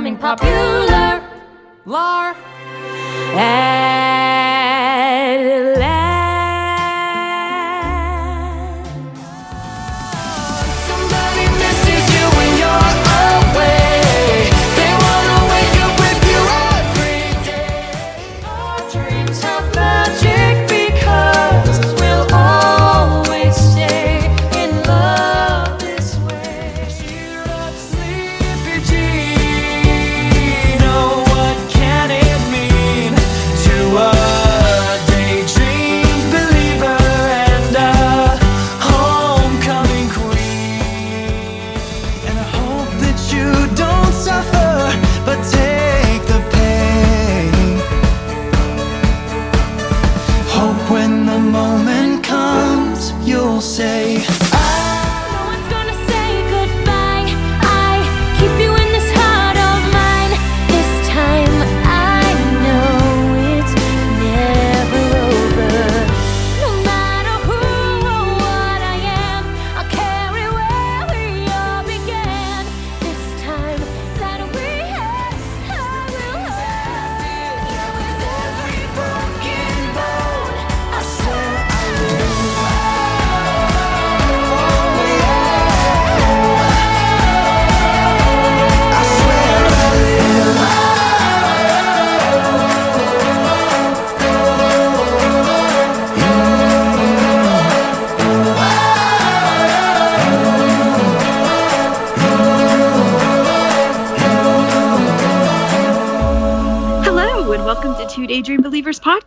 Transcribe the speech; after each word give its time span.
becoming 0.00 0.16
popular. 0.16 1.22
Lar. 1.84 2.34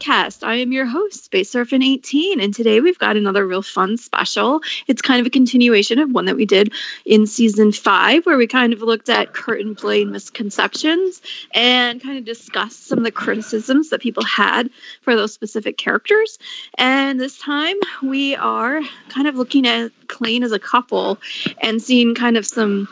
Podcast. 0.03 0.46
I 0.46 0.56
am 0.56 0.72
your 0.72 0.86
host, 0.86 1.25
Space 1.25 1.56
Orphan 1.56 1.81
18, 1.81 2.41
and 2.41 2.53
today 2.53 2.81
we've 2.81 3.00
got 3.00 3.16
another 3.16 3.46
real 3.47 3.62
fun 3.62 3.97
special. 3.97 4.62
It's 4.86 5.02
kind 5.02 5.22
of 5.22 5.28
a 5.28 5.30
continuation 5.30 5.97
of 6.00 6.12
one 6.12 6.25
that 6.25 6.36
we 6.36 6.46
did 6.46 6.74
in 7.06 7.25
season 7.25 7.72
five, 7.72 8.25
where 8.25 8.38
we 8.38 8.47
kind 8.47 8.74
of 8.74 8.81
looked 8.81 9.08
at 9.09 9.34
Kurt 9.34 9.62
and 9.62 9.78
Blaine 9.78 10.12
misconceptions 10.12 11.22
and 11.53 12.03
kind 12.03 12.18
of 12.18 12.25
discussed 12.25 12.88
some 12.88 12.97
of 12.97 13.03
the 13.06 13.12
criticisms 13.12 13.91
that 13.91 14.02
people 14.02 14.24
had 14.25 14.69
for 15.02 15.16
those 15.16 15.31
specific 15.31 15.78
characters. 15.78 16.38
And 16.78 17.20
this 17.20 17.38
time 17.38 17.78
we 18.02 18.35
are 18.35 18.81
kind 19.09 19.28
of 19.28 19.35
looking 19.35 19.66
at 19.68 19.91
Klaine 20.08 20.44
as 20.44 20.52
a 20.52 20.59
couple 20.59 21.20
and 21.62 21.81
seeing 21.81 22.14
kind 22.14 22.35
of 22.35 22.46
some 22.46 22.90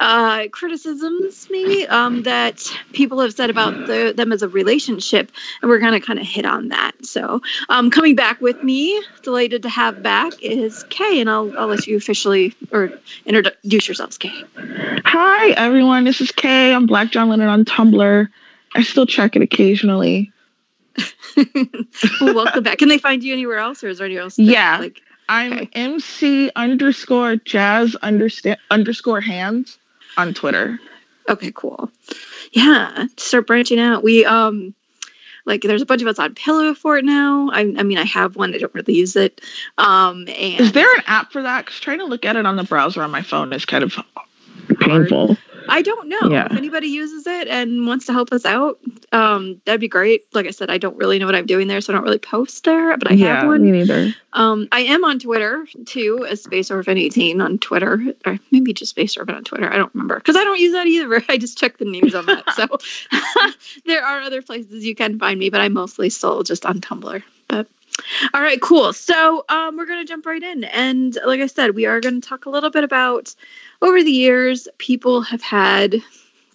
uh, 0.00 0.48
criticisms 0.48 1.46
maybe 1.50 1.86
um, 1.88 2.22
that 2.24 2.62
people 2.92 3.20
have 3.20 3.32
said 3.32 3.50
about 3.50 3.72
the, 3.86 4.12
them 4.16 4.32
as 4.32 4.42
a 4.42 4.48
relationship 4.48 5.30
and 5.62 5.70
we're 5.70 5.78
going 5.78 5.92
to 5.92 6.00
kind 6.00 6.18
of 6.18 6.26
hit 6.26 6.44
on 6.46 6.68
that 6.68 6.92
so 7.04 7.40
um, 7.68 7.90
coming 7.90 8.16
back 8.16 8.40
with 8.40 8.62
me 8.64 9.00
delighted 9.22 9.62
to 9.62 9.68
have 9.68 10.02
back 10.02 10.32
is 10.42 10.84
kay 10.90 11.20
and 11.20 11.30
i'll, 11.30 11.56
I'll 11.58 11.68
let 11.68 11.86
you 11.86 11.96
officially 11.96 12.54
or 12.72 12.90
introduce 13.26 13.86
yourselves 13.86 14.18
kay 14.18 14.32
Hi, 15.04 15.50
everyone. 15.50 16.04
This 16.04 16.20
is 16.20 16.30
Kay. 16.30 16.72
I'm 16.72 16.86
Black 16.86 17.10
John 17.10 17.28
Leonard 17.28 17.48
on 17.48 17.64
Tumblr. 17.64 18.28
I 18.74 18.82
still 18.82 19.06
check 19.06 19.34
it 19.34 19.42
occasionally. 19.42 20.32
well, 22.20 22.34
welcome 22.34 22.62
back 22.62 22.78
can 22.78 22.88
they 22.88 22.98
find 22.98 23.24
you 23.24 23.32
anywhere 23.32 23.58
else 23.58 23.82
or 23.82 23.88
is 23.88 23.98
there 23.98 24.06
anywhere 24.06 24.22
else 24.24 24.38
Yeah. 24.38 24.78
like 24.78 25.00
I'm 25.28 25.52
Okay. 25.52 25.68
MC 25.74 26.50
underscore 26.54 27.36
jazz 27.36 27.96
underscore 27.96 29.20
hands 29.20 29.78
on 30.16 30.34
Twitter. 30.34 30.78
Okay, 31.28 31.52
cool. 31.54 31.90
Yeah, 32.52 33.06
start 33.16 33.46
branching 33.46 33.78
out. 33.78 34.02
We 34.02 34.24
um 34.24 34.74
like 35.46 35.62
there's 35.62 35.82
a 35.82 35.86
bunch 35.86 36.02
of 36.02 36.08
us 36.08 36.18
on 36.18 36.34
Pillow 36.34 36.74
Fort 36.74 37.04
now. 37.04 37.50
I, 37.52 37.60
I 37.60 37.82
mean, 37.82 37.98
I 37.98 38.04
have 38.04 38.36
one. 38.36 38.54
I 38.54 38.58
don't 38.58 38.74
really 38.74 38.94
use 38.94 39.16
it. 39.16 39.40
Um, 39.78 40.26
and 40.28 40.60
Is 40.60 40.72
there 40.72 40.92
an 40.94 41.02
app 41.06 41.32
for 41.32 41.42
that? 41.42 41.64
Because 41.64 41.80
trying 41.80 41.98
to 41.98 42.04
look 42.04 42.24
at 42.24 42.36
it 42.36 42.46
on 42.46 42.56
the 42.56 42.64
browser 42.64 43.02
on 43.02 43.10
my 43.10 43.22
phone 43.22 43.52
is 43.52 43.64
kind 43.64 43.84
of 43.84 43.98
painful. 44.80 45.36
I 45.70 45.82
don't 45.82 46.08
know 46.08 46.30
Yeah. 46.30 46.46
if 46.50 46.56
anybody 46.56 46.88
uses 46.88 47.26
it 47.26 47.48
and 47.48 47.86
wants 47.86 48.06
to 48.06 48.12
help 48.12 48.32
us 48.32 48.44
out. 48.44 48.78
Um, 49.12 49.60
that'd 49.64 49.80
be 49.80 49.88
great. 49.88 50.26
Like 50.34 50.46
I 50.46 50.50
said, 50.50 50.70
I 50.70 50.78
don't 50.78 50.96
really 50.96 51.18
know 51.18 51.26
what 51.26 51.34
I'm 51.34 51.46
doing 51.46 51.68
there, 51.68 51.80
so 51.80 51.92
I 51.92 51.96
don't 51.96 52.04
really 52.04 52.18
post 52.18 52.64
there. 52.64 52.96
But 52.96 53.10
I 53.10 53.14
yeah, 53.14 53.36
have 53.40 53.46
one. 53.46 53.62
me 53.62 53.70
neither. 53.72 54.14
Um, 54.32 54.68
I 54.70 54.80
am 54.82 55.04
on 55.04 55.18
Twitter 55.18 55.66
too, 55.86 56.26
as 56.28 56.42
Space 56.42 56.70
Orphan 56.70 56.98
18 56.98 57.40
on 57.40 57.58
Twitter, 57.58 58.00
or 58.26 58.38
maybe 58.50 58.72
just 58.72 58.90
Space 58.90 59.16
Orphan 59.16 59.34
on 59.34 59.44
Twitter. 59.44 59.72
I 59.72 59.76
don't 59.76 59.92
remember 59.94 60.16
because 60.16 60.36
I 60.36 60.44
don't 60.44 60.58
use 60.60 60.72
that 60.72 60.86
either. 60.86 61.22
I 61.28 61.38
just 61.38 61.58
check 61.58 61.78
the 61.78 61.84
names 61.84 62.14
on 62.14 62.26
that. 62.26 62.44
So 62.54 62.66
there 63.86 64.04
are 64.04 64.20
other 64.20 64.42
places 64.42 64.84
you 64.84 64.94
can 64.94 65.18
find 65.18 65.38
me, 65.38 65.50
but 65.50 65.60
I'm 65.60 65.72
mostly 65.72 66.10
still 66.10 66.42
just 66.42 66.66
on 66.66 66.80
Tumblr. 66.80 67.22
But 67.48 67.66
all 68.34 68.40
right, 68.40 68.60
cool. 68.60 68.92
So 68.92 69.44
um, 69.48 69.76
we're 69.76 69.86
gonna 69.86 70.04
jump 70.04 70.26
right 70.26 70.42
in, 70.42 70.64
and 70.64 71.16
like 71.24 71.40
I 71.40 71.46
said, 71.46 71.74
we 71.74 71.86
are 71.86 72.00
gonna 72.00 72.20
talk 72.20 72.46
a 72.46 72.50
little 72.50 72.70
bit 72.70 72.84
about 72.84 73.34
over 73.82 74.02
the 74.02 74.10
years 74.10 74.68
people 74.78 75.22
have 75.22 75.42
had 75.42 75.96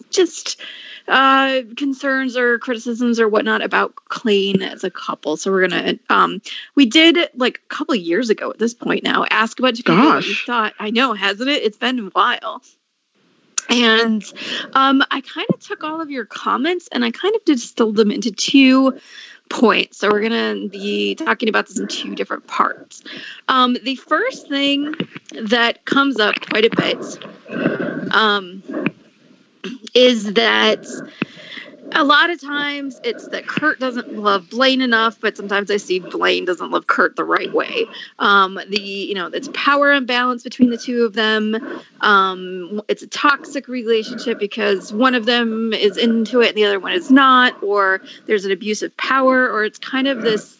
just 0.09 0.59
uh 1.07 1.61
concerns 1.77 2.35
or 2.35 2.57
criticisms 2.57 3.19
or 3.19 3.27
whatnot 3.27 3.63
about 3.63 3.95
Klaine 4.09 4.61
as 4.61 4.83
a 4.83 4.89
couple. 4.89 5.37
So 5.37 5.51
we're 5.51 5.67
gonna 5.67 5.99
um 6.09 6.41
we 6.75 6.85
did 6.85 7.29
like 7.35 7.61
a 7.63 7.75
couple 7.75 7.95
years 7.95 8.29
ago 8.29 8.49
at 8.49 8.57
this 8.57 8.73
point 8.73 9.03
now 9.03 9.25
ask 9.29 9.59
a 9.59 9.61
bunch 9.61 9.79
of 9.79 9.85
people 9.85 10.03
what 10.03 10.13
Gosh. 10.15 10.45
thought. 10.45 10.73
I 10.79 10.91
know, 10.91 11.13
hasn't 11.13 11.49
it? 11.49 11.63
It's 11.63 11.77
been 11.77 11.99
a 11.99 12.03
while. 12.09 12.61
And 13.69 14.23
um, 14.73 15.03
I 15.09 15.21
kind 15.21 15.47
of 15.53 15.59
took 15.59 15.83
all 15.83 16.01
of 16.01 16.11
your 16.11 16.25
comments 16.25 16.87
and 16.91 17.03
I 17.03 17.11
kind 17.11 17.35
of 17.35 17.43
distilled 17.45 17.95
them 17.95 18.11
into 18.11 18.31
two 18.31 18.99
points. 19.49 19.97
So 19.97 20.09
we're 20.09 20.27
going 20.27 20.31
to 20.63 20.69
be 20.69 21.15
talking 21.15 21.49
about 21.49 21.67
this 21.67 21.79
in 21.79 21.87
two 21.87 22.15
different 22.15 22.47
parts. 22.47 23.03
Um, 23.47 23.77
the 23.83 23.95
first 23.95 24.47
thing 24.47 24.93
that 25.33 25.85
comes 25.85 26.19
up 26.19 26.35
quite 26.49 26.65
a 26.65 26.75
bit 26.75 28.13
um, 28.13 28.63
is 29.93 30.33
that 30.33 30.85
a 31.91 32.03
lot 32.03 32.29
of 32.29 32.41
times 32.41 32.99
it's 33.03 33.27
that 33.29 33.47
Kurt 33.47 33.79
doesn't 33.79 34.13
love 34.13 34.49
Blaine 34.49 34.81
enough, 34.81 35.19
but 35.19 35.37
sometimes 35.37 35.69
I 35.69 35.77
see 35.77 35.99
Blaine 35.99 36.45
doesn't 36.45 36.71
love 36.71 36.87
Kurt 36.87 37.15
the 37.15 37.23
right 37.23 37.51
way. 37.51 37.85
Um, 38.19 38.59
the 38.69 38.81
you 38.81 39.15
know 39.15 39.27
it's 39.27 39.49
power 39.53 39.91
imbalance 39.91 40.43
between 40.43 40.69
the 40.69 40.77
two 40.77 41.03
of 41.03 41.13
them. 41.13 41.55
Um, 42.01 42.81
it's 42.87 43.03
a 43.03 43.07
toxic 43.07 43.67
relationship 43.67 44.39
because 44.39 44.91
one 44.91 45.15
of 45.15 45.25
them 45.25 45.73
is 45.73 45.97
into 45.97 46.41
it 46.41 46.49
and 46.49 46.57
the 46.57 46.65
other 46.65 46.79
one 46.79 46.93
is 46.93 47.11
not, 47.11 47.61
or 47.61 48.01
there's 48.25 48.45
an 48.45 48.51
abusive 48.51 48.95
power, 48.97 49.49
or 49.49 49.63
it's 49.63 49.79
kind 49.79 50.07
of 50.07 50.21
this. 50.21 50.57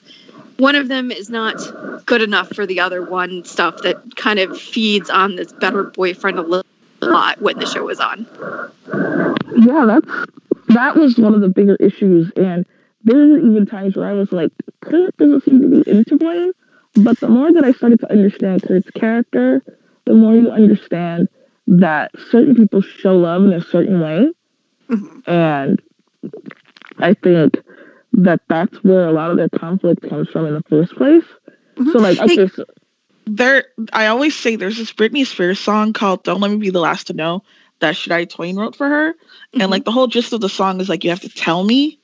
One 0.57 0.75
of 0.75 0.87
them 0.87 1.11
is 1.11 1.29
not 1.29 2.05
good 2.05 2.21
enough 2.21 2.49
for 2.49 2.65
the 2.65 2.79
other 2.79 3.03
one. 3.03 3.43
Stuff 3.43 3.81
that 3.81 4.15
kind 4.15 4.39
of 4.39 4.59
feeds 4.59 5.09
on 5.09 5.35
this 5.35 5.51
better 5.51 5.83
boyfriend 5.83 6.39
a 6.39 6.63
lot 7.01 7.41
when 7.41 7.59
the 7.59 7.65
show 7.65 7.83
was 7.83 7.99
on. 7.99 8.25
Yeah, 9.57 9.85
that's 9.85 10.29
that 10.69 10.95
was 10.95 11.17
one 11.17 11.33
of 11.33 11.41
the 11.41 11.49
bigger 11.49 11.75
issues, 11.77 12.31
and 12.35 12.65
there 13.03 13.17
were 13.17 13.37
even 13.37 13.65
times 13.65 13.95
where 13.95 14.07
I 14.09 14.13
was 14.13 14.31
like, 14.31 14.51
Kurt 14.81 15.15
doesn't 15.17 15.43
seem 15.43 15.61
to 15.61 15.83
be 15.83 15.89
into 15.91 16.17
Blaine. 16.17 16.51
But 16.95 17.19
the 17.19 17.27
more 17.27 17.51
that 17.51 17.63
I 17.65 17.71
started 17.73 17.99
to 17.99 18.11
understand 18.11 18.63
Kurt's 18.63 18.89
character, 18.91 19.61
the 20.05 20.13
more 20.13 20.33
you 20.33 20.49
understand 20.49 21.27
that 21.67 22.11
certain 22.31 22.55
people 22.55 22.81
show 22.81 23.17
love 23.17 23.43
in 23.43 23.53
a 23.53 23.61
certain 23.61 23.99
way, 23.99 24.31
Mhm. 24.89 25.27
and 25.27 25.81
I 26.99 27.13
think 27.13 27.59
that 28.13 28.41
that's 28.47 28.81
where 28.83 29.07
a 29.07 29.11
lot 29.11 29.31
of 29.31 29.37
their 29.37 29.49
conflict 29.49 30.07
comes 30.09 30.29
from 30.29 30.45
in 30.45 30.53
the 30.53 30.63
first 30.69 30.95
place. 30.95 31.23
Mhm. 31.75 31.91
So 31.91 31.99
like, 31.99 32.17
Hey- 32.17 32.23
okay, 32.43 32.47
so, 32.47 32.65
There, 33.27 33.65
I 33.91 34.05
always 34.07 34.35
say 34.35 34.55
there's 34.55 34.77
this 34.77 34.93
Britney 34.93 35.25
Spears 35.25 35.59
song 35.59 35.93
called 35.93 36.23
"Don't 36.23 36.39
Let 36.41 36.51
Me 36.51 36.57
Be 36.57 36.69
the 36.69 36.79
Last 36.79 37.07
to 37.07 37.13
Know" 37.13 37.41
that 37.85 37.95
Shania 37.95 38.27
Twain 38.29 38.55
wrote 38.55 38.75
for 38.75 38.87
her, 38.87 39.13
Mhm. 39.13 39.61
and 39.61 39.71
like 39.71 39.85
the 39.85 39.91
whole 39.91 40.07
gist 40.07 40.33
of 40.33 40.41
the 40.41 40.49
song 40.49 40.81
is 40.81 40.89
like 40.89 41.03
you 41.03 41.11
have 41.11 41.21
to 41.21 41.29
tell 41.29 41.63
me 41.63 41.99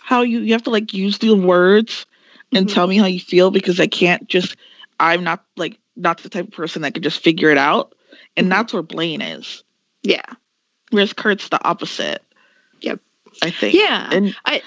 how 0.00 0.22
you 0.22 0.40
you 0.40 0.52
have 0.52 0.62
to 0.64 0.70
like 0.70 0.94
use 0.94 1.18
the 1.18 1.34
words 1.34 2.06
and 2.52 2.66
Mhm. 2.68 2.74
tell 2.74 2.86
me 2.86 2.96
how 2.96 3.06
you 3.06 3.20
feel 3.20 3.50
because 3.50 3.80
I 3.80 3.86
can't 3.88 4.28
just 4.28 4.56
I'm 5.00 5.24
not 5.24 5.44
like 5.56 5.78
not 5.96 6.18
the 6.22 6.28
type 6.28 6.46
of 6.48 6.52
person 6.52 6.82
that 6.82 6.94
can 6.94 7.02
just 7.02 7.22
figure 7.22 7.50
it 7.50 7.58
out, 7.58 7.94
and 8.36 8.46
Mhm. 8.46 8.50
that's 8.50 8.72
where 8.72 8.82
Blaine 8.82 9.20
is. 9.22 9.62
yeah, 10.02 10.22
Whereas 10.90 11.12
Kurt's 11.12 11.48
the 11.48 11.62
opposite. 11.66 12.22
Yep. 12.80 13.00
I 13.42 13.50
think. 13.50 13.74
yeah. 13.74 14.08
And 14.12 14.36
I 14.44 14.62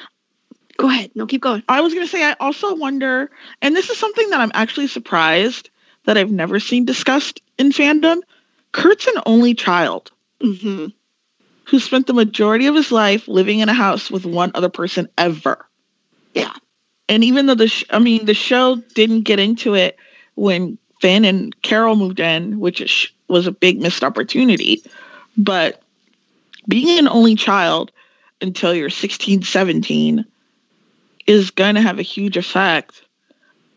Go 0.77 0.87
ahead. 0.89 1.11
No, 1.13 1.25
keep 1.25 1.41
going. 1.41 1.61
I 1.67 1.81
was 1.81 1.93
gonna 1.93 2.07
say 2.07 2.23
I 2.23 2.35
also 2.39 2.73
wonder, 2.75 3.29
and 3.61 3.75
this 3.75 3.89
is 3.89 3.97
something 3.97 4.29
that 4.29 4.39
I'm 4.39 4.51
actually 4.53 4.87
surprised 4.87 5.69
that 6.05 6.17
I've 6.17 6.31
never 6.31 6.59
seen 6.61 6.85
discussed 6.85 7.41
in 7.57 7.71
fandom. 7.71 8.21
Kurt's 8.71 9.05
an 9.07 9.21
only 9.25 9.55
child 9.55 10.11
hmm 10.41 10.87
who 11.69 11.79
spent 11.79 12.07
the 12.07 12.13
majority 12.13 12.65
of 12.65 12.73
his 12.75 12.91
life 12.91 13.27
living 13.27 13.59
in 13.59 13.69
a 13.69 13.73
house 13.73 14.09
with 14.09 14.25
one 14.25 14.51
other 14.55 14.69
person 14.69 15.07
ever. 15.17 15.67
Yeah. 16.33 16.53
And 17.07 17.23
even 17.23 17.45
though 17.45 17.55
the 17.55 17.67
sh- 17.67 17.85
I 17.91 17.99
mean 17.99 18.25
the 18.25 18.33
show 18.33 18.77
didn't 18.95 19.21
get 19.21 19.39
into 19.39 19.75
it 19.75 19.97
when 20.35 20.79
Finn 20.99 21.25
and 21.25 21.59
Carole 21.61 21.95
moved 21.95 22.19
in, 22.19 22.59
which 22.59 22.81
is, 22.81 23.09
was 23.27 23.45
a 23.45 23.51
big 23.51 23.81
missed 23.81 24.03
opportunity, 24.03 24.83
but 25.37 25.81
being 26.67 26.97
an 26.97 27.07
only 27.07 27.35
child 27.35 27.91
until 28.41 28.73
you're 28.73 28.89
16, 28.89 29.43
17 29.43 30.25
is 31.27 31.51
going 31.51 31.75
to 31.75 31.81
have 31.81 31.99
a 31.99 32.03
huge 32.03 32.37
effect 32.37 33.03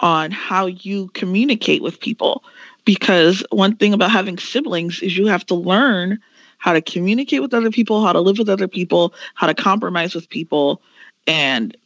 on 0.00 0.30
how 0.30 0.66
you 0.66 1.08
communicate 1.08 1.82
with 1.82 2.00
people 2.00 2.42
because 2.84 3.44
one 3.50 3.76
thing 3.76 3.92
about 3.92 4.10
having 4.10 4.38
siblings 4.38 5.00
is 5.00 5.16
you 5.16 5.26
have 5.26 5.46
to 5.46 5.54
learn 5.54 6.18
how 6.62 6.72
to 6.72 6.80
communicate 6.80 7.42
with 7.42 7.52
other 7.52 7.72
people, 7.72 8.04
how 8.04 8.12
to 8.12 8.20
live 8.20 8.38
with 8.38 8.48
other 8.48 8.68
people, 8.68 9.12
how 9.34 9.48
to 9.48 9.54
compromise 9.54 10.14
with 10.14 10.28
people, 10.28 10.80
and 11.26 11.76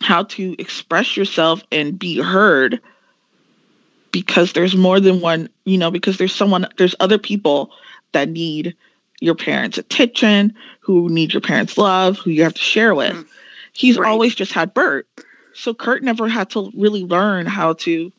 how 0.00 0.22
to 0.22 0.54
express 0.60 1.16
yourself 1.16 1.64
and 1.72 1.98
be 1.98 2.16
heard 2.20 2.80
because 4.12 4.52
there's 4.52 4.76
more 4.76 5.00
than 5.00 5.20
one, 5.20 5.48
you 5.64 5.76
know, 5.76 5.90
because 5.90 6.16
there's 6.16 6.32
someone, 6.32 6.68
there's 6.76 6.94
other 7.00 7.18
people 7.18 7.72
that 8.12 8.28
need 8.28 8.76
your 9.20 9.34
parents' 9.34 9.78
attention, 9.78 10.54
who 10.78 11.08
need 11.08 11.34
your 11.34 11.40
parents' 11.40 11.76
love, 11.76 12.18
who 12.18 12.30
you 12.30 12.44
have 12.44 12.54
to 12.54 12.62
share 12.62 12.94
with. 12.94 13.16
Mhm. 13.16 13.26
He's 13.72 13.98
Right. 13.98 14.08
always 14.08 14.32
just 14.32 14.52
had 14.52 14.72
Burt. 14.74 15.08
So 15.54 15.74
Kurt 15.74 16.04
never 16.04 16.28
had 16.28 16.50
to 16.50 16.70
really 16.76 17.02
learn 17.02 17.46
how 17.46 17.72
to 17.72 18.12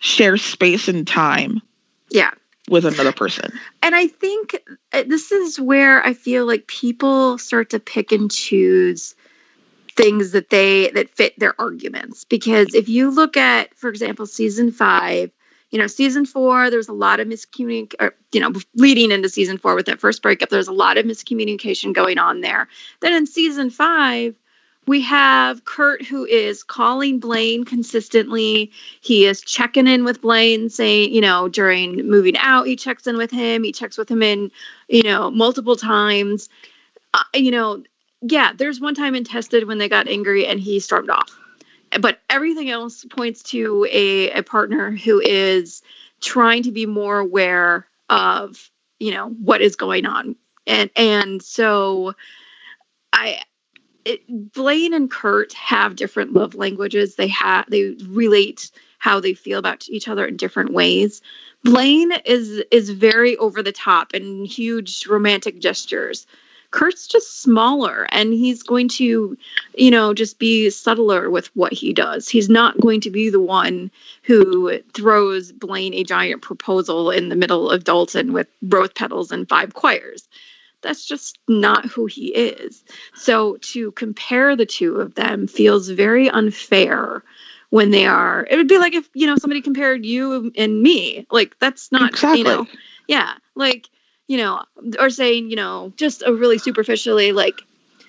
share 0.00 0.36
space 0.36 0.88
and 0.88 1.06
time 1.06 1.62
Yeah. 2.10 2.32
With 2.68 2.84
another 2.84 3.12
person. 3.12 3.52
And 3.82 3.94
I 3.94 4.08
think 4.08 4.60
uh, 4.92 5.04
this 5.06 5.32
is 5.32 5.60
where 5.60 6.04
I 6.04 6.14
feel 6.14 6.46
like 6.46 6.66
people 6.66 7.38
start 7.38 7.70
to 7.70 7.80
pick 7.80 8.12
and 8.12 8.30
choose 8.30 9.14
things 9.96 10.32
that 10.32 10.50
they 10.50 10.90
that 10.90 11.10
fit 11.10 11.38
their 11.38 11.58
arguments 11.58 12.24
because 12.24 12.74
if 12.74 12.88
you 12.88 13.10
look 13.10 13.36
at 13.36 13.74
for 13.74 13.88
example 13.88 14.26
season 14.26 14.70
5 14.70 15.30
you 15.70 15.78
know 15.78 15.86
season 15.86 16.26
4 16.26 16.68
there's 16.68 16.88
a 16.88 16.92
lot 16.92 17.18
of 17.18 17.26
miscommunication 17.26 18.12
you 18.30 18.40
know 18.40 18.52
leading 18.74 19.10
into 19.10 19.30
season 19.30 19.56
4 19.56 19.74
with 19.74 19.86
that 19.86 19.98
first 19.98 20.20
breakup 20.20 20.50
there's 20.50 20.68
a 20.68 20.72
lot 20.72 20.98
of 20.98 21.06
miscommunication 21.06 21.94
going 21.94 22.18
on 22.18 22.42
there 22.42 22.68
then 23.00 23.14
in 23.14 23.26
season 23.26 23.70
5 23.70 24.34
we 24.86 25.00
have 25.02 25.64
Kurt 25.64 26.04
who 26.04 26.24
is 26.24 26.62
calling 26.62 27.18
Blaine 27.18 27.64
consistently 27.64 28.70
he 29.00 29.26
is 29.26 29.40
checking 29.40 29.86
in 29.86 30.04
with 30.04 30.20
Blaine, 30.20 30.68
saying, 30.68 31.12
you 31.12 31.20
know, 31.20 31.48
during 31.48 32.08
moving 32.08 32.36
out, 32.36 32.66
he 32.66 32.76
checks 32.76 33.06
in 33.06 33.16
with 33.16 33.30
him. 33.30 33.64
He 33.64 33.72
checks 33.72 33.98
with 33.98 34.10
him 34.10 34.22
in, 34.22 34.50
you 34.88 35.02
know, 35.02 35.30
multiple 35.30 35.76
times. 35.76 36.48
Uh, 37.14 37.22
you 37.34 37.50
know, 37.50 37.82
yeah, 38.22 38.52
there's 38.56 38.80
one 38.80 38.94
time 38.94 39.14
in 39.14 39.24
Tested 39.24 39.66
when 39.66 39.78
they 39.78 39.88
got 39.88 40.08
angry 40.08 40.46
and 40.46 40.60
he 40.60 40.80
stormed 40.80 41.10
off. 41.10 41.38
But 42.00 42.20
everything 42.28 42.70
else 42.70 43.04
points 43.04 43.42
to 43.44 43.86
a, 43.90 44.30
a 44.32 44.42
partner 44.42 44.90
who 44.90 45.20
is 45.20 45.82
trying 46.20 46.64
to 46.64 46.72
be 46.72 46.86
more 46.86 47.18
aware 47.18 47.86
of, 48.10 48.70
you 48.98 49.12
know, 49.12 49.28
what 49.28 49.60
is 49.60 49.76
going 49.76 50.06
on. 50.06 50.36
And 50.66 50.90
and 50.96 51.42
so 51.42 52.14
I 53.12 53.40
it, 54.06 54.52
Blaine 54.52 54.94
and 54.94 55.10
Kurt 55.10 55.52
have 55.54 55.96
different 55.96 56.32
love 56.32 56.54
languages. 56.54 57.16
They 57.16 57.28
have 57.28 57.68
they 57.68 57.96
relate 58.08 58.70
how 58.98 59.20
they 59.20 59.34
feel 59.34 59.58
about 59.58 59.88
each 59.88 60.08
other 60.08 60.24
in 60.24 60.36
different 60.36 60.72
ways. 60.72 61.20
Blaine 61.64 62.12
is 62.24 62.62
is 62.70 62.90
very 62.90 63.36
over 63.36 63.62
the 63.62 63.72
top 63.72 64.14
and 64.14 64.46
huge 64.46 65.06
romantic 65.06 65.58
gestures. 65.58 66.26
Kurt's 66.70 67.06
just 67.06 67.40
smaller 67.40 68.06
and 68.10 68.32
he's 68.32 68.62
going 68.62 68.88
to, 68.88 69.36
you 69.74 69.90
know, 69.90 70.14
just 70.14 70.38
be 70.38 70.68
subtler 70.70 71.30
with 71.30 71.46
what 71.56 71.72
he 71.72 71.92
does. 71.92 72.28
He's 72.28 72.48
not 72.48 72.80
going 72.80 73.00
to 73.02 73.10
be 73.10 73.30
the 73.30 73.40
one 73.40 73.90
who 74.22 74.80
throws 74.92 75.52
Blaine 75.52 75.94
a 75.94 76.04
giant 76.04 76.42
proposal 76.42 77.10
in 77.10 77.28
the 77.28 77.36
middle 77.36 77.70
of 77.70 77.84
Dalton 77.84 78.32
with 78.32 78.48
rose 78.62 78.90
petals 78.94 79.32
and 79.32 79.48
five 79.48 79.74
choirs. 79.74 80.28
That's 80.86 81.04
just 81.04 81.38
not 81.48 81.86
who 81.86 82.06
he 82.06 82.28
is. 82.28 82.84
So 83.14 83.56
to 83.72 83.90
compare 83.92 84.54
the 84.54 84.66
two 84.66 84.96
of 85.00 85.14
them 85.14 85.46
feels 85.46 85.88
very 85.88 86.30
unfair 86.30 87.22
when 87.70 87.90
they 87.90 88.06
are 88.06 88.46
it 88.48 88.56
would 88.56 88.68
be 88.68 88.78
like 88.78 88.94
if 88.94 89.08
you 89.12 89.26
know 89.26 89.36
somebody 89.36 89.60
compared 89.60 90.06
you 90.06 90.52
and 90.56 90.80
me 90.82 91.26
like 91.32 91.58
that's 91.58 91.90
not 91.90 92.10
Exactly. 92.10 92.38
you 92.38 92.44
know 92.44 92.66
yeah 93.08 93.34
like 93.56 93.90
you 94.28 94.38
know 94.38 94.62
or 95.00 95.10
saying 95.10 95.50
you 95.50 95.56
know 95.56 95.92
just 95.96 96.22
a 96.24 96.32
really 96.32 96.58
superficially 96.58 97.32
like 97.32 97.60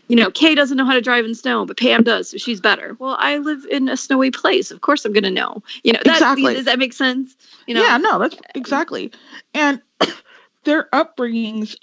you 0.07 0.15
know 0.15 0.29
kay 0.29 0.53
doesn't 0.53 0.77
know 0.77 0.86
how 0.86 0.93
to 0.93 1.01
drive 1.01 1.25
in 1.25 1.34
snow 1.34 1.65
but 1.65 1.75
pam 1.75 2.03
does 2.03 2.29
so 2.29 2.38
she's 2.38 2.62
better 2.62 2.96
well 3.00 3.17
i 3.19 3.38
live 3.39 3.65
in 3.69 3.89
a 3.89 3.98
snowy 3.98 4.29
place 4.29 4.69
of 4.69 4.79
course 4.79 5.03
i'm 5.05 5.12
gonna 5.12 5.31
know 5.31 5.63
you 5.84 5.91
know 5.91 6.00
that, 6.05 6.17
Exactly. 6.17 6.53
does 6.53 6.65
that 6.65 6.77
make 6.77 6.93
sense 6.93 7.36
you 7.65 7.74
know 7.74 7.81
yeah, 7.81 7.98
no, 7.98 8.19
that's 8.19 8.36
exactly. 8.55 9.12
And 9.53 9.81
their 10.63 10.88
upbringings, 10.93 11.75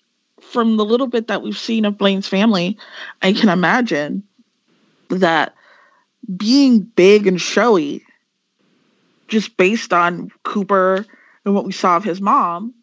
from 0.51 0.77
the 0.77 0.85
little 0.85 1.07
bit 1.07 1.29
that 1.29 1.43
we've 1.43 1.59
seen 1.59 1.85
of 1.85 1.99
Blaine's 1.99 2.29
family, 2.29 2.79
I 3.23 3.33
can 3.33 3.49
imagine 3.49 4.23
that 5.11 5.55
being 6.37 6.81
big 6.81 7.27
and 7.27 7.41
showy, 7.41 8.05
just 9.29 9.57
based 9.57 9.93
on 9.93 10.31
Cooper 10.43 11.05
and 11.45 11.55
what 11.55 11.65
we 11.65 11.73
saw 11.73 11.97
of 11.97 12.05
his 12.05 12.21
mom, 12.21 12.75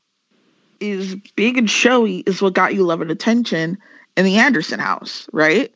is 0.79 1.15
big 1.35 1.57
and 1.57 1.69
showy 1.69 2.17
is 2.19 2.41
what 2.41 2.53
got 2.53 2.73
you 2.73 2.83
love 2.83 3.01
and 3.01 3.11
attention 3.11 3.77
in 4.17 4.25
the 4.25 4.37
Anderson 4.37 4.79
house, 4.79 5.29
right? 5.31 5.73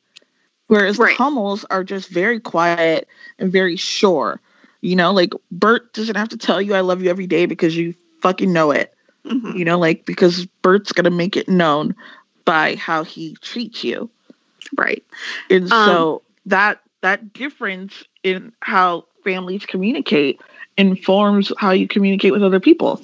Whereas 0.68 0.98
Right. 0.98 1.15
the 1.15 1.24
Hummels 1.24 1.63
are 1.70 1.84
just 1.84 2.10
very 2.10 2.39
quiet 2.39 3.08
and 3.38 3.51
very 3.51 3.75
sure. 3.75 4.42
You 4.82 4.96
know, 4.96 5.12
like 5.13 5.32
Burt 5.51 5.94
doesn't 5.94 6.15
have 6.15 6.30
to 6.30 6.38
tell 6.38 6.62
you 6.62 6.74
I 6.74 6.82
love 6.82 7.04
you 7.04 7.10
every 7.10 7.27
day 7.27 7.46
because 7.46 7.75
you 7.75 7.94
fucking 8.22 8.51
know 8.51 8.72
it. 8.72 8.95
Mhm. 9.25 9.58
You 9.58 9.65
know, 9.65 9.79
like 9.79 10.05
because 10.05 10.46
Burt's 10.62 10.91
gonna 10.91 11.10
make 11.12 11.36
it 11.38 11.48
known 11.50 11.96
by 12.46 12.75
how 12.75 13.03
he 13.03 13.36
treats 13.41 13.84
you. 13.84 14.10
right 14.77 15.03
And 15.50 15.72
Um, 15.72 15.86
so 15.86 16.22
that 16.46 16.82
that 17.01 17.34
difference 17.34 18.03
in 18.24 18.51
how 18.62 19.05
families 19.24 19.65
communicate 19.65 20.39
informs 20.77 21.51
how 21.58 21.72
you 21.72 21.88
communicate 21.88 22.32
with 22.32 22.44
other 22.44 22.60
people. 22.60 23.01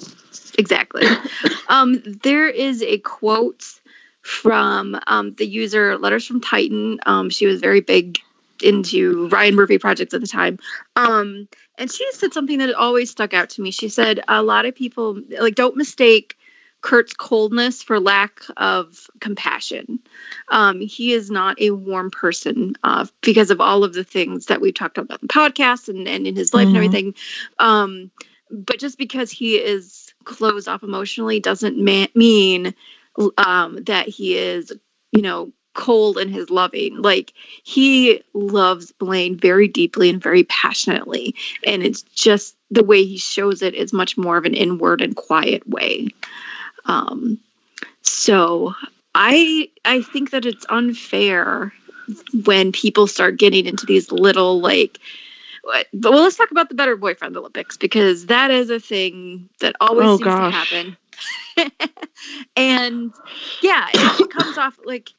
exactly 0.58 1.04
um 1.68 2.02
there 2.22 2.48
is 2.48 2.82
a 2.82 2.98
quote 2.98 3.64
from 4.22 4.96
um 5.06 5.34
the 5.34 5.46
user 5.46 5.98
letters 5.98 6.26
from 6.26 6.40
titan 6.40 6.98
um 7.06 7.30
she 7.30 7.46
was 7.46 7.60
very 7.60 7.80
big 7.80 8.18
into 8.62 9.28
ryan 9.28 9.54
murphy 9.54 9.78
projects 9.78 10.14
at 10.14 10.20
the 10.20 10.26
time. 10.26 10.58
Um 10.96 11.48
and 11.78 11.90
she 11.90 12.06
said 12.12 12.32
something 12.32 12.58
that 12.58 12.74
always 12.74 13.10
stuck 13.10 13.34
out 13.34 13.50
to 13.50 13.62
me. 13.62 13.70
She 13.70 13.88
said 13.88 14.20
a 14.28 14.42
lot 14.42 14.66
of 14.66 14.74
people 14.74 15.20
like 15.40 15.54
don't 15.54 15.76
mistake 15.76 16.36
kurt's 16.82 17.14
coldness 17.14 17.82
for 17.82 18.00
lack 18.00 18.40
of 18.56 19.06
compassion. 19.20 20.00
Um, 20.48 20.80
he 20.80 21.12
is 21.12 21.30
not 21.30 21.60
a 21.60 21.70
warm 21.70 22.10
person 22.10 22.74
uh, 22.82 23.06
because 23.20 23.50
of 23.50 23.60
all 23.60 23.84
of 23.84 23.94
the 23.94 24.02
things 24.04 24.46
that 24.46 24.60
we've 24.60 24.74
talked 24.74 24.98
about 24.98 25.22
in 25.22 25.28
the 25.28 25.32
podcast 25.32 25.88
and, 25.88 26.08
and 26.08 26.26
in 26.26 26.34
his 26.34 26.52
life 26.52 26.66
and 26.66 26.74
Mhm. 26.74 26.76
everything. 26.78 27.14
Um, 27.60 28.10
but 28.50 28.80
just 28.80 28.98
because 28.98 29.30
he 29.30 29.56
is 29.56 30.12
closed 30.24 30.66
off 30.68 30.82
emotionally 30.82 31.38
doesn't 31.40 31.78
ma- 31.78 32.06
mean 32.16 32.74
um, 33.38 33.84
that 33.84 34.08
he 34.08 34.36
is, 34.36 34.72
you 35.12 35.22
know, 35.22 35.52
cold 35.74 36.18
in 36.18 36.28
his 36.28 36.50
loving. 36.50 37.00
Like 37.00 37.32
he 37.62 38.22
loves 38.34 38.92
Blaine 38.92 39.36
very 39.36 39.68
deeply 39.68 40.10
and 40.10 40.22
very 40.22 40.44
passionately, 40.44 41.34
and 41.66 41.82
it's 41.82 42.02
just 42.02 42.56
the 42.70 42.84
way 42.84 43.04
he 43.04 43.18
shows 43.18 43.62
it 43.62 43.74
is 43.74 43.92
much 43.92 44.16
more 44.16 44.36
of 44.36 44.44
an 44.44 44.54
inward 44.54 45.00
and 45.00 45.14
quiet 45.16 45.68
way. 45.68 46.08
Um, 46.86 47.38
so 48.02 48.74
I 49.14 49.70
I 49.84 50.02
think 50.02 50.30
that 50.30 50.46
it's 50.46 50.66
unfair 50.68 51.72
when 52.44 52.72
people 52.72 53.06
start 53.06 53.38
getting 53.38 53.66
into 53.66 53.86
these 53.86 54.10
little 54.10 54.60
like 54.60 54.98
but 55.64 55.86
well 55.94 56.22
let's 56.22 56.36
talk 56.36 56.50
about 56.50 56.68
the 56.68 56.74
better 56.74 56.96
boyfriend 56.96 57.36
olympics 57.36 57.76
because 57.76 58.26
that 58.26 58.50
is 58.50 58.70
a 58.70 58.80
thing 58.80 59.48
that 59.60 59.76
always 59.80 60.08
Oh, 60.08 60.16
seems 60.16 60.24
gosh. 60.24 60.50
to 60.50 60.50
happen 60.50 60.96
and 62.56 63.12
yeah 63.60 63.86
it, 63.94 64.20
it 64.20 64.30
comes 64.30 64.58
off 64.58 64.78
like 64.84 65.10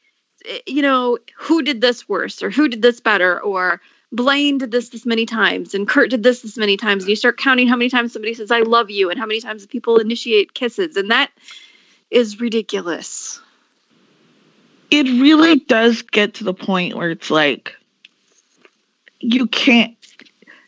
Eh, 0.45 0.59
you 0.67 0.81
know 0.81 1.17
who 1.37 1.61
did 1.61 1.81
this 1.81 2.07
worse 2.07 2.43
or 2.43 2.49
who 2.49 2.67
did 2.67 2.81
this 2.81 2.99
better 2.99 3.41
or 3.41 3.81
blaine 4.11 4.59
did 4.59 4.71
this 4.71 4.89
this 4.89 5.05
many 5.05 5.25
times 5.25 5.73
and 5.73 5.87
kurt 5.87 6.09
did 6.09 6.23
this 6.23 6.41
this 6.41 6.57
many 6.57 6.77
times. 6.77 7.03
And 7.03 7.09
you 7.09 7.15
start 7.15 7.37
counting 7.37 7.67
how 7.67 7.75
many 7.75 7.89
times 7.89 8.13
somebody 8.13 8.33
says 8.33 8.51
i 8.51 8.59
love 8.59 8.89
you 8.89 9.09
and 9.09 9.19
how 9.19 9.25
many 9.25 9.41
times 9.41 9.65
people 9.65 9.97
initiate 9.97 10.53
kisses. 10.53 10.97
And 10.97 11.11
that 11.11 11.31
is 12.11 12.39
ridiculous. 12.39 13.39
It 14.91 15.05
really 15.05 15.59
does 15.59 16.03
get 16.03 16.35
to 16.35 16.43
the 16.43 16.53
point 16.53 16.95
where 16.95 17.09
it's 17.09 17.31
like 17.31 17.73
you 19.19 19.47
can't 19.47 19.95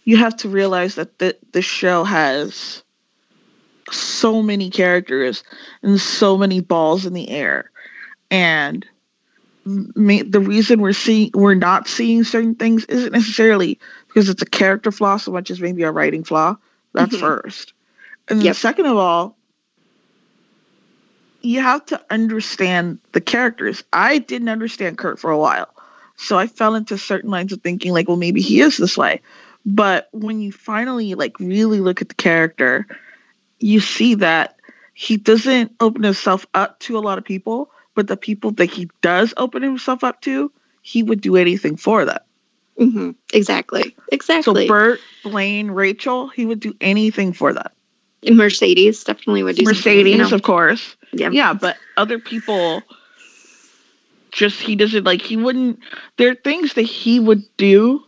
you 0.03 0.17
have 0.17 0.35
to 0.37 0.49
realize 0.49 0.95
that 0.95 1.19
the 1.19 1.37
the 1.51 1.61
show 1.61 2.03
has 2.03 2.83
so 3.91 4.41
many 4.41 4.69
characters 4.69 5.43
and 5.83 5.99
so 5.99 6.37
many 6.37 6.59
balls 6.61 7.05
in 7.05 7.13
the 7.13 7.29
air. 7.29 7.69
And 8.31 8.85
the 9.65 10.39
reason 10.45 10.79
we're 10.79 10.93
seeing 10.93 11.31
we're 11.33 11.55
not 11.55 11.87
seeing 11.87 12.23
certain 12.23 12.55
things 12.55 12.85
isn't 12.85 13.13
necessarily 13.13 13.79
because 14.07 14.29
it's 14.29 14.41
a 14.41 14.45
character 14.45 14.91
flaw 14.91 15.17
so 15.17 15.31
much 15.31 15.49
as 15.49 15.59
maybe 15.59 15.83
a 15.83 15.91
writing 15.91 16.23
flaw 16.23 16.55
that's 16.93 17.15
Mhm. 17.15 17.19
first 17.19 17.73
and 18.29 18.39
then 18.39 18.45
Yep. 18.45 18.55
second 18.55 18.85
of 18.85 18.97
all 18.97 19.35
you 21.41 21.61
have 21.61 21.85
to 21.85 22.01
understand 22.09 22.99
the 23.11 23.21
characters. 23.21 23.83
I 23.93 24.17
didn't 24.17 24.49
understand 24.49 24.97
Kurt 24.97 25.19
for 25.19 25.29
a 25.29 25.37
while. 25.37 25.69
So 26.17 26.37
I 26.39 26.47
fell 26.47 26.75
into 26.75 26.97
certain 26.97 27.29
lines 27.29 27.53
of 27.53 27.61
thinking 27.61 27.93
like, 27.93 28.07
well, 28.07 28.17
maybe 28.17 28.41
he 28.41 28.61
is 28.61 28.77
this 28.77 28.97
way. 28.97 29.21
But 29.65 30.09
when 30.11 30.41
you 30.41 30.51
finally 30.51 31.13
like 31.13 31.39
really 31.39 31.79
look 31.81 32.01
at 32.01 32.09
the 32.09 32.15
character, 32.15 32.87
you 33.59 33.79
see 33.79 34.15
that 34.15 34.57
he 34.93 35.17
doesn't 35.17 35.73
open 35.79 36.03
himself 36.03 36.47
up 36.53 36.79
to 36.79 36.97
a 36.97 37.01
lot 37.01 37.17
of 37.17 37.23
people, 37.25 37.69
but 37.95 38.07
the 38.07 38.17
people 38.17 38.51
that 38.51 38.65
he 38.69 38.89
does 39.01 39.33
open 39.37 39.63
himself 39.63 40.03
up 40.03 40.21
to, 40.21 40.51
he 40.81 41.01
would 41.01 41.21
do 41.21 41.35
anything 41.35 41.77
for 41.77 42.05
them. 42.05 42.19
hmm 42.77 43.11
exactly 43.33 43.95
So 43.95 44.05
exactly 44.11 44.67
Burt, 44.67 44.99
Blaine, 45.23 45.71
Rachel, 45.71 46.27
he 46.27 46.45
would 46.45 46.59
do 46.59 46.75
anything 46.79 47.33
for 47.33 47.53
them. 47.53 47.67
And 48.27 48.37
mercedes 48.37 49.03
definitely 49.03 49.43
would 49.43 49.55
do 49.55 49.65
something, 49.65 49.77
Mercedes, 49.77 50.11
you 50.11 50.29
know? 50.29 50.35
of 50.35 50.41
course. 50.43 50.95
yeah 51.13 51.29
yeah 51.29 51.53
but 51.53 51.77
other 51.97 52.19
people 52.19 52.83
just 54.31 54.59
he 54.61 54.75
doesn't 54.75 55.05
like 55.05 55.21
he 55.21 55.37
wouldn't 55.37 55.79
there 56.17 56.31
are 56.31 56.35
things 56.35 56.73
that 56.73 56.81
he 56.81 57.19
would 57.19 57.43
do 57.57 58.03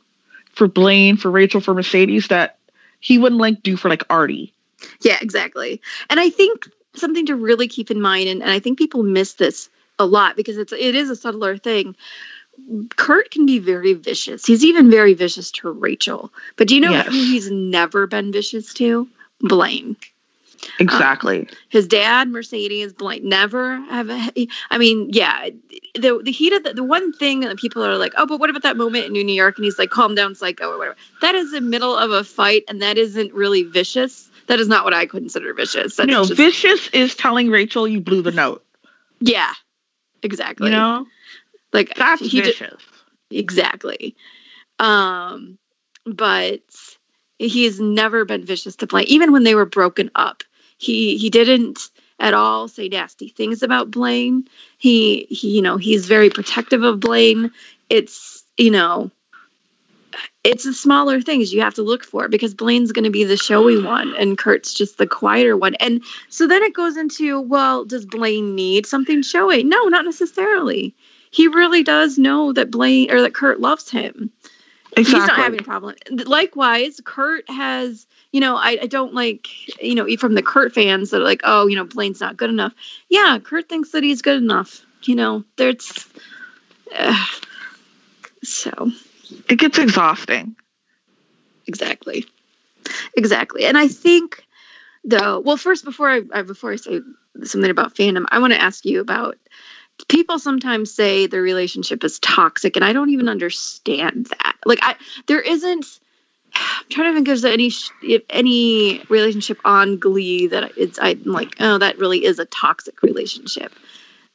for 0.52 0.68
blaine 0.68 1.16
for 1.16 1.32
rachel 1.32 1.62
for 1.62 1.74
mercedes 1.74 2.28
that 2.28 2.58
he 3.00 3.18
wouldn't 3.18 3.40
like 3.40 3.64
do 3.64 3.78
for 3.78 3.90
like 3.90 4.04
artie 4.10 4.54
Yeah, 5.02 5.18
exactly. 5.22 5.82
And 6.10 6.20
I 6.20 6.30
think 6.30 6.68
something 6.96 7.26
to 7.28 7.36
really 7.36 7.68
keep 7.68 7.90
in 7.92 8.02
mind, 8.02 8.30
and, 8.30 8.42
and 8.44 8.52
I 8.52 8.60
think 8.60 8.78
people 8.78 9.02
miss 9.04 9.34
this 9.34 9.70
a 10.00 10.06
lot 10.06 10.36
because 10.36 10.58
it's 10.58 10.74
it 10.74 10.96
is 10.96 11.10
a 11.10 11.16
subtler 11.16 11.58
thing. 11.58 11.96
Kurt 12.96 13.30
can 13.32 13.46
be 13.46 13.60
very 13.60 13.94
vicious. 13.94 14.46
He's 14.46 14.66
even 14.66 14.90
very 14.90 15.14
vicious 15.14 15.52
to 15.52 15.70
Rachel. 15.72 16.34
But 16.56 16.68
do 16.68 16.76
you 16.76 16.82
know 16.82 16.92
Yes. 16.92 17.06
who 17.06 17.12
he's 17.14 17.52
never 17.52 18.08
been 18.08 18.32
vicious 18.32 18.74
to? 18.76 19.08
Blaine. 19.42 19.96
exactly 20.80 21.42
um, 21.42 21.48
His 21.70 21.88
dad, 21.88 22.30
Mercedes, 22.30 22.94
Blaine, 22.94 23.30
never 23.30 23.76
have. 23.92 24.10
A, 24.10 24.48
I 24.72 24.80
mean, 24.80 25.10
yeah, 25.12 25.50
the 25.94 26.20
the 26.24 26.32
heat 26.32 26.54
of 26.54 26.64
the, 26.64 26.74
the 26.74 26.84
one 26.84 27.14
thing 27.14 27.42
that 27.42 27.58
people 27.58 27.84
are 27.84 27.98
like, 27.98 28.14
oh, 28.18 28.26
but 28.26 28.40
what 28.40 28.50
about 28.50 28.64
that 28.64 28.78
moment 28.78 29.06
in 29.06 29.14
New 29.14 29.36
York? 29.36 29.58
And 29.58 29.66
he's 29.66 29.78
like, 29.78 29.92
calm 29.92 30.16
down, 30.16 30.34
psycho, 30.34 30.72
or 30.72 30.78
whatever. 30.80 30.98
That 31.22 31.36
is 31.36 31.52
the 31.52 31.62
middle 31.62 31.96
of 31.96 32.10
a 32.12 32.24
fight, 32.24 32.64
and 32.68 32.82
that 32.82 32.98
isn't 32.98 33.32
really 33.34 33.62
vicious. 33.64 34.30
That 34.48 34.60
is 34.60 34.68
not 34.68 34.84
what 34.86 34.94
I 34.96 35.06
consider 35.06 35.54
vicious. 35.54 36.00
No 36.00 36.24
just- 36.26 36.34
vicious 36.34 36.88
is 36.90 37.14
telling 37.16 37.50
rachel 37.50 37.88
you 37.88 38.00
blew 38.02 38.22
the 38.24 38.32
note 38.32 38.66
Yeah, 39.20 39.54
exactly. 40.24 40.70
you 40.70 40.76
know 40.76 41.06
like 41.74 41.94
that's 41.96 42.22
he 42.22 42.42
did 42.42 42.46
vicious 42.58 42.82
exactly. 43.30 44.16
Um, 44.80 45.58
but 46.06 46.62
he's 47.40 47.80
never 47.80 48.26
been 48.26 48.46
vicious 48.46 48.78
to 48.78 48.88
Blaine, 48.88 49.08
even 49.08 49.32
when 49.32 49.44
they 49.44 49.56
were 49.56 49.66
broken 49.66 50.12
up. 50.16 50.44
He 50.78 51.18
he 51.18 51.30
didn't 51.30 51.80
at 52.20 52.34
all 52.34 52.68
say 52.68 52.88
nasty 52.88 53.30
things 53.30 53.64
about 53.64 53.92
Blaine. 53.92 54.48
He 54.78 55.28
he 55.30 55.56
you 55.56 55.62
know 55.62 55.78
he's 55.78 56.06
very 56.06 56.30
protective 56.30 56.84
of 56.84 57.00
Blaine. 57.00 57.52
It's 57.90 58.44
you 58.58 58.72
know. 58.72 59.12
It's 60.48 60.64
the 60.64 60.74
smaller 60.74 61.20
things 61.20 61.52
you 61.52 61.60
have 61.60 61.74
to 61.74 61.82
look 61.82 62.06
for 62.06 62.30
because 62.30 62.54
Blaine's 62.54 62.94
going 62.94 63.04
to 63.04 63.10
be 63.10 63.26
the 63.26 63.36
showy 63.36 63.84
one 63.84 64.16
and 64.16 64.38
Kurt's 64.38 64.74
just 64.74 64.98
the 64.98 65.06
quieter 65.06 65.58
one. 65.58 65.76
And 65.76 66.02
so 66.30 66.48
then 66.48 66.64
it 66.64 66.74
goes 66.74 66.96
into, 66.96 67.42
well, 67.42 67.84
does 67.84 68.06
Blaine 68.06 68.56
need 68.56 68.86
something 68.86 69.24
showy? 69.24 69.64
No, 69.64 69.90
not 69.90 70.06
necessarily. 70.06 70.96
He 71.32 71.50
really 71.50 71.84
does 71.84 72.18
know 72.18 72.54
that 72.54 72.72
Blaine 72.72 73.12
or 73.12 73.22
that 73.24 73.34
Kurt 73.34 73.60
loves 73.60 73.92
him. 73.92 74.32
Exactly. 74.96 75.20
He's 75.20 75.28
not 75.28 75.38
having 75.38 75.60
a 75.60 75.64
problem. 75.64 75.96
Likewise, 76.10 77.02
Kurt 77.04 77.50
has, 77.50 78.08
you 78.32 78.40
know, 78.40 78.56
I, 78.56 78.78
I 78.84 78.88
don't 78.88 79.14
like, 79.14 79.50
you 79.84 79.96
know, 79.96 80.08
from 80.16 80.34
the 80.34 80.42
Kurt 80.42 80.74
fans 80.74 81.10
that 81.10 81.20
are 81.20 81.26
like, 81.26 81.42
oh, 81.44 81.68
you 81.68 81.76
know, 81.76 81.84
Blaine's 81.84 82.22
not 82.22 82.38
good 82.38 82.50
enough. 82.50 82.74
Yeah, 83.10 83.38
Kurt 83.44 83.68
thinks 83.68 83.92
that 83.92 84.04
he's 84.04 84.22
good 84.22 84.42
enough. 84.42 84.86
You 85.04 85.16
know, 85.16 85.44
there's, 85.58 86.08
uh, 86.98 87.26
so 88.44 88.92
it 89.50 89.58
gets 89.60 89.78
exhausting. 89.78 90.56
Exactly. 91.68 92.26
Exactly. 93.16 93.66
And 93.66 93.78
i 93.78 93.88
think 93.88 94.44
though 95.04 95.40
well 95.40 95.58
first 95.58 95.86
before 95.86 96.10
i, 96.10 96.42
before 96.42 96.72
i 96.72 96.76
say 96.76 97.02
something 97.44 97.70
about 97.72 97.96
fandom 97.96 98.26
i 98.30 98.40
want 98.40 98.52
to 98.54 98.62
ask 98.62 98.86
you 98.86 99.00
about 99.00 99.38
people 100.10 100.40
sometimes 100.40 100.94
say 100.94 101.28
the 101.28 101.40
relationship 101.42 102.04
is 102.04 102.20
toxic 102.20 102.76
and 102.76 102.84
i 102.86 102.94
don't 102.94 103.10
even 103.12 103.30
understand 103.30 104.28
that. 104.28 104.56
Like 104.66 104.80
i 104.82 104.96
there 105.28 105.42
isn't 105.42 106.00
i'm 106.56 106.86
trying 106.90 107.12
to 107.12 107.16
think 107.16 107.28
if 107.28 107.42
there's 107.42 107.46
any 107.46 107.72
if 108.04 108.24
any 108.30 109.04
relationship 109.10 109.60
on 109.66 109.98
glee 109.98 110.48
that 110.48 110.72
it's 110.78 111.00
i'm 111.02 111.24
like 111.24 111.56
oh 111.60 111.78
that 111.78 111.98
really 112.00 112.26
is 112.26 112.40
a 112.40 112.46
toxic 112.46 113.02
relationship. 113.04 113.72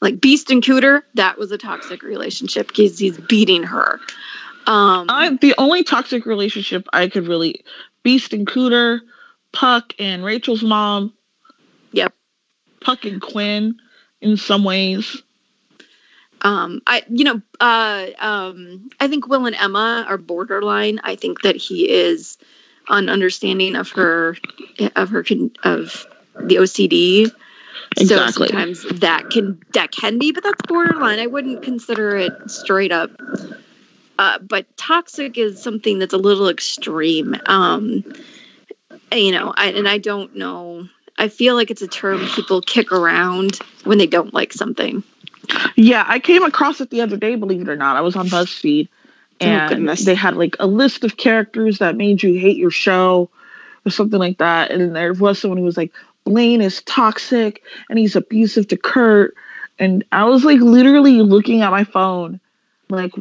Like 0.00 0.16
beiste 0.16 0.50
and 0.50 0.62
cooter 0.62 1.02
that 1.14 1.38
was 1.38 1.52
a 1.52 1.58
toxic 1.58 2.02
relationship 2.02 2.68
because 2.68 2.98
he's 2.98 3.18
beating 3.18 3.62
her 3.64 4.00
um 4.66 5.06
I, 5.08 5.36
the 5.40 5.54
only 5.58 5.84
toxic 5.84 6.26
relationship 6.26 6.88
i 6.92 7.08
could 7.08 7.26
really 7.26 7.64
beiste 8.04 8.32
and 8.32 8.46
cooter 8.46 9.00
puck 9.52 9.94
and 9.98 10.24
rachel's 10.24 10.62
mom. 10.62 11.12
Yep. 11.92 12.14
puck 12.80 13.04
and 13.04 13.20
quinn 13.20 13.76
in 14.20 14.36
some 14.36 14.64
ways. 14.64 15.22
Um 16.40 16.80
i 16.86 17.04
you 17.08 17.24
know 17.24 17.42
uh 17.60 18.06
um 18.18 18.88
i 18.98 19.08
think 19.08 19.28
will 19.28 19.46
and 19.46 19.56
emma 19.56 20.04
are 20.08 20.18
borderline. 20.18 21.00
I 21.04 21.16
think 21.16 21.42
that 21.42 21.56
he 21.56 21.90
is 21.90 22.38
ununderstanding 22.88 23.78
of 23.78 23.90
her 23.90 24.36
of 24.96 25.10
her 25.10 25.20
of 25.64 26.06
the 26.40 26.56
ocd 26.56 27.30
Exactly. 27.96 28.48
so 28.48 28.52
sometimes 28.52 29.00
that 29.00 29.28
can 29.30 29.60
that 29.74 29.92
can 29.92 30.18
be 30.18 30.32
but 30.32 30.42
that's 30.42 30.62
borderline. 30.66 31.18
I 31.18 31.26
wouldn't 31.26 31.62
consider 31.62 32.16
it 32.16 32.32
straight 32.50 32.90
up 32.92 33.10
uh, 34.18 34.38
but 34.38 34.66
toxic 34.76 35.38
is 35.38 35.62
something 35.62 35.98
that's 35.98 36.14
a 36.14 36.18
little 36.18 36.48
extreme 36.48 37.36
um 37.46 38.04
you 39.12 39.32
know 39.32 39.52
I, 39.56 39.68
and 39.70 39.88
i 39.88 39.98
don't 39.98 40.36
know 40.36 40.88
i 41.18 41.28
feel 41.28 41.54
like 41.54 41.70
it's 41.70 41.82
a 41.82 41.88
term 41.88 42.26
people 42.28 42.60
kick 42.60 42.92
around 42.92 43.58
when 43.84 43.98
they 43.98 44.06
don't 44.06 44.32
like 44.34 44.52
something 44.52 45.02
Yeah, 45.76 46.04
I 46.06 46.20
came 46.20 46.44
across 46.44 46.80
it 46.80 46.90
the 46.90 47.00
other 47.00 47.16
day, 47.16 47.34
believe 47.34 47.62
it 47.62 47.68
or 47.68 47.76
not. 47.76 47.96
I 47.96 48.00
was 48.00 48.14
on 48.16 48.28
BuzzFeed 48.28 48.88
Oh, 49.40 49.44
and 49.44 49.68
goodness. 49.68 50.04
they 50.04 50.14
had 50.14 50.36
like 50.36 50.54
a 50.60 50.66
list 50.66 51.02
of 51.02 51.16
characters 51.16 51.78
that 51.78 51.96
made 51.96 52.22
you 52.22 52.38
hate 52.38 52.56
your 52.56 52.70
show 52.70 53.28
or 53.84 53.90
something 53.90 54.20
like 54.20 54.38
that. 54.38 54.70
And 54.70 54.94
there 54.94 55.12
was 55.12 55.40
someone 55.40 55.58
who 55.58 55.64
was 55.64 55.76
like, 55.76 55.92
Blaine 56.24 56.60
is 56.60 56.80
toxic 56.82 57.62
and 57.90 57.98
he's 57.98 58.14
abusive 58.14 58.68
to 58.68 58.76
Kurt. 58.76 59.34
And 59.80 60.04
I 60.12 60.24
was 60.24 60.44
like 60.44 60.60
literally 60.60 61.22
looking 61.22 61.62
at 61.62 61.72
my 61.72 61.82
phone, 61.82 62.38
like, 62.88 63.12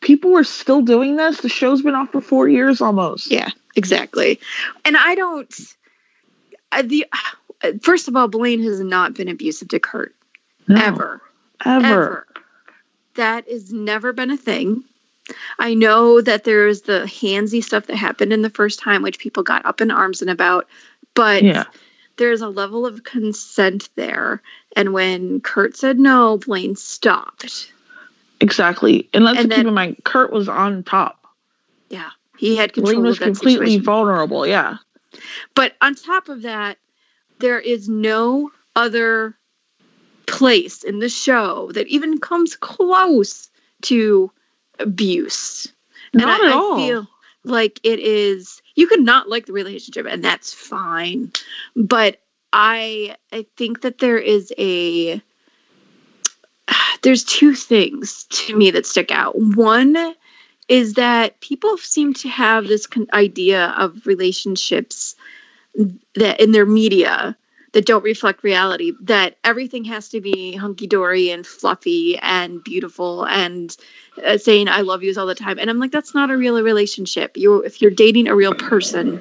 people 0.00 0.36
are 0.36 0.44
still 0.44 0.82
doing 0.82 1.16
this. 1.16 1.40
The 1.40 1.48
show's 1.48 1.82
been 1.82 1.94
off 1.94 2.12
for 2.12 2.20
four 2.20 2.48
years 2.48 2.80
almost. 2.80 3.30
Yeah, 3.30 3.48
exactly. 3.76 4.40
And 4.84 4.96
I 4.96 5.14
don't. 5.14 5.52
I, 6.72 6.82
the 6.82 7.06
first 7.82 8.08
of 8.08 8.16
all, 8.16 8.28
Blaine 8.28 8.62
has 8.62 8.80
not 8.80 9.14
been 9.14 9.28
abusive 9.28 9.68
to 9.68 9.80
Kurt 9.80 10.14
No, 10.68 10.76
ever, 10.80 11.20
Ever. 11.64 11.86
ever. 11.86 12.26
That 13.16 13.48
has 13.50 13.72
never 13.72 14.12
been 14.12 14.30
a 14.30 14.36
thing. 14.36 14.84
I 15.58 15.74
know 15.74 16.20
that 16.20 16.44
there's 16.44 16.82
the 16.82 17.02
handsy 17.06 17.62
stuff 17.62 17.86
that 17.86 17.96
happened 17.96 18.32
in 18.32 18.42
the 18.42 18.50
first 18.50 18.78
time, 18.80 19.02
which 19.02 19.18
people 19.18 19.42
got 19.42 19.64
up 19.66 19.80
in 19.80 19.90
arms 19.90 20.22
and 20.22 20.30
about. 20.30 20.68
But 21.14 21.42
Yeah. 21.42 21.64
there's 22.16 22.40
a 22.40 22.48
level 22.48 22.86
of 22.86 23.02
consent 23.04 23.90
there. 23.96 24.42
And 24.76 24.92
when 24.92 25.40
Kurt 25.40 25.76
said 25.76 25.98
no, 25.98 26.38
Blaine 26.38 26.76
stopped. 26.76 27.72
Exactly. 28.40 29.08
And 29.12 29.24
let's 29.24 29.38
And 29.38 29.50
keep 29.50 29.56
then- 29.58 29.66
in 29.68 29.74
mind, 29.74 29.96
Kurt 30.04 30.32
was 30.32 30.48
on 30.48 30.82
top. 30.82 31.26
Yeah. 31.88 32.10
He 32.38 32.56
had 32.56 32.72
control 32.72 32.94
Blaine 32.94 33.04
was 33.04 33.16
of 33.16 33.20
that 33.20 33.24
completely 33.26 33.66
situation. 33.66 33.84
vulnerable. 33.84 34.46
Yeah. 34.46 34.76
But 35.54 35.74
on 35.82 35.94
top 35.94 36.28
of 36.28 36.42
that, 36.42 36.78
there 37.38 37.58
is 37.60 37.88
no 37.88 38.50
other 38.76 39.36
place 40.26 40.84
in 40.84 41.00
the 41.00 41.08
show 41.08 41.70
that 41.72 41.86
even 41.88 42.18
comes 42.18 42.56
close 42.56 43.50
to 43.82 44.30
abuse. 44.78 45.66
And 46.12 46.22
Not 46.22 46.40
I, 46.40 46.46
at 46.46 46.50
I 46.50 46.54
all. 46.54 46.76
feel 46.76 47.08
like 47.44 47.80
it 47.82 47.98
is 47.98 48.62
you 48.74 48.86
could 48.86 49.00
not 49.02 49.28
like 49.28 49.46
the 49.46 49.52
relationship 49.52 50.06
and 50.08 50.24
that's 50.24 50.52
fine. 50.54 51.32
But 51.76 52.20
I 52.52 53.16
I 53.32 53.46
think 53.56 53.82
that 53.82 53.98
there 53.98 54.18
is 54.18 54.52
a 54.58 55.20
there's 57.02 57.24
two 57.24 57.54
things 57.54 58.24
to 58.30 58.56
me 58.56 58.70
that 58.70 58.86
stick 58.86 59.10
out. 59.10 59.34
One 59.38 60.14
is 60.68 60.94
that 60.94 61.40
people 61.40 61.76
seem 61.78 62.14
to 62.14 62.28
have 62.28 62.66
this 62.66 62.86
idea 63.12 63.74
of 63.76 64.06
relationships 64.06 65.16
that 66.14 66.40
in 66.40 66.52
their 66.52 66.66
media 66.66 67.36
that 67.72 67.86
don't 67.86 68.04
reflect 68.04 68.42
reality 68.42 68.92
that 69.00 69.36
everything 69.44 69.84
has 69.84 70.08
to 70.08 70.20
be 70.20 70.56
hunky 70.56 70.86
dory 70.86 71.30
and 71.30 71.46
fluffy 71.46 72.18
and 72.18 72.62
beautiful 72.64 73.24
and 73.26 73.76
uh, 74.24 74.38
saying 74.38 74.68
I 74.68 74.80
love 74.80 75.02
yous 75.02 75.16
all 75.16 75.26
the 75.26 75.34
time. 75.34 75.58
And 75.58 75.70
I'm 75.70 75.78
like 75.78 75.90
that's 75.90 76.14
not 76.14 76.30
a 76.30 76.36
real 76.36 76.60
relationship. 76.62 77.36
You 77.36 77.62
if 77.62 77.80
you're 77.80 77.90
dating 77.90 78.28
a 78.28 78.34
real 78.34 78.54
person 78.54 79.20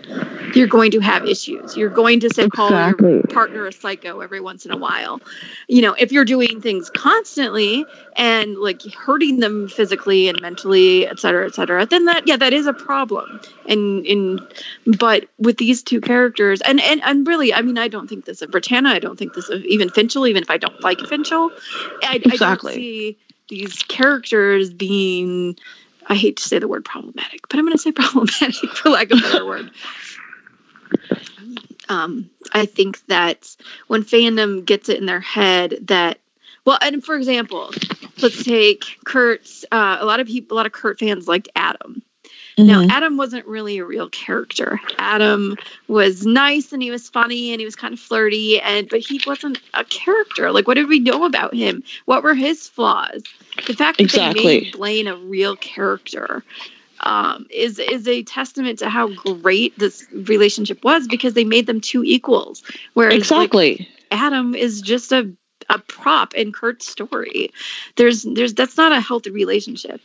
you're 0.56 0.68
going 0.68 0.92
to 0.92 1.00
have 1.00 1.26
issues. 1.26 1.78
You're 1.78 1.90
going 1.90 2.20
to 2.22 2.30
say 2.30 2.48
call 2.50 2.72
your 2.72 3.24
partner 3.24 3.68
a 3.68 3.72
psycho 3.72 4.20
every 4.22 4.42
once 4.42 4.66
in 4.66 4.72
a 4.72 4.78
while. 4.78 5.22
You 5.68 5.82
know 5.82 5.94
if 5.94 6.12
you're 6.12 6.26
doing 6.26 6.62
things 6.62 6.90
constantly 6.90 7.86
and 8.16 8.58
like 8.58 8.82
hurting 8.94 9.40
them 9.40 9.68
physically 9.68 10.28
and 10.28 10.42
mentally 10.42 11.08
et 11.08 11.20
cetera 11.20 11.46
et 11.46 11.56
cetera 11.56 11.86
then 11.86 12.06
that 12.06 12.28
yeah 12.28 12.38
that 12.38 12.54
is 12.54 12.68
a 12.68 12.74
problem. 12.74 13.40
And 13.68 14.06
in 14.06 14.40
but 14.98 15.28
with 15.38 15.58
these 15.58 15.84
two 15.84 16.02
characters 16.02 16.62
and 16.62 16.82
and, 16.82 17.02
and 17.04 17.28
really 17.28 17.54
i 17.54 17.62
mean 17.62 17.78
i 17.78 17.88
don't 17.88 18.08
think 18.08 18.26
this 18.26 18.42
of 18.42 18.52
brittana. 18.52 18.88
I 18.88 19.00
don't 19.00 19.18
think 19.18 19.34
this 19.34 19.50
of 19.50 19.64
even 19.66 19.90
finchel 19.90 20.28
even 20.28 20.44
if 20.44 20.50
i 20.50 20.58
don't 20.58 20.82
like 20.82 21.00
finchel 21.00 21.52
i, 22.04 22.16
Exactly. 22.16 22.72
I 22.72 22.76
don't 22.76 22.82
see 22.82 23.18
these 23.50 23.84
characters 23.84 24.72
being 24.72 25.58
i 26.08 26.16
hate 26.16 26.38
to 26.38 26.44
say 26.44 26.60
the 26.60 26.68
word 26.68 26.86
problematic 26.86 27.48
but 27.50 27.60
i'm 27.60 27.66
going 27.66 27.76
to 27.76 27.82
say 27.82 27.92
problematic 27.94 28.70
for 28.72 28.90
lack 28.90 29.12
of 29.12 29.20
a 29.20 29.22
better 29.22 29.46
word 29.46 29.72
um, 31.90 32.30
I 32.54 32.68
think 32.68 33.06
that 33.08 33.56
when 33.88 34.04
fandom 34.04 34.64
gets 34.64 34.90
it 34.90 35.00
in 35.00 35.08
their 35.08 35.20
head 35.20 35.88
that, 35.88 36.20
well, 36.64 36.78
and 36.82 37.04
for 37.04 37.16
example, 37.16 37.72
let's 38.22 38.44
take 38.44 39.00
Kurt's. 39.04 39.66
Uh, 39.72 39.98
a 40.00 40.06
lot 40.06 40.20
of 40.20 40.28
people, 40.28 40.56
a 40.56 40.58
lot 40.58 40.68
of 40.68 40.72
Kurt 40.72 41.00
fans 41.00 41.28
liked 41.28 41.50
Adam. 41.56 42.04
Now, 42.66 42.82
Mhm. 42.82 42.92
Adam 42.92 43.18
wasn't 43.18 43.46
really 43.48 43.78
a 43.78 43.86
real 43.86 44.10
character. 44.10 44.80
Adam 44.98 45.58
was 45.88 46.26
nice 46.26 46.74
and 46.74 46.82
he 46.82 46.92
was 46.92 47.10
funny 47.10 47.52
and 47.52 47.60
he 47.60 47.66
was 47.66 47.76
kind 47.76 47.94
of 47.94 48.00
flirty, 48.00 48.60
and 48.60 48.90
but 48.90 49.00
he 49.00 49.22
wasn't 49.26 49.60
a 49.74 49.84
character. 49.86 50.52
Like, 50.52 50.68
what 50.68 50.76
did 50.76 50.88
we 50.88 51.00
know 51.00 51.26
about 51.26 51.54
him? 51.54 51.84
What 52.06 52.24
were 52.24 52.34
his 52.34 52.68
flaws? 52.68 53.24
The 53.68 53.74
fact 53.74 53.98
that 54.00 54.12
they 54.12 54.34
made 54.34 54.74
Blaine 54.74 55.08
a 55.08 55.16
real 55.16 55.56
character 55.56 56.44
um, 57.02 57.48
is 57.50 57.80
is 57.80 58.08
a 58.08 58.24
testament 58.24 58.80
to 58.80 58.90
how 58.90 59.08
great 59.08 59.78
this 59.80 60.06
relationship 60.12 60.84
was 60.84 61.08
because 61.08 61.34
they 61.34 61.46
made 61.46 61.66
them 61.66 61.80
two 61.82 62.04
equals. 62.04 62.62
Whereas 62.94 63.14
like, 63.14 63.22
Exactly. 63.22 63.88
Adam 64.12 64.56
is 64.56 64.82
just 64.82 65.12
a 65.12 65.32
a 65.70 65.80
prop 65.80 66.34
in 66.34 66.52
Kurt's 66.52 66.88
story. 66.88 67.52
There's 67.96 68.24
there's 68.24 68.54
that's 68.54 68.78
not 68.78 68.92
a 68.92 69.00
healthy 69.00 69.32
relationship. 69.32 70.02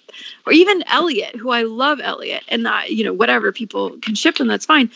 Or 0.47 0.53
even 0.53 0.85
Elliot, 0.87 1.37
who 1.37 1.51
I 1.51 1.63
love 1.63 2.01
Elliot, 2.03 2.45
and 2.49 2.69
I, 2.69 2.87
you 2.87 3.05
know 3.05 3.13
whatever 3.13 3.53
people 3.53 3.99
can 4.01 4.15
ship 4.15 4.37
them, 4.37 4.49
that's 4.49 4.67
fine. 4.67 4.91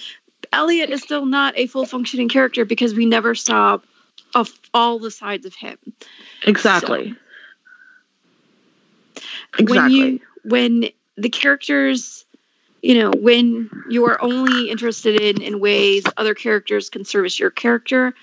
Elliot 0.53 0.91
is 0.91 1.03
still 1.03 1.27
not 1.27 1.55
a 1.57 1.67
full 1.67 1.87
functioning 1.87 2.29
character 2.29 2.65
because 2.65 2.95
we 2.95 3.07
never 3.07 3.35
saw 3.35 3.79
of 4.35 4.53
all 4.75 4.99
the 4.99 5.11
sides 5.11 5.47
of 5.47 5.55
him. 5.55 5.79
Exactly. 6.47 7.15
when 9.59 9.69
Exactly. 9.69 9.97
you 9.97 10.21
when 10.45 10.89
the 11.17 11.29
characters 11.29 12.25
you 12.83 12.99
know 12.99 13.11
when 13.11 13.71
you 13.91 14.05
are 14.07 14.21
only 14.23 14.71
interested 14.71 15.21
in 15.21 15.43
in 15.43 15.59
ways 15.61 16.05
other 16.17 16.35
characters 16.35 16.91
can 16.91 17.05
service 17.05 17.39
your 17.41 17.51
character 17.51 18.15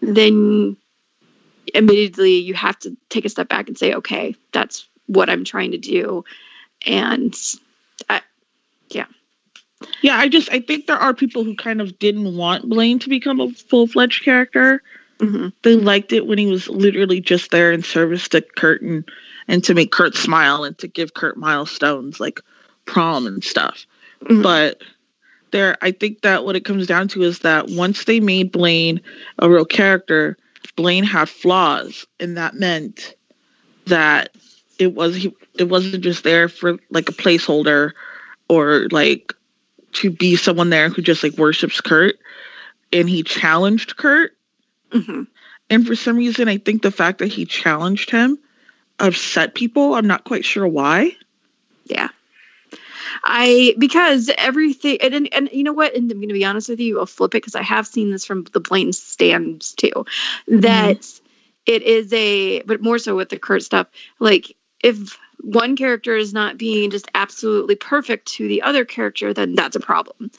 then 0.00 0.76
immediately 1.74 2.36
you 2.36 2.54
have 2.54 2.78
to 2.80 2.96
take 3.08 3.24
a 3.24 3.28
step 3.28 3.48
back 3.48 3.68
and 3.68 3.78
say 3.78 3.94
okay 3.94 4.34
that's 4.52 4.88
what 5.06 5.30
i'm 5.30 5.44
trying 5.44 5.70
to 5.72 5.78
do 5.78 6.24
and 6.86 7.34
I, 8.10 8.20
Yeah, 8.90 9.06
yeah 10.02 10.16
I 10.16 10.28
just 10.28 10.50
I 10.50 10.60
think 10.60 10.86
there 10.86 10.96
are 10.96 11.14
people 11.14 11.44
who 11.44 11.54
kind 11.56 11.80
of 11.80 11.98
didn't 11.98 12.36
want 12.36 12.68
Blaine 12.68 12.98
to 13.00 13.08
become 13.08 13.40
a 13.40 13.50
full 13.50 13.86
fledged 13.86 14.24
character. 14.24 14.82
mhm, 15.18 15.52
They 15.62 15.76
liked 15.76 16.12
it 16.12 16.26
when 16.26 16.38
he 16.38 16.46
was 16.46 16.68
literally 16.68 17.20
just 17.20 17.50
there 17.50 17.72
in 17.72 17.82
service 17.82 18.28
to 18.30 18.40
Kurt 18.40 18.82
and, 18.82 19.04
and 19.48 19.62
to 19.64 19.74
make 19.74 19.92
Kurt 19.92 20.16
smile 20.16 20.64
and 20.64 20.76
to 20.78 20.88
give 20.88 21.14
Kurt 21.14 21.36
milestones 21.36 22.18
like 22.20 22.40
prom 22.84 23.26
and 23.26 23.44
stuff. 23.44 23.86
mhm. 24.24 24.42
But 24.42 24.82
there 25.52 25.76
I 25.82 25.92
think 25.92 26.22
that 26.22 26.44
what 26.44 26.56
it 26.56 26.64
comes 26.64 26.86
down 26.86 27.08
to 27.08 27.22
is 27.22 27.40
that 27.40 27.68
once 27.70 28.04
they 28.04 28.20
made 28.20 28.50
Blaine 28.52 29.00
a 29.38 29.48
real 29.48 29.64
character, 29.66 30.36
Blaine 30.76 31.04
had 31.04 31.28
flaws, 31.28 32.06
and 32.20 32.36
that 32.36 32.54
meant 32.54 33.14
that 33.86 34.34
it 34.78 34.94
was 34.94 35.16
he 35.16 35.34
it 35.58 35.68
wasn't 35.68 36.02
just 36.02 36.24
there 36.24 36.48
for 36.48 36.78
like 36.90 37.08
a 37.08 37.12
placeholder 37.12 37.92
or 38.48 38.88
like 38.90 39.32
to 39.92 40.10
be 40.10 40.36
someone 40.36 40.70
there 40.70 40.88
who 40.88 41.02
just 41.02 41.22
like 41.22 41.36
worships 41.36 41.80
Kurt. 41.80 42.16
And 42.92 43.08
he 43.08 43.22
challenged 43.22 43.96
Kurt. 43.96 44.36
Mhm. 44.90 45.26
and 45.70 45.86
for 45.86 45.96
some 45.96 46.16
reason 46.16 46.48
I 46.48 46.58
think 46.58 46.82
the 46.82 46.90
fact 46.90 47.18
that 47.18 47.28
he 47.32 47.46
challenged 47.46 48.10
him 48.10 48.38
upset 48.98 49.54
people. 49.54 49.94
I'm 49.94 50.06
not 50.06 50.24
quite 50.24 50.44
sure 50.44 50.66
why. 50.68 51.16
Yeah 51.86 52.08
I 53.24 53.74
because 53.78 54.30
everything 54.36 54.98
and, 55.00 55.14
and 55.14 55.34
and 55.34 55.50
you 55.52 55.64
know 55.64 55.72
what? 55.72 55.94
And 55.94 56.10
I'm 56.10 56.18
going 56.18 56.28
to 56.28 56.34
be 56.34 56.44
honest 56.44 56.68
with 56.68 56.80
you 56.80 56.98
I'll 56.98 57.06
flip 57.06 57.34
it 57.34 57.42
because 57.42 57.54
I 57.54 57.62
have 57.62 57.86
seen 57.86 58.10
this 58.10 58.24
from 58.24 58.44
the 58.52 58.60
Blaine 58.60 58.92
stands 58.92 59.74
too 59.74 60.04
that 60.48 61.04
it 61.66 61.82
is 61.82 62.12
a 62.12 62.62
but 62.62 62.82
more 62.82 62.98
so 62.98 63.16
with 63.16 63.28
the 63.28 63.38
Kurt 63.38 63.62
stuff 63.62 63.86
like 64.18 64.56
if 64.82 65.18
one 65.40 65.76
character 65.76 66.16
is 66.16 66.32
not 66.32 66.56
being 66.56 66.90
just 66.90 67.08
absolutely 67.14 67.74
perfect 67.74 68.28
to 68.28 68.46
the 68.46 68.62
other 68.62 68.84
character 68.84 69.34
then 69.34 69.54
that's 69.54 69.76
a 69.76 69.80
problem. 69.80 70.30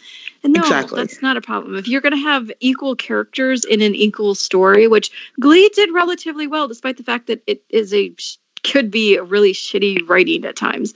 And 0.44 0.54
no 0.54 0.62
Exactly. 0.62 1.02
that's 1.02 1.22
not 1.22 1.38
a 1.38 1.42
problem. 1.42 1.76
If 1.76 1.88
you're 1.88 2.02
going 2.02 2.16
to 2.16 2.18
have 2.18 2.52
equal 2.60 2.96
characters 2.96 3.66
in 3.66 3.82
an 3.82 3.96
equal 3.96 4.36
story 4.36 4.88
which 4.88 5.12
Glee 5.40 5.70
did 5.70 5.92
relatively 5.94 6.48
well 6.48 6.68
despite 6.68 6.98
the 6.98 7.04
fact 7.04 7.28
that 7.28 7.44
it 7.48 7.64
is 7.70 7.94
a 7.94 8.16
could 8.64 8.90
be 8.90 9.16
a 9.16 9.24
really 9.24 9.54
shitty 9.54 10.08
writing 10.08 10.46
at 10.46 10.56
times. 10.56 10.94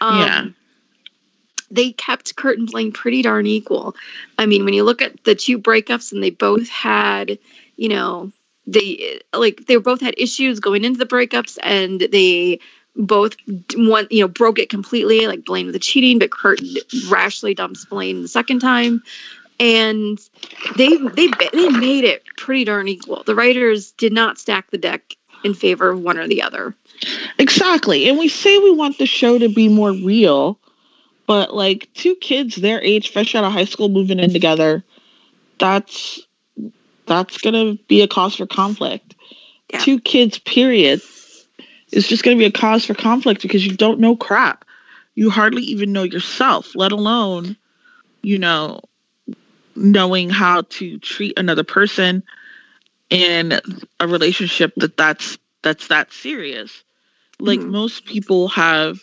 Um, 0.00 0.18
Yeah. 0.18 0.44
They 1.70 1.92
kept 1.92 2.36
Kurt 2.36 2.58
and 2.58 2.70
Blaine 2.70 2.92
pretty 2.92 3.22
darn 3.22 3.46
equal. 3.46 3.94
I 4.38 4.46
mean, 4.46 4.64
when 4.64 4.74
you 4.74 4.84
look 4.84 5.02
at 5.02 5.24
the 5.24 5.34
two 5.34 5.58
breakups 5.58 6.12
and 6.12 6.22
they 6.22 6.30
both 6.30 6.68
had, 6.68 7.38
you 7.76 7.88
know, 7.88 8.32
they 8.66 9.20
like 9.34 9.66
they 9.66 9.76
both 9.76 10.00
had 10.00 10.14
issues 10.18 10.60
going 10.60 10.84
into 10.84 10.98
the 10.98 11.06
breakups 11.06 11.58
and 11.62 12.00
they 12.00 12.60
both 12.96 13.36
one 13.74 14.06
you 14.10 14.20
know 14.20 14.28
broke 14.28 14.58
it 14.58 14.68
completely 14.68 15.26
like 15.26 15.44
Blaine 15.44 15.66
with 15.66 15.72
the 15.72 15.78
cheating 15.78 16.18
but 16.18 16.30
Kurt 16.30 16.60
rashly 17.08 17.54
dumps 17.54 17.84
Blaine 17.84 18.22
the 18.22 18.28
second 18.28 18.60
time 18.60 19.02
and 19.60 20.18
they 20.76 20.96
they 20.96 21.28
they 21.52 21.68
made 21.68 22.04
it 22.04 22.24
pretty 22.36 22.64
darn 22.64 22.88
equal. 22.88 23.22
The 23.24 23.34
writers 23.34 23.92
did 23.92 24.12
not 24.12 24.38
stack 24.38 24.70
the 24.70 24.78
deck 24.78 25.14
in 25.44 25.54
favor 25.54 25.90
of 25.90 26.00
one 26.00 26.18
or 26.18 26.26
the 26.26 26.42
other. 26.42 26.74
Exactly. 27.38 28.08
And 28.08 28.18
we 28.18 28.28
say 28.28 28.58
we 28.58 28.72
want 28.72 28.98
the 28.98 29.06
show 29.06 29.38
to 29.38 29.48
be 29.48 29.68
more 29.68 29.92
real, 29.92 30.58
but 31.30 31.54
like 31.54 31.88
two 31.94 32.16
kids 32.16 32.56
their 32.56 32.82
age, 32.82 33.12
fresh 33.12 33.36
out 33.36 33.44
of 33.44 33.52
high 33.52 33.64
school, 33.64 33.88
moving 33.88 34.18
in 34.18 34.32
together, 34.32 34.82
that's 35.60 36.18
that's 37.06 37.38
gonna 37.38 37.74
be 37.86 38.00
a 38.02 38.08
cause 38.08 38.34
for 38.34 38.48
conflict. 38.48 39.14
Yeah. 39.72 39.78
Two 39.78 40.00
kids, 40.00 40.40
period, 40.40 41.00
is 41.92 42.08
just 42.08 42.24
gonna 42.24 42.36
be 42.36 42.46
a 42.46 42.50
cause 42.50 42.84
for 42.84 42.94
conflict 42.94 43.42
because 43.42 43.64
you 43.64 43.76
don't 43.76 44.00
know 44.00 44.16
crap. 44.16 44.64
You 45.14 45.30
hardly 45.30 45.62
even 45.62 45.92
know 45.92 46.02
yourself, 46.02 46.74
let 46.74 46.90
alone, 46.90 47.56
you 48.22 48.40
know, 48.40 48.80
knowing 49.76 50.30
how 50.30 50.62
to 50.62 50.98
treat 50.98 51.38
another 51.38 51.62
person 51.62 52.24
in 53.08 53.52
a 54.00 54.08
relationship 54.08 54.72
that 54.78 54.96
that's 54.96 55.38
that's 55.62 55.86
that 55.86 56.12
serious 56.12 56.82
like 57.38 57.60
Mhm. 57.60 57.70
most 57.70 58.04
people 58.04 58.48
have 58.48 58.98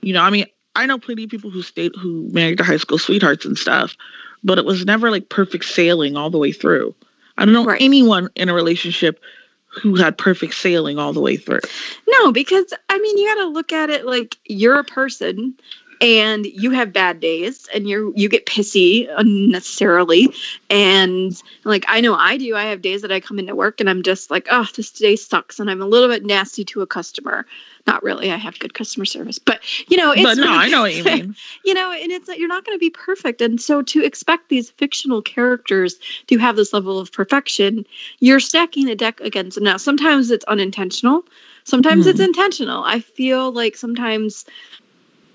you 0.00 0.14
know 0.14 0.22
i 0.22 0.30
mean 0.30 0.46
i 0.76 0.86
know 0.86 0.98
plenty 0.98 1.24
of 1.24 1.30
people 1.30 1.50
who 1.50 1.62
stayed 1.62 1.92
who 2.00 2.28
married 2.32 2.58
their 2.58 2.66
high 2.66 2.76
school 2.76 2.98
sweethearts 2.98 3.44
and 3.44 3.58
stuff 3.58 3.96
but 4.44 4.58
it 4.58 4.64
was 4.64 4.84
never 4.84 5.10
like 5.10 5.28
perfect 5.28 5.64
sailing 5.64 6.16
all 6.16 6.30
the 6.30 6.38
way 6.38 6.52
through 6.52 6.94
I 7.38 7.44
don't 7.46 7.54
know 7.54 7.64
Right. 7.64 7.80
anyone 7.80 8.28
in 8.36 8.50
a 8.50 8.54
relationship 8.54 9.20
who 9.68 9.94
had 9.96 10.18
perfect 10.18 10.52
sailing 10.54 10.98
all 10.98 11.14
the 11.14 11.20
way 11.20 11.38
through. 11.38 11.60
No, 12.06 12.30
because 12.30 12.74
I 12.90 12.98
mean, 12.98 13.16
you 13.16 13.26
got 13.26 13.42
to 13.42 13.48
look 13.48 13.72
at 13.72 13.88
it 13.88 14.04
like 14.04 14.36
you're 14.44 14.78
a 14.78 14.84
person 14.84 15.54
and 16.02 16.44
you 16.44 16.72
have 16.72 16.92
bad 16.92 17.20
days 17.20 17.68
and 17.72 17.88
you 17.88 18.12
you 18.16 18.28
get 18.28 18.44
pissy 18.44 19.08
unnecessarily. 19.16 20.28
And 20.68 21.40
like 21.64 21.84
I 21.88 22.00
know 22.00 22.14
I 22.14 22.36
do. 22.36 22.54
I 22.56 22.64
have 22.64 22.82
days 22.82 23.02
that 23.02 23.12
I 23.12 23.20
come 23.20 23.38
into 23.38 23.54
work 23.54 23.80
and 23.80 23.88
I'm 23.88 24.02
just 24.02 24.30
like 24.30 24.48
oh 24.50 24.66
this 24.74 24.90
day 24.90 25.16
sucks 25.16 25.60
and 25.60 25.70
I'm 25.70 25.80
a 25.80 25.86
little 25.86 26.08
bit 26.08 26.24
nasty 26.24 26.64
to 26.66 26.82
a 26.82 26.86
customer. 26.86 27.46
Not 27.86 28.02
really. 28.02 28.30
I 28.32 28.36
have 28.36 28.58
good 28.58 28.74
customer 28.74 29.04
service 29.04 29.38
but 29.38 29.60
you 29.88 29.96
know 29.96 30.10
it's 30.12 30.22
but 30.24 30.36
no, 30.38 30.48
I 30.50 30.68
know 30.68 30.82
what 30.82 30.94
you 30.96 31.04
mean. 31.04 31.36
you 31.64 31.74
know 31.74 31.92
and 31.92 32.10
it's 32.10 32.28
you're 32.36 32.48
not 32.48 32.64
going 32.64 32.76
to 32.76 32.80
be 32.80 32.90
perfect. 32.90 33.40
And 33.40 33.60
so 33.60 33.82
to 33.82 34.04
expect 34.04 34.48
these 34.48 34.70
fictional 34.70 35.22
characters 35.22 35.96
to 36.26 36.38
have 36.38 36.56
this 36.56 36.72
level 36.72 36.98
of 36.98 37.12
perfection 37.12 37.86
you're 38.18 38.40
stacking 38.40 38.86
the 38.86 38.96
deck 38.96 39.20
against 39.20 39.54
them 39.54 39.64
now 39.64 39.76
sometimes 39.76 40.30
it's 40.32 40.44
unintentional. 40.46 41.24
Sometimes 41.64 42.08
it's 42.08 42.20
Mhm. 42.20 42.24
intentional. 42.24 42.82
I 42.82 42.98
feel 42.98 43.52
like 43.52 43.76
sometimes 43.76 44.44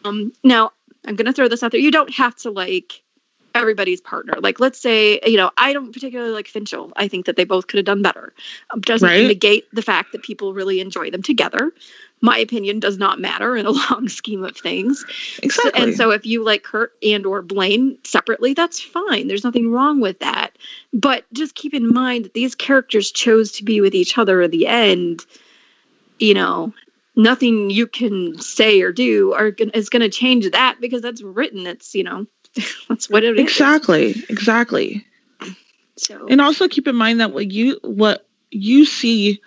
um 0.05 0.31
now 0.43 0.71
i'm 1.05 1.15
going 1.15 1.25
to 1.25 1.33
throw 1.33 1.47
this 1.47 1.63
out 1.63 1.71
there 1.71 1.79
you 1.81 1.91
don't 1.91 2.13
have 2.13 2.35
to 2.35 2.49
like 2.51 3.01
everybody's 3.55 4.01
partner 4.01 4.35
like 4.39 4.59
let's 4.59 4.79
say 4.79 5.19
you 5.25 5.35
know 5.37 5.49
i 5.57 5.73
don't 5.73 5.91
particularly 5.91 6.31
like 6.31 6.45
finchel 6.47 6.91
i 6.95 7.07
think 7.07 7.25
that 7.25 7.35
they 7.35 7.43
both 7.43 7.65
could 7.65 7.77
have 7.77 7.85
done 7.85 8.03
better 8.03 8.33
um, 8.69 8.81
doesn't 8.81 9.07
Right. 9.07 9.25
negate 9.25 9.65
the 9.73 9.81
fact 9.81 10.11
that 10.11 10.21
people 10.21 10.53
really 10.53 10.79
enjoy 10.79 11.09
them 11.09 11.23
together 11.23 11.71
my 12.21 12.37
opinion 12.37 12.79
does 12.79 12.99
not 12.99 13.19
matter 13.19 13.55
in 13.57 13.65
a 13.65 13.71
long 13.91 14.09
scheme 14.09 14.43
of 14.43 14.55
things 14.55 15.03
Exactly. 15.41 15.81
and 15.81 15.95
so 15.95 16.11
if 16.11 16.23
you 16.25 16.43
like 16.43 16.61
Kurt 16.63 16.93
and 17.01 17.25
or 17.25 17.41
Blaine 17.41 17.97
separately, 18.03 18.53
that's 18.55 18.79
fine. 18.81 19.27
There's 19.27 19.43
nothing 19.43 19.71
wrong 19.71 19.99
with 20.01 20.19
that. 20.19 20.57
But 20.93 21.25
just 21.31 21.53
keep 21.53 21.75
in 21.75 21.93
mind 21.93 22.25
that 22.25 22.33
these 22.33 22.55
characters 22.55 23.11
chose 23.11 23.51
to 23.53 23.63
be 23.63 23.79
with 23.81 23.93
each 23.93 24.17
other 24.17 24.41
in 24.41 24.49
the 24.49 24.65
end. 24.65 25.25
You 26.19 26.33
know, 26.33 26.73
nothing 27.17 27.69
you 27.69 27.87
can 27.87 28.39
say 28.39 28.81
or 28.81 28.93
do 28.93 29.33
are 29.33 29.47
is 29.73 29.89
going 29.89 30.03
to 30.03 30.09
change 30.09 30.49
that 30.51 30.77
because 30.79 31.01
that's 31.01 31.21
written. 31.21 31.67
It's 31.67 31.93
you 31.93 32.03
know, 32.03 32.27
that's 32.87 33.09
what 33.09 33.23
it 33.23 33.37
is. 33.37 33.41
exactly. 33.41 34.15
Exactly. 34.29 35.05
So 35.97 36.27
And 36.29 36.39
also 36.39 36.67
keep 36.67 36.87
in 36.87 36.95
mind 36.95 37.19
that 37.19 37.33
what 37.33 37.51
you 37.51 37.79
what 37.83 38.25
you 38.51 38.85
see 38.85 39.41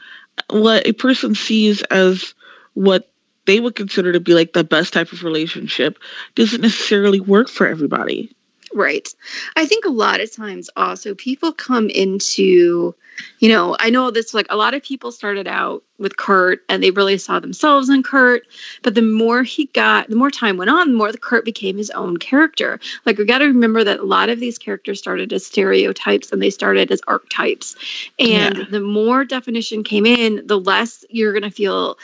what 0.51 0.87
a 0.87 0.93
person 0.93 1.35
sees 1.35 1.83
as 1.85 2.35
what 2.75 3.11
they 3.47 3.61
would 3.61 3.77
consider 3.77 4.13
to 4.13 4.21
be 4.21 4.35
like 4.35 4.53
the 4.53 4.65
best 4.65 4.93
type 4.93 5.13
of 5.13 5.23
relationship 5.23 5.99
doesn't 6.35 6.61
necessarily 6.61 7.21
work 7.21 7.49
for 7.49 7.67
everybody. 7.67 8.35
Right. 8.73 9.13
I 9.57 9.67
think 9.67 9.85
a 9.85 9.91
lot 9.91 10.21
of 10.21 10.33
times 10.33 10.71
also 10.77 11.15
people 11.17 11.53
come 11.53 11.91
into, 11.91 12.95
you 13.41 13.49
know, 13.49 13.77
I 13.81 13.91
know 13.91 14.13
this 14.13 14.33
like 14.33 14.47
a 14.49 14.57
lot 14.57 14.75
of 14.75 14.83
people 14.85 15.11
started 15.11 15.49
out 15.49 15.83
with 15.99 16.17
Kurt 16.17 16.63
and 16.69 16.81
they 16.83 16.93
really 16.93 17.19
saw 17.19 17.41
themselves 17.41 17.89
in 17.89 18.05
Kurt, 18.05 18.45
but 18.83 18.95
the 18.95 19.03
more 19.03 19.43
he 19.43 19.67
got, 19.67 20.09
the 20.09 20.15
more 20.15 20.31
time 20.31 20.57
went 20.57 20.71
on, 20.71 20.93
the 20.93 20.97
more 20.97 21.11
the 21.11 21.19
Kurt 21.19 21.45
became 21.45 21.77
his 21.77 21.91
own 21.91 22.17
character. 22.19 22.79
Like 23.05 23.19
we 23.19 23.25
got 23.25 23.39
to 23.39 23.47
remember 23.47 23.83
that 23.83 23.99
a 23.99 24.05
lot 24.05 24.29
of 24.29 24.39
these 24.39 24.59
characters 24.59 25.01
started 25.01 25.33
as 25.33 25.45
stereotypes 25.45 26.31
and 26.31 26.41
they 26.41 26.51
started 26.51 26.93
as 26.93 27.01
archetypes. 27.09 27.75
And 28.21 28.57
Yeah. 28.57 28.65
the 28.71 28.81
more 28.81 29.25
definition 29.25 29.83
came 29.83 30.07
in, 30.07 30.47
the 30.47 30.61
less 30.61 31.05
you're 31.11 31.33
going 31.33 31.43
to 31.43 31.51
feel 31.51 31.99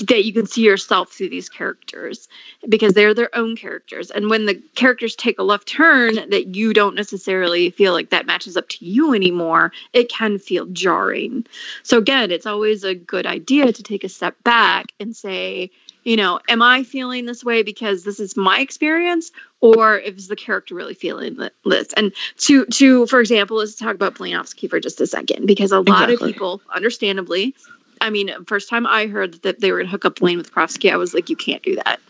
that 0.00 0.24
you 0.24 0.32
can 0.32 0.46
see 0.46 0.62
yourself 0.62 1.12
through 1.12 1.28
these 1.28 1.48
characters 1.48 2.28
because 2.68 2.94
they're 2.94 3.14
their 3.14 3.34
own 3.34 3.56
characters. 3.56 4.10
And 4.10 4.28
when 4.28 4.46
the 4.46 4.54
characters 4.74 5.14
take 5.14 5.38
a 5.38 5.42
left 5.42 5.68
turn 5.68 6.14
that 6.14 6.54
you 6.54 6.72
don't 6.72 6.94
necessarily 6.94 7.70
feel 7.70 7.92
like 7.92 8.10
that 8.10 8.26
matches 8.26 8.56
up 8.56 8.68
to 8.70 8.84
you 8.84 9.14
anymore, 9.14 9.72
it 9.92 10.08
can 10.08 10.38
feel 10.38 10.66
jarring. 10.66 11.46
So, 11.82 11.98
again, 11.98 12.30
it's 12.30 12.46
always 12.46 12.84
a 12.84 12.94
good 12.94 13.26
idea 13.26 13.72
to 13.72 13.82
take 13.82 14.04
a 14.04 14.08
step 14.08 14.36
back 14.44 14.92
and 14.98 15.14
say, 15.14 15.70
you 16.02 16.16
know, 16.16 16.40
am 16.48 16.62
I 16.62 16.82
feeling 16.82 17.26
this 17.26 17.44
way 17.44 17.62
because 17.62 18.04
this 18.04 18.20
is 18.20 18.36
my 18.36 18.60
experience, 18.60 19.32
or 19.60 19.96
is 19.98 20.28
the 20.28 20.36
character 20.36 20.74
really 20.74 20.94
feeling 20.94 21.36
this? 21.66 21.92
And 21.92 22.12
to 22.38 22.64
to 22.64 23.06
for 23.06 23.20
example, 23.20 23.58
let's 23.58 23.74
talk 23.74 23.94
about 23.94 24.14
Blanovsky 24.14 24.68
for 24.70 24.80
just 24.80 25.00
a 25.02 25.06
second, 25.06 25.46
because 25.46 25.72
a 25.72 25.80
lot 25.80 26.08
Exactly. 26.08 26.30
of 26.30 26.34
people, 26.34 26.62
understandably, 26.74 27.54
I 28.00 28.10
mean, 28.10 28.30
first 28.46 28.68
time 28.68 28.86
I 28.86 29.06
heard 29.06 29.42
that 29.42 29.60
they 29.60 29.72
were 29.72 29.78
gonna 29.78 29.90
hook 29.90 30.04
up 30.04 30.18
Blaine 30.18 30.38
with 30.38 30.52
Karofsky, 30.52 30.92
I 30.92 30.96
was 30.96 31.14
like, 31.14 31.28
you 31.30 31.36
can't 31.36 31.62
do 31.62 31.76
that. 31.76 32.00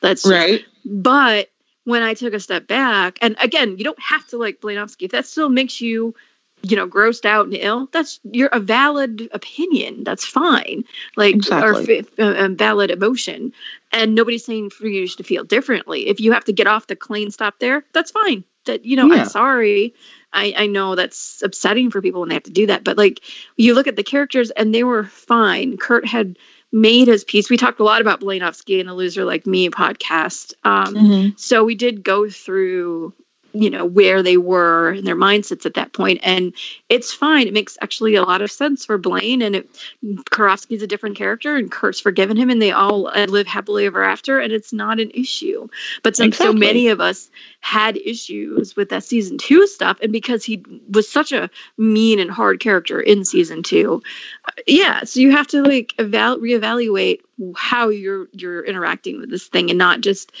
That's 0.00 0.26
Right? 0.26 0.64
but 0.84 1.48
when 1.84 2.02
I 2.02 2.14
took 2.14 2.32
a 2.34 2.40
step 2.40 2.66
back, 2.66 3.18
and 3.20 3.36
again, 3.40 3.78
you 3.78 3.84
don't 3.84 4.00
have 4.00 4.26
to 4.28 4.38
like 4.38 4.60
Blanovsky. 4.60 5.02
If 5.02 5.12
that 5.12 5.26
still 5.26 5.48
makes 5.48 5.80
you, 5.80 6.14
you 6.62 6.76
know, 6.76 6.88
grossed 6.88 7.26
out 7.26 7.44
and 7.46 7.54
ill, 7.54 7.88
that's 7.92 8.20
you're 8.24 8.48
a 8.48 8.60
valid 8.60 9.28
opinion. 9.32 10.02
That's 10.02 10.24
fine. 10.24 10.84
Like 11.16 11.34
or 11.34 11.38
Exactly. 11.38 11.98
f- 11.98 12.18
a, 12.18 12.44
a 12.46 12.48
valid 12.48 12.90
emotion, 12.90 13.52
and 13.92 14.14
nobody's 14.14 14.44
saying 14.44 14.70
for 14.70 14.86
you 14.86 15.06
to 15.06 15.22
feel 15.22 15.44
differently. 15.44 16.08
If 16.08 16.20
you 16.20 16.32
have 16.32 16.44
to 16.44 16.52
get 16.52 16.66
off 16.66 16.86
the 16.86 16.96
Klaine 16.96 17.32
stop 17.32 17.58
there, 17.58 17.84
that's 17.92 18.10
fine. 18.10 18.44
That 18.66 18.84
you 18.84 18.96
know, 18.96 19.06
Yeah. 19.06 19.22
I'm 19.22 19.28
sorry. 19.28 19.94
I, 20.32 20.52
I 20.56 20.66
know 20.66 20.96
that's 20.96 21.42
upsetting 21.42 21.90
for 21.90 22.02
people 22.02 22.20
when 22.20 22.28
they 22.28 22.34
have 22.34 22.42
to 22.44 22.50
do 22.50 22.66
that, 22.66 22.82
but 22.82 22.98
like 22.98 23.20
you 23.56 23.74
look 23.74 23.86
at 23.86 23.94
the 23.96 24.02
characters 24.02 24.50
and 24.50 24.74
they 24.74 24.82
were 24.82 25.04
fine. 25.04 25.76
Kurt 25.76 26.06
had 26.06 26.38
made 26.72 27.06
his 27.06 27.22
piece 27.22 27.48
We 27.48 27.56
talked 27.56 27.78
a 27.78 27.84
lot 27.84 28.00
about 28.00 28.20
Blanovsky 28.20 28.80
in 28.80 28.86
the 28.86 28.94
Loser 28.94 29.24
Like 29.24 29.46
Me 29.46 29.70
podcast. 29.70 30.54
Um, 30.64 30.94
Mhm. 30.96 31.38
so 31.38 31.64
we 31.64 31.76
did 31.76 32.02
go 32.02 32.28
through, 32.28 33.12
you 33.54 33.70
know, 33.70 33.84
where 33.84 34.22
they 34.22 34.36
were 34.36 34.90
and 34.90 35.06
their 35.06 35.16
mindsets 35.16 35.64
at 35.64 35.74
that 35.74 35.92
point, 35.92 36.20
and 36.24 36.52
it's 36.88 37.14
fine. 37.14 37.46
It 37.46 37.54
makes 37.54 37.78
actually 37.80 38.16
a 38.16 38.22
lot 38.22 38.42
of 38.42 38.50
sense 38.50 38.84
for 38.84 38.98
Blaine, 38.98 39.42
and 39.42 39.54
it, 39.56 39.70
Karofsky's 40.02 40.82
a 40.82 40.88
different 40.88 41.16
character, 41.16 41.56
and 41.56 41.70
Kurt's 41.70 42.00
forgiven 42.00 42.36
him, 42.36 42.50
and 42.50 42.60
they 42.60 42.72
all 42.72 43.06
uh, 43.06 43.26
live 43.26 43.46
happily 43.46 43.86
ever 43.86 44.02
after, 44.02 44.40
and 44.40 44.52
it's 44.52 44.72
not 44.72 44.98
an 44.98 45.12
issue. 45.14 45.68
But 46.02 46.16
since 46.16 46.36
so 46.36 46.52
many 46.52 46.88
of 46.88 47.00
us 47.00 47.30
had 47.60 47.96
issues 47.96 48.74
with 48.74 48.88
that 48.88 49.04
season 49.04 49.38
two 49.38 49.68
stuff, 49.68 49.98
and 50.02 50.10
because 50.10 50.44
he 50.44 50.64
was 50.90 51.08
such 51.08 51.30
a 51.30 51.48
mean 51.78 52.18
and 52.18 52.30
hard 52.30 52.58
character 52.58 53.00
in 53.00 53.24
season 53.24 53.62
two, 53.62 54.02
uh, 54.46 54.50
yeah, 54.66 55.04
so 55.04 55.20
you 55.20 55.30
have 55.30 55.46
to 55.48 55.62
like 55.62 55.94
eval- 55.98 56.40
reevaluate 56.40 57.20
how 57.56 57.88
you're 57.88 58.26
you're 58.32 58.64
interacting 58.64 59.20
with 59.20 59.30
this 59.30 59.46
thing, 59.46 59.70
and 59.70 59.78
not 59.78 60.00
just, 60.00 60.32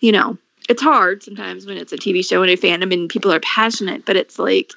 you 0.00 0.12
know, 0.12 0.38
it's 0.68 0.82
hard 0.82 1.22
sometimes 1.22 1.66
when 1.66 1.76
it's 1.76 1.92
a 1.92 1.96
TV 1.96 2.26
show 2.26 2.42
and 2.42 2.50
a 2.50 2.56
fandom 2.56 2.92
and 2.92 3.08
people 3.08 3.32
are 3.32 3.40
passionate, 3.40 4.04
but 4.04 4.16
it's 4.16 4.38
like 4.38 4.72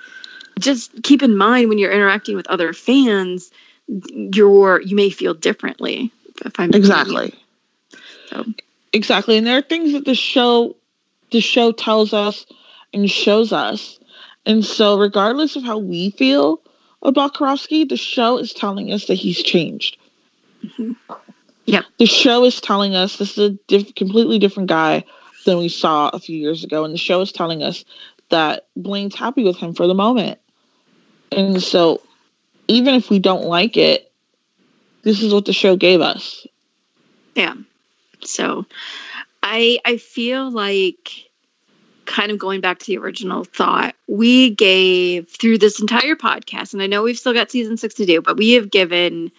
just 0.60 1.04
keep 1.04 1.22
in 1.22 1.38
mind 1.38 1.70
when 1.70 1.78
you're 1.78 1.92
interacting 1.92 2.36
with 2.36 2.48
other 2.48 2.74
fans, 2.74 3.52
you're 3.88 4.82
you 4.82 4.96
may 4.96 5.10
feel 5.10 5.34
differently. 5.34 6.12
If 6.44 6.60
I'm 6.60 6.72
Exactly. 6.74 7.34
So. 8.30 8.46
Exactly. 8.94 9.38
And 9.38 9.46
there 9.46 9.58
are 9.58 9.62
things 9.62 9.94
that 9.94 10.06
the 10.06 10.16
show 10.16 10.76
the 11.32 11.42
show 11.42 11.72
tells 11.72 12.14
us 12.14 12.46
and 12.94 13.10
shows 13.10 13.52
us. 13.52 14.00
And 14.46 14.64
so 14.64 14.98
regardless 14.98 15.56
of 15.56 15.64
how 15.64 15.78
we 15.80 16.12
feel 16.12 16.62
about 17.02 17.34
Karofsky, 17.34 17.88
the 17.88 17.98
show 17.98 18.38
is 18.38 18.54
telling 18.54 18.92
us 18.92 19.08
that 19.08 19.16
he's 19.16 19.42
changed. 19.42 19.98
Mhm. 20.64 20.96
Yep. 21.66 21.86
The 21.98 22.06
show 22.06 22.46
is 22.46 22.62
telling 22.62 22.96
us 22.96 23.18
this 23.18 23.38
is 23.38 23.52
a 23.52 23.58
diff- 23.68 23.96
completely 23.96 24.40
different 24.40 24.70
guy 24.70 25.04
than 25.46 25.58
we 25.58 25.70
saw 25.70 26.10
a 26.10 26.20
few 26.20 26.38
years 26.38 26.64
ago. 26.64 26.84
And 26.84 26.94
the 26.94 27.00
show 27.00 27.22
is 27.22 27.32
telling 27.32 27.64
us 27.64 27.86
that 28.30 28.68
Blaine's 28.76 29.16
happy 29.16 29.44
with 29.44 29.58
him 29.58 29.74
for 29.74 29.88
the 29.88 29.94
moment. 29.94 30.40
And 31.32 31.62
so 31.62 32.02
even 32.68 32.96
if 32.96 33.10
we 33.10 33.20
don't 33.20 33.46
like 33.46 33.78
it, 33.78 34.12
this 35.04 35.22
is 35.22 35.34
what 35.34 35.46
the 35.46 35.54
show 35.54 35.76
gave 35.76 36.02
us. 36.02 36.46
Yeah. 37.36 37.54
So 38.22 38.66
I 39.44 39.80
I 39.86 39.98
feel 39.98 40.50
like 40.50 41.30
kind 42.06 42.32
of 42.32 42.38
going 42.38 42.62
back 42.62 42.80
to 42.80 42.86
the 42.86 42.98
original 42.98 43.44
thought, 43.44 43.96
we 44.08 44.52
gave 44.52 45.30
through 45.30 45.58
this 45.58 45.80
entire 45.80 46.16
podcast, 46.16 46.74
and 46.74 46.82
I 46.82 46.88
know 46.88 47.04
we've 47.04 47.18
still 47.18 47.34
got 47.34 47.52
season 47.52 47.78
six 47.78 47.96
to 47.96 48.06
do, 48.06 48.22
but 48.22 48.38
we 48.38 48.54
have 48.54 48.72
given 48.72 49.32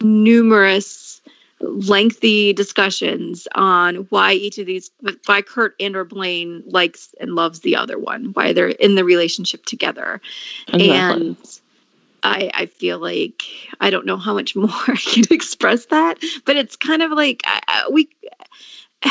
numerous 0.00 1.03
lengthy 1.64 2.52
discussions 2.52 3.48
on 3.54 3.96
why 4.10 4.32
each 4.32 4.58
of 4.58 4.66
these 4.66 4.90
why 5.26 5.42
Kurt 5.42 5.74
and 5.80 5.96
or 5.96 6.04
Blaine 6.04 6.62
likes 6.66 7.14
and 7.20 7.34
loves 7.34 7.60
the 7.60 7.76
other 7.76 7.98
one, 7.98 8.26
why 8.34 8.52
they're 8.52 8.68
in 8.68 8.94
the 8.94 9.04
relationship 9.04 9.64
together. 9.64 10.20
Exactly. 10.68 10.88
And 10.90 11.36
I, 12.22 12.50
I 12.54 12.66
feel 12.66 12.98
like 12.98 13.42
I 13.80 13.90
don't 13.90 14.06
know 14.06 14.16
how 14.16 14.34
much 14.34 14.56
more 14.56 14.70
I 14.70 14.96
can 14.96 15.24
express 15.30 15.86
that, 15.86 16.18
but 16.44 16.56
it's 16.56 16.76
kind 16.76 17.02
of 17.02 17.12
like 17.12 17.42
we. 17.90 18.08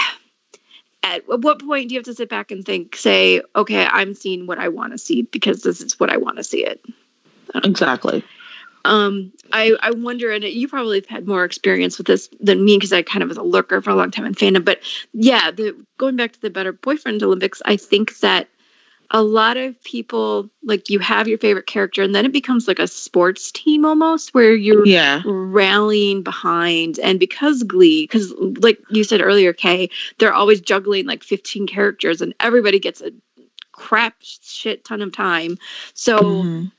At 1.05 1.27
what 1.27 1.61
point 1.61 1.89
do 1.89 1.95
you 1.95 1.99
have 1.99 2.05
to 2.05 2.13
sit 2.13 2.29
back 2.29 2.49
and 2.49 2.65
think, 2.65 2.95
say, 2.95 3.41
okay, 3.57 3.85
I'm 3.85 4.13
seeing 4.13 4.47
what 4.47 4.57
I 4.57 4.69
want 4.69 4.93
to 4.93 4.97
see 4.97 5.23
because 5.23 5.61
this 5.61 5.81
is 5.81 5.99
what 5.99 6.09
I 6.09 6.15
want 6.15 6.37
to 6.37 6.45
see 6.45 6.65
it. 6.65 6.79
exactly. 7.55 8.23
Um, 8.85 9.31
I 9.51 9.75
I 9.81 9.91
wonder, 9.91 10.31
and 10.31 10.43
you 10.43 10.67
probably 10.67 10.99
have 10.99 11.05
had 11.07 11.27
more 11.27 11.45
experience 11.45 11.97
with 11.97 12.07
this 12.07 12.29
than 12.39 12.63
me 12.65 12.77
because 12.77 12.91
I 12.93 13.01
kind 13.01 13.23
of 13.23 13.29
was 13.29 13.37
a 13.37 13.43
lurker 13.43 13.81
for 13.81 13.91
a 13.91 13.95
long 13.95 14.11
time 14.11 14.25
in 14.25 14.35
fandom. 14.35 14.65
But 14.65 14.81
yeah, 15.13 15.51
the 15.51 15.75
going 15.97 16.15
back 16.17 16.33
to 16.33 16.41
the 16.41 16.49
Better 16.49 16.73
Boyfriend 16.73 17.23
Olympics, 17.23 17.61
I 17.65 17.77
think 17.77 18.19
that 18.19 18.49
a 19.11 19.21
lot 19.21 19.57
of 19.57 19.81
people 19.83 20.49
like 20.63 20.89
you 20.89 20.99
have 20.99 21.27
your 21.27 21.37
favorite 21.37 21.67
character 21.67 22.01
and 22.01 22.15
then 22.15 22.25
it 22.25 22.31
becomes 22.33 22.67
like 22.67 22.79
a 22.79 22.87
sports 22.87 23.51
team 23.51 23.85
almost 23.85 24.33
where 24.33 24.55
you're 24.55 24.87
Yeah. 24.87 25.21
rallying 25.25 26.23
behind 26.23 26.97
and 26.99 27.19
because 27.19 27.61
glee 27.63 28.05
because 28.05 28.33
like 28.59 28.79
you 28.89 29.03
said 29.03 29.21
earlier 29.21 29.53
kay 29.53 29.89
they're 30.17 30.33
always 30.33 30.61
juggling 30.61 31.05
like 31.05 31.21
15 31.23 31.67
characters 31.67 32.21
and 32.21 32.33
everybody 32.39 32.79
gets 32.79 33.01
a 33.01 33.11
crap 33.71 34.15
shit 34.21 34.83
ton 34.83 35.01
of 35.01 35.11
time 35.11 35.57
so 35.93 36.17
Mhm. 36.17 36.71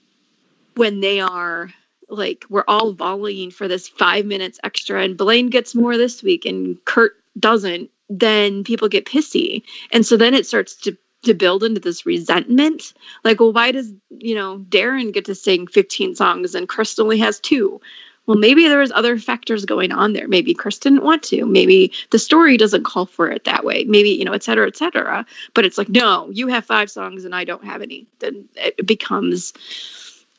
when 0.74 1.00
they 1.00 1.20
are 1.20 1.70
like 2.08 2.44
we're 2.48 2.64
all 2.68 2.94
volleying 2.94 3.52
for 3.52 3.68
this 3.68 3.88
five 3.88 4.26
minutes 4.26 4.60
extra 4.62 5.02
and 5.02 5.16
blaine 5.16 5.48
gets 5.48 5.74
more 5.74 5.96
this 5.96 6.22
week 6.22 6.44
and 6.44 6.84
kurt 6.84 7.12
doesn't 7.38 7.90
then 8.08 8.64
people 8.64 8.88
get 8.88 9.06
pissy. 9.06 9.62
And 9.90 10.04
so 10.04 10.16
then 10.16 10.34
it 10.34 10.46
starts 10.46 10.76
to 10.82 10.96
to 11.22 11.32
build 11.32 11.64
into 11.64 11.80
this 11.80 12.04
resentment. 12.04 12.92
Like 13.24 13.40
well 13.40 13.52
why 13.52 13.72
does 13.72 13.92
you 14.10 14.34
know 14.34 14.58
darren 14.58 15.12
get 15.12 15.26
to 15.26 15.34
sing 15.34 15.66
15 15.66 16.14
songs 16.14 16.54
and 16.54 16.68
chris 16.68 16.98
only 16.98 17.18
has 17.18 17.40
two? 17.40 17.80
Well 18.26 18.36
maybe 18.36 18.68
there 18.68 18.78
was 18.78 18.92
other 18.92 19.18
factors 19.18 19.64
going 19.64 19.90
on 19.90 20.12
there. 20.12 20.28
Maybe 20.28 20.54
chris 20.54 20.78
didn't 20.78 21.02
want 21.02 21.22
to. 21.24 21.46
Maybe 21.46 21.92
the 22.10 22.18
story 22.18 22.56
doesn't 22.56 22.84
call 22.84 23.06
for 23.06 23.30
it 23.30 23.44
that 23.44 23.64
way. 23.64 23.84
Maybe 23.84 24.10
you 24.10 24.24
know 24.24 24.32
et 24.32 24.42
cetera 24.42 24.66
et 24.66 24.76
cetera. 24.76 25.24
But 25.54 25.64
it's 25.64 25.78
like 25.78 25.88
no 25.88 26.28
you 26.30 26.48
have 26.48 26.66
five 26.66 26.90
songs 26.90 27.24
and 27.24 27.34
i 27.34 27.44
don't 27.44 27.64
have 27.64 27.80
any. 27.80 28.06
Then 28.18 28.48
it 28.54 28.86
becomes 28.86 29.54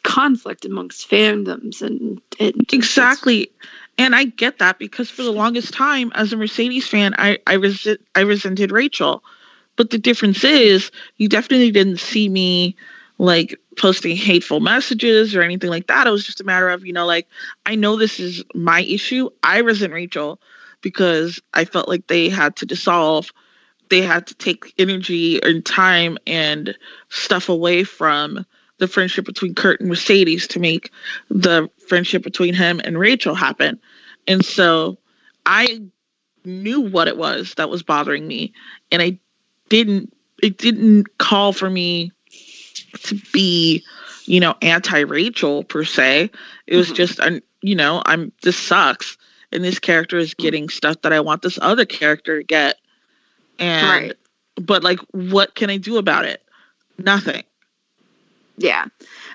conflict 0.06 0.64
amongst 0.64 1.10
fandoms 1.10 1.82
and, 1.82 2.22
and 2.40 2.72
Exactly. 2.72 3.52
And 3.98 4.16
I 4.16 4.26
get 4.26 4.60
that 4.60 4.80
because 4.80 5.10
for 5.10 5.24
the 5.24 5.32
longest 5.32 5.74
time 5.74 6.12
as 6.16 6.32
a 6.32 6.38
Mercedes 6.38 6.88
fan, 6.88 7.16
I 7.18 7.40
I 7.48 7.54
resent 7.54 8.00
I 8.14 8.22
resented 8.22 8.72
Rachel. 8.72 9.24
But 9.76 9.90
the 9.90 9.98
difference 9.98 10.44
is 10.44 10.92
you 11.18 11.28
definitely 11.28 11.72
didn't 11.72 12.00
see 12.00 12.30
me 12.30 12.78
like 13.18 13.60
posting 13.78 14.16
hateful 14.16 14.60
messages 14.60 15.36
or 15.36 15.42
anything 15.42 15.70
like 15.70 15.88
that. 15.88 16.08
It 16.08 16.12
was 16.12 16.26
just 16.26 16.42
a 16.42 16.46
matter 16.46 16.70
of, 16.70 16.86
you 16.86 16.94
know, 16.94 17.06
like 17.06 17.28
I 17.66 17.76
know 17.76 17.98
this 17.98 18.20
is 18.20 18.44
my 18.54 18.82
issue. 18.82 19.30
I 19.44 19.60
resent 19.60 19.92
Rachel 19.92 20.40
because 20.82 21.42
I 21.54 21.66
felt 21.66 21.90
like 21.90 22.08
they 22.08 22.30
had 22.30 22.56
to 22.58 22.66
dissolve 22.66 23.32
they 23.90 24.02
had 24.02 24.28
to 24.28 24.36
take 24.36 24.74
energy 24.78 25.42
and 25.44 25.66
time 25.66 26.18
and 26.26 26.76
stuff 27.10 27.50
away 27.50 27.84
from 27.84 28.46
the 28.78 28.88
friendship 28.88 29.26
between 29.26 29.56
Kurt 29.56 29.80
and 29.80 29.90
Mercedes 29.90 30.48
to 30.48 30.60
make 30.60 30.92
the 31.30 31.70
friendship 31.88 32.24
between 32.24 32.54
him 32.54 32.82
and 32.84 33.00
Rachel 33.00 33.36
happen. 33.36 33.80
And 34.28 34.44
so 34.44 34.98
I 35.46 35.82
knew 36.44 36.82
what 36.82 37.08
it 37.08 37.18
was 37.18 37.54
that 37.56 37.70
was 37.70 37.84
bothering 37.84 38.28
me 38.28 38.54
and 38.92 39.02
I 39.02 39.18
didn't 39.70 40.14
it 40.44 40.58
didn't 40.58 41.18
call 41.18 41.54
for 41.54 41.70
me 41.70 42.12
to 43.04 43.16
be, 43.32 43.84
you 44.26 44.40
know, 44.40 44.56
anti-Rachel 44.62 45.64
per 45.64 45.84
se. 45.84 46.30
It 46.68 46.76
was 46.76 46.92
Mhm. 46.92 46.96
just 46.96 47.20
an 47.20 47.42
you 47.62 47.76
know, 47.76 48.02
I'm 48.06 48.32
this 48.44 48.58
sucks 48.58 49.18
and 49.52 49.64
this 49.64 49.80
character 49.80 50.18
is 50.18 50.34
getting 50.34 50.70
stuff 50.70 51.02
that 51.02 51.14
I 51.14 51.20
want 51.20 51.42
this 51.42 51.58
other 51.62 51.86
character 51.86 52.40
to 52.40 52.44
get. 52.44 52.76
And 53.58 53.90
right 53.90 54.18
but 54.56 54.84
like 54.84 55.00
what 55.12 55.56
can 55.56 55.70
I 55.70 55.78
do 55.78 55.98
about 55.98 56.26
it? 56.26 56.44
Nothing. 56.98 57.44
Yeah. 58.58 58.86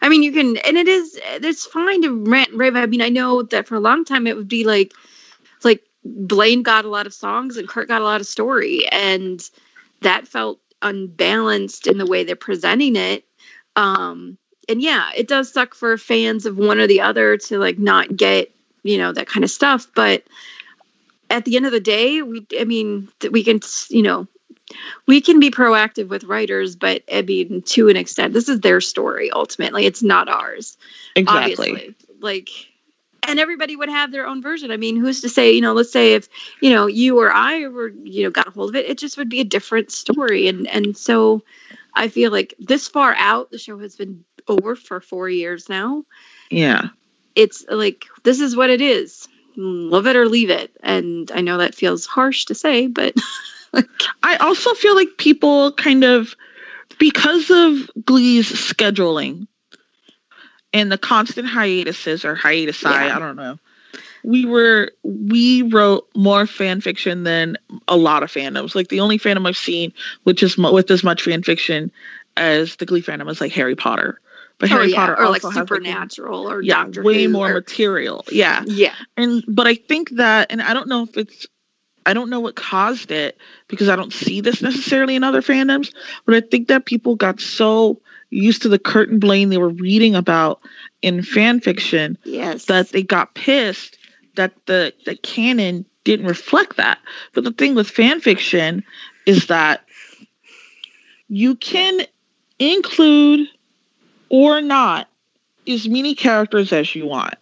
I 0.03 0.09
mean, 0.09 0.23
you 0.23 0.33
can, 0.33 0.57
and 0.59 0.77
it 0.77 0.89
is, 0.89 1.21
it's 1.25 1.67
fine 1.67 2.03
to 2.03 2.25
rant 2.25 2.51
and 2.51 2.59
rave. 2.59 2.77
I 2.77 2.87
mean, 2.87 3.03
I 3.03 3.11
know 3.11 3.43
that 3.43 3.69
for 3.69 3.75
a 3.75 3.81
long 3.81 4.05
time 4.05 4.27
it 4.27 4.37
would 4.37 4.49
be 4.49 4.65
like, 4.65 4.95
like 5.63 5.83
Blaine 6.05 6.63
got 6.63 6.87
a 6.87 6.89
lot 6.89 7.07
of 7.07 7.13
songs 7.13 7.57
and 7.57 7.69
Kurt 7.69 7.89
got 7.89 8.01
a 8.01 8.05
lot 8.05 8.21
of 8.21 8.27
story, 8.27 8.87
and 8.91 9.49
that 10.01 10.27
felt 10.27 10.59
unbalanced 10.81 11.87
in 11.87 11.99
the 11.99 12.07
way 12.07 12.25
they're 12.25 12.37
presenting 12.37 12.97
it. 12.97 13.25
Um, 13.77 14.39
and 14.69 14.81
yeah, 14.81 15.11
it 15.15 15.29
does 15.29 15.53
suck 15.53 15.75
for 15.75 15.99
fans 15.99 16.47
of 16.47 16.57
one 16.57 16.79
or 16.79 16.87
the 16.87 17.03
other 17.03 17.37
to 17.37 17.59
like 17.59 17.79
not 17.79 18.17
get, 18.17 18.51
you 18.83 18.97
know, 18.97 19.13
that 19.13 19.27
kind 19.27 19.45
of 19.45 19.51
stuff. 19.51 19.87
But 19.95 20.25
at 21.29 21.45
the 21.45 21.57
end 21.57 21.67
of 21.67 21.73
the 21.73 21.81
day, 21.81 22.23
we, 22.23 22.47
I 22.59 22.65
mean, 22.65 23.09
we 23.31 23.45
can, 23.45 23.61
you 23.91 24.03
know, 24.03 24.27
we 25.07 25.21
can 25.21 25.41
be 25.41 25.51
proactive 25.51 26.09
with 26.09 26.25
writers, 26.25 26.77
but 26.77 27.03
I 27.13 27.23
mean, 27.23 27.63
to 27.63 27.89
an 27.89 27.97
extent, 27.97 28.33
this 28.33 28.49
is 28.49 28.61
their 28.61 28.81
story 28.81 29.31
ultimately. 29.31 29.87
It's 29.87 30.03
not 30.03 30.29
ours, 30.29 30.77
Exactly. 31.17 31.71
obviously. 31.71 31.95
Like, 32.21 32.51
and 33.23 33.39
everybody 33.39 33.77
would 33.77 33.89
have 33.89 34.13
their 34.13 34.27
own 34.27 34.43
version. 34.43 34.71
I 34.71 34.77
mean, 34.77 34.97
who's 34.97 35.21
to 35.23 35.29
say, 35.29 35.53
you 35.53 35.61
know, 35.61 35.73
let's 35.73 35.93
say 35.93 36.15
if, 36.15 36.29
you 36.61 36.71
know, 36.71 36.87
you 36.87 37.19
or 37.19 37.33
I 37.33 37.67
were, 37.69 37.89
you 37.89 38.25
know, 38.25 38.31
got 38.31 38.49
a 38.49 38.51
hold 38.51 38.71
of 38.71 38.77
it, 38.77 38.89
it 38.89 38.99
just 38.99 39.19
would 39.19 39.29
be 39.29 39.41
a 39.41 39.45
different 39.45 39.91
story. 39.91 40.49
And, 40.49 40.67
and 40.67 40.97
so 40.97 41.43
I 41.95 42.09
feel 42.09 42.31
like 42.31 42.55
this 42.59 42.89
far 42.89 43.15
out, 43.17 43.51
the 43.51 43.59
show 43.59 43.79
has 43.79 43.97
been 43.97 44.25
over 44.49 44.75
for 44.77 45.01
four 45.01 45.29
years 45.29 45.69
now. 45.69 46.05
Yeah. 46.51 46.89
It's 47.35 47.65
like, 47.69 48.07
this 48.23 48.41
is 48.41 48.57
what 48.57 48.71
it 48.71 48.81
is. 48.81 49.29
Love 49.57 50.07
it 50.07 50.17
or 50.17 50.29
leave 50.29 50.51
it. 50.51 50.71
And 50.83 51.31
I 51.33 51.41
know 51.41 51.59
that 51.59 51.75
feels 51.75 52.07
harsh 52.07 52.47
to 52.47 52.55
say, 52.55 52.87
but 52.87 53.15
I 54.23 54.37
also 54.37 54.75
feel 54.75 54.95
like 54.95 55.09
people 55.17 55.73
kind 55.73 56.05
of 56.05 56.35
because 56.99 57.51
of 57.51 57.91
Glee's 58.05 58.51
scheduling 58.51 59.47
and 60.73 60.91
the 60.91 60.99
constant 60.99 61.49
hiatuses 61.49 62.25
or 62.25 62.35
hiatus 62.35 62.83
Yeah. 62.83 63.17
I 63.17 63.19
don't 63.19 63.37
know. 63.37 63.59
We 64.23 64.45
were 64.45 64.93
we 65.03 65.63
wrote 65.63 66.09
more 66.15 66.47
fan 66.47 66.81
fiction 66.81 67.25
than 67.25 67.57
a 67.89 67.97
lot 67.97 68.23
of 68.23 68.31
fandoms. 68.31 68.75
Like 68.75 68.89
the 68.89 69.01
only 69.01 69.19
fandom 69.19 69.49
I've 69.49 69.57
seen 69.57 69.93
which 70.25 70.43
is 70.43 70.59
with 70.59 70.91
as 70.91 71.03
much 71.03 71.23
fan 71.23 71.43
fiction 71.43 71.91
as 72.37 72.77
the 72.77 72.87
Glee 72.87 73.03
fandom 73.03 73.31
is 73.31 73.41
like 73.41 73.53
Harry 73.53 73.77
Potter. 73.77 74.21
But 74.59 74.71
oh, 74.71 74.75
Harry 74.75 74.91
yeah, 74.91 74.97
Potter 74.97 75.19
or 75.19 75.31
like 75.31 75.43
also 75.45 75.49
like, 75.49 75.69
supernatural 75.69 76.51
or 76.51 76.61
yeah, 76.61 76.85
Doctor 76.85 77.03
way 77.03 77.25
Who 77.25 77.31
more 77.31 77.51
or- 77.51 77.55
material. 77.55 78.25
Yeah 78.31 78.63
yeah. 78.67 78.95
and 79.17 79.43
but 79.49 79.67
I 79.67 79.75
think 79.75 80.11
that, 80.11 80.53
and 80.53 80.61
I 80.61 80.75
don't 80.75 80.89
know 80.89 81.05
if 81.05 81.17
it's, 81.17 81.47
I 82.07 82.15
don't 82.15 82.31
know 82.31 82.41
what 82.41 82.57
caused 82.57 83.11
it 83.11 83.39
because 83.69 83.89
I 83.89 83.97
don't 83.97 84.13
see 84.13 84.41
this 84.41 84.63
necessarily 84.63 85.17
in 85.17 85.25
other 85.25 85.43
fandoms, 85.43 85.93
but 86.25 86.35
I 86.35 86.41
think 86.41 86.69
that 86.69 86.87
people 86.87 87.17
got 87.17 87.41
so 87.41 88.01
used 88.31 88.63
to 88.63 88.69
the 88.69 88.79
Kurt 88.79 89.11
and 89.11 89.21
Blaine 89.21 89.49
they 89.49 89.59
were 89.59 89.69
reading 89.69 90.15
about 90.15 90.61
in 91.03 91.23
fan 91.23 91.61
fiction 91.61 92.17
Yes. 92.25 92.67
that 92.67 92.91
they 92.91 93.03
got 93.03 93.35
pissed 93.35 93.99
that 94.37 94.53
the 94.67 94.95
the 95.05 95.17
canon 95.17 95.85
didn't 96.05 96.27
reflect 96.27 96.77
that. 96.77 96.99
But 97.35 97.45
the 97.45 97.53
thing 97.53 97.75
with 97.75 97.91
fan 97.91 98.21
fiction 98.21 98.85
is 99.27 99.49
that 99.49 99.85
you 101.29 101.57
can 101.57 102.03
include 102.59 103.49
or 104.29 104.61
not 104.61 105.09
as 105.69 105.89
many 105.89 106.15
characters 106.15 106.73
as 106.73 106.95
you 106.95 107.07
want 107.07 107.35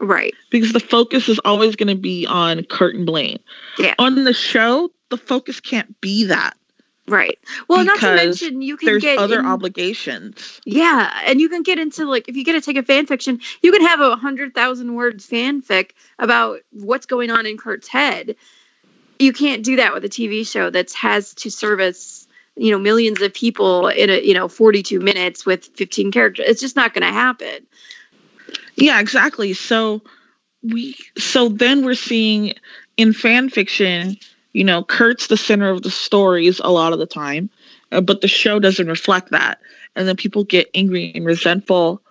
right. 0.00 0.34
because 0.50 0.72
the 0.72 0.80
focus 0.80 1.28
is 1.28 1.38
always 1.44 1.76
going 1.76 1.88
to 1.88 2.00
be 2.00 2.26
on 2.26 2.64
Kurt 2.64 2.94
and 2.94 3.06
Blaine. 3.06 3.40
Yeah. 3.78 3.94
On 3.98 4.24
the 4.24 4.32
show, 4.32 4.90
the 5.10 5.16
focus 5.16 5.60
can't 5.60 6.00
be 6.00 6.24
that. 6.24 6.56
Right. 7.08 7.38
Well, 7.68 7.84
not 7.84 8.00
to 8.00 8.14
mention 8.14 8.60
you 8.60 8.76
can 8.76 8.86
There's 8.86 9.02
get 9.02 9.18
other 9.18 9.40
in- 9.40 9.46
obligations. 9.46 10.60
Yeah, 10.66 11.10
and 11.26 11.40
you 11.40 11.48
can 11.48 11.62
get 11.62 11.78
into 11.78 12.04
like 12.04 12.28
if 12.28 12.36
you 12.36 12.44
get 12.44 12.52
to 12.52 12.60
take 12.60 12.76
a 12.76 12.82
fan 12.82 13.06
fiction, 13.06 13.40
you 13.62 13.72
can 13.72 13.80
have 13.82 14.00
a 14.00 14.14
hundred 14.14 14.54
thousand 14.54 14.94
word 14.94 15.20
fanfic 15.20 15.92
about 16.18 16.60
what's 16.70 17.06
going 17.06 17.30
on 17.30 17.46
in 17.46 17.56
Kurt's 17.56 17.88
head. 17.88 18.36
You 19.18 19.32
can't 19.32 19.64
do 19.64 19.76
that 19.76 19.94
with 19.94 20.04
a 20.04 20.08
TV 20.08 20.46
show 20.46 20.68
that 20.68 20.92
has 20.92 21.34
to 21.36 21.50
service 21.50 22.28
you 22.58 22.72
know 22.72 22.78
millions 22.78 23.22
of 23.22 23.32
people 23.32 23.88
in 23.88 24.10
a 24.10 24.20
you 24.20 24.34
know 24.34 24.48
42 24.48 25.00
minutes 25.00 25.46
with 25.46 25.64
15 25.64 26.12
characters. 26.12 26.46
It's 26.48 26.60
just 26.60 26.76
not 26.76 26.92
going 26.92 27.06
to 27.06 27.12
happen. 27.12 27.66
Yeah, 28.78 29.00
exactly. 29.00 29.52
So 29.54 30.02
we 30.62 30.96
so 31.16 31.48
then 31.48 31.84
we're 31.84 31.94
seeing 31.94 32.54
in 32.96 33.12
fan 33.12 33.48
fiction, 33.48 34.16
you 34.52 34.64
know, 34.64 34.82
Kurt's 34.84 35.26
the 35.26 35.36
center 35.36 35.70
of 35.70 35.82
the 35.82 35.90
stories 35.90 36.60
a 36.62 36.70
lot 36.70 36.92
of 36.92 36.98
the 36.98 37.06
time, 37.06 37.50
uh, 37.92 38.00
but 38.00 38.20
the 38.20 38.28
show 38.28 38.58
doesn't 38.58 38.86
reflect 38.86 39.30
that. 39.30 39.60
And 39.96 40.06
then 40.06 40.16
people 40.16 40.44
get 40.44 40.70
angry 40.74 41.12
and 41.14 41.24
resentful 41.26 42.02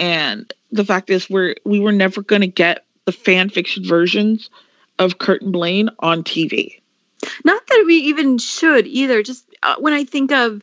and 0.00 0.52
the 0.72 0.84
fact 0.84 1.10
is 1.10 1.28
we're 1.28 1.54
we 1.64 1.78
were 1.78 1.92
never 1.92 2.22
going 2.22 2.40
to 2.40 2.48
get 2.48 2.84
the 3.04 3.12
fan 3.12 3.50
fiction 3.50 3.84
versions 3.84 4.50
of 4.98 5.18
Kurt 5.18 5.42
and 5.42 5.52
Blaine 5.52 5.90
on 6.00 6.24
TV. 6.24 6.80
Not 7.44 7.66
that 7.66 7.84
we 7.86 7.96
even 7.96 8.38
should 8.38 8.86
either. 8.86 9.22
Just 9.22 9.44
uh, 9.62 9.76
when 9.78 9.92
I 9.92 10.04
think 10.04 10.32
of 10.32 10.62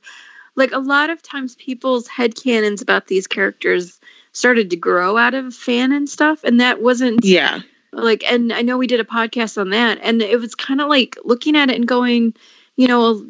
like 0.55 0.71
a 0.71 0.79
lot 0.79 1.11
of 1.11 1.21
times 1.21 1.55
people's 1.55 2.07
headcanons 2.07 2.81
about 2.81 3.07
these 3.07 3.27
characters 3.27 3.99
started 4.37 4.69
to 4.69 4.75
grow 4.77 5.17
out 5.17 5.33
of 5.33 5.53
fan 5.53 5.91
and 5.91 6.07
stuff 6.07 6.43
and 6.43 6.59
that 6.59 6.79
wasn't 6.81 7.25
Yeah. 7.25 7.61
like 7.91 8.23
and 8.31 8.53
i 8.53 8.61
know 8.61 8.77
we 8.77 8.85
did 8.87 8.99
a 8.99 9.03
podcast 9.03 9.59
on 9.59 9.71
that 9.71 9.97
and 10.03 10.21
it 10.21 10.39
was 10.39 10.53
kind 10.53 10.79
of 10.79 10.87
like 10.89 11.17
looking 11.25 11.55
at 11.57 11.69
it 11.71 11.75
and 11.75 11.87
going 11.87 12.35
you 12.75 12.87
know 12.87 13.25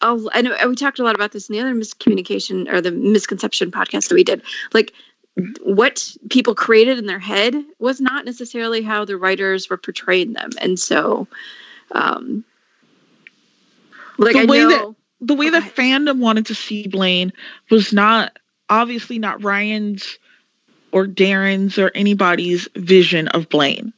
I'll, 0.00 0.28
i 0.32 0.40
know 0.42 0.56
we 0.68 0.76
talked 0.76 1.00
a 1.00 1.02
lot 1.02 1.16
about 1.16 1.32
this 1.32 1.48
in 1.48 1.54
the 1.54 1.60
other 1.60 1.74
miscommunication 1.74 2.72
or 2.72 2.80
the 2.80 2.92
misconception 2.92 3.72
podcast 3.72 4.08
that 4.08 4.14
we 4.14 4.22
did 4.24 4.42
like 4.72 4.92
what 5.64 6.14
people 6.30 6.54
created 6.54 6.98
in 6.98 7.06
their 7.06 7.18
head 7.18 7.54
was 7.80 8.00
not 8.00 8.24
necessarily 8.24 8.82
how 8.82 9.04
the 9.04 9.16
writers 9.16 9.68
were 9.68 9.76
portraying 9.78 10.34
them 10.34 10.50
and 10.60 10.78
so 10.78 11.26
um 11.90 12.44
like 14.18 14.34
The 14.34 14.42
i 14.42 14.44
way 14.44 14.58
know 14.60 14.68
that- 14.68 14.94
the 15.24 15.34
way 15.34 15.50
the 15.50 15.58
Okay. 15.58 15.70
fandom 15.70 16.18
wanted 16.18 16.46
to 16.46 16.54
see 16.54 16.88
Blaine 16.88 17.32
was 17.70 17.92
not 17.92 18.36
obviously 18.72 19.18
not 19.18 19.44
Ryan's 19.44 20.18
or 20.92 21.06
Darren's 21.06 21.78
or 21.78 21.92
anybody's 21.94 22.68
vision 22.74 23.28
of 23.28 23.48
Blaine. 23.50 23.92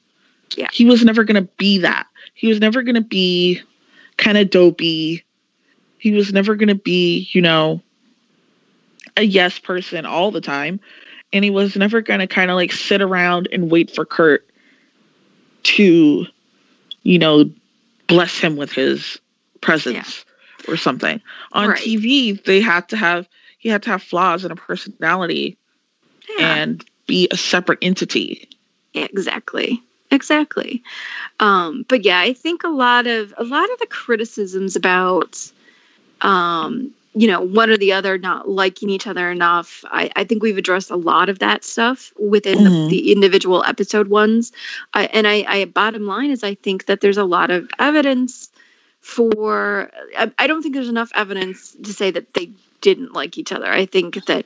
Yeah. 0.56 0.66
He 0.72 0.84
was 0.84 1.04
never 1.04 1.22
going 1.22 1.42
to 1.42 1.48
be 1.56 1.78
that. 1.78 2.06
He 2.34 2.48
was 2.48 2.58
never 2.60 2.82
going 2.82 2.96
to 2.96 3.00
be 3.00 3.62
kind 4.16 4.36
of 4.36 4.50
dopey. 4.50 5.24
He 5.98 6.10
was 6.10 6.32
never 6.32 6.56
going 6.56 6.68
to 6.68 6.74
be, 6.74 7.28
you 7.32 7.40
know, 7.40 7.80
a 9.16 9.22
yes 9.22 9.60
person 9.60 10.06
all 10.06 10.32
the 10.32 10.40
time. 10.40 10.80
And 11.32 11.44
he 11.44 11.50
was 11.50 11.76
never 11.76 12.00
going 12.00 12.20
to 12.20 12.26
kind 12.26 12.50
of 12.50 12.56
like 12.56 12.72
sit 12.72 13.00
around 13.00 13.48
and 13.52 13.70
wait 13.70 13.94
for 13.94 14.04
Kurt 14.04 14.44
to, 15.62 16.26
you 17.04 17.18
know, 17.18 17.48
bless 18.08 18.38
him 18.38 18.56
with 18.56 18.72
his 18.72 19.20
presence 19.60 20.24
or 20.68 20.76
something. 20.76 21.20
On 21.52 21.68
Right. 21.68 21.78
TV, 21.78 22.42
they 22.44 22.60
had 22.60 22.88
to 22.88 22.96
have 22.96 23.28
he 23.64 23.70
had 23.70 23.82
to 23.82 23.90
have 23.90 24.02
flaws 24.02 24.44
and 24.44 24.52
a 24.52 24.56
personality 24.56 25.56
Yeah. 26.38 26.54
and 26.54 26.84
be 27.06 27.26
a 27.32 27.36
separate 27.36 27.78
entity. 27.82 28.48
Exactly 28.94 29.82
exactly 30.10 30.82
um 31.40 31.84
but 31.88 32.04
yeah 32.04 32.20
i 32.20 32.32
think 32.34 32.62
a 32.62 32.68
lot 32.68 33.08
of 33.08 33.34
a 33.36 33.42
lot 33.42 33.68
of 33.72 33.78
the 33.80 33.86
criticisms 33.86 34.76
about 34.76 35.50
um 36.20 36.92
you 37.14 37.26
know 37.26 37.40
one 37.40 37.70
or 37.70 37.76
the 37.76 37.92
other 37.94 38.16
not 38.18 38.48
liking 38.48 38.90
each 38.90 39.06
other 39.08 39.28
enough 39.30 39.82
i 39.90 40.10
i 40.14 40.22
think 40.22 40.42
we've 40.42 40.58
addressed 40.58 40.90
a 40.92 40.96
lot 40.96 41.28
of 41.30 41.40
that 41.40 41.64
stuff 41.64 42.12
within 42.18 42.58
Mhm. 42.58 42.88
the, 42.88 42.88
the 42.90 43.12
individual 43.12 43.64
episode 43.64 44.06
ones 44.08 44.52
I, 44.92 45.06
and 45.06 45.26
I, 45.26 45.44
I 45.48 45.64
bottom 45.64 46.06
line 46.06 46.30
is 46.30 46.44
i 46.44 46.54
think 46.54 46.84
that 46.86 47.00
there's 47.00 47.18
a 47.18 47.24
lot 47.24 47.50
of 47.50 47.68
evidence 47.78 48.50
for 49.00 49.90
I, 50.16 50.30
I 50.38 50.46
don't 50.46 50.62
think 50.62 50.74
there's 50.74 50.88
enough 50.88 51.10
evidence 51.14 51.74
to 51.82 51.92
say 51.92 52.10
that 52.12 52.32
they 52.34 52.50
didn't 52.84 53.14
like 53.14 53.38
each 53.38 53.50
other. 53.50 53.66
I 53.66 53.86
think 53.86 54.26
that 54.26 54.44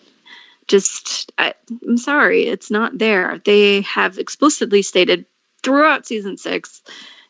just 0.68 1.32
I, 1.36 1.54
i'm 1.86 1.98
sorry 1.98 2.46
it's 2.46 2.70
not 2.70 2.96
there. 2.96 3.40
They 3.44 3.80
have 3.82 4.18
explicitly 4.18 4.82
stated 4.82 5.26
throughout 5.62 6.06
season 6.06 6.36
six 6.36 6.82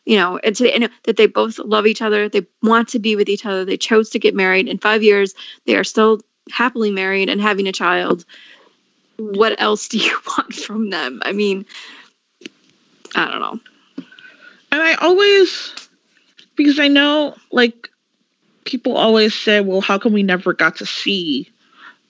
you 0.05 0.17
know 0.17 0.37
and 0.37 0.55
to, 0.55 0.69
and 0.69 0.89
that 1.03 1.17
they 1.17 1.25
both 1.25 1.57
love 1.57 1.87
each 1.87 2.01
other. 2.01 2.29
They 2.29 2.45
want 2.61 2.89
to 2.89 2.99
be 2.99 3.15
with 3.15 3.27
each 3.27 3.45
other. 3.45 3.65
They 3.65 3.77
chose 3.77 4.11
to 4.11 4.19
get 4.19 4.35
married. 4.35 4.67
In 4.67 4.77
five 4.77 5.01
years 5.01 5.33
they 5.65 5.75
are 5.75 5.83
still 5.83 6.21
happily 6.51 6.91
married 6.91 7.29
and 7.29 7.41
having 7.41 7.67
a 7.67 7.73
child. 7.73 8.23
What 9.17 9.59
else 9.59 9.87
do 9.87 9.97
you 9.97 10.17
want 10.27 10.53
from 10.53 10.91
them? 10.91 11.21
I 11.25 11.31
mean 11.31 11.65
i 13.15 13.25
don't 13.25 13.41
know. 13.41 13.59
And 14.71 14.81
I 14.81 14.93
always, 14.95 15.73
because 16.55 16.79
I 16.79 16.89
know, 16.89 17.35
like, 17.51 17.88
people 18.69 18.95
always 18.95 19.33
say, 19.33 19.61
well, 19.61 19.81
how 19.81 19.97
come 19.97 20.13
we 20.13 20.23
never 20.23 20.53
got 20.53 20.75
to 20.77 20.85
see 20.85 21.49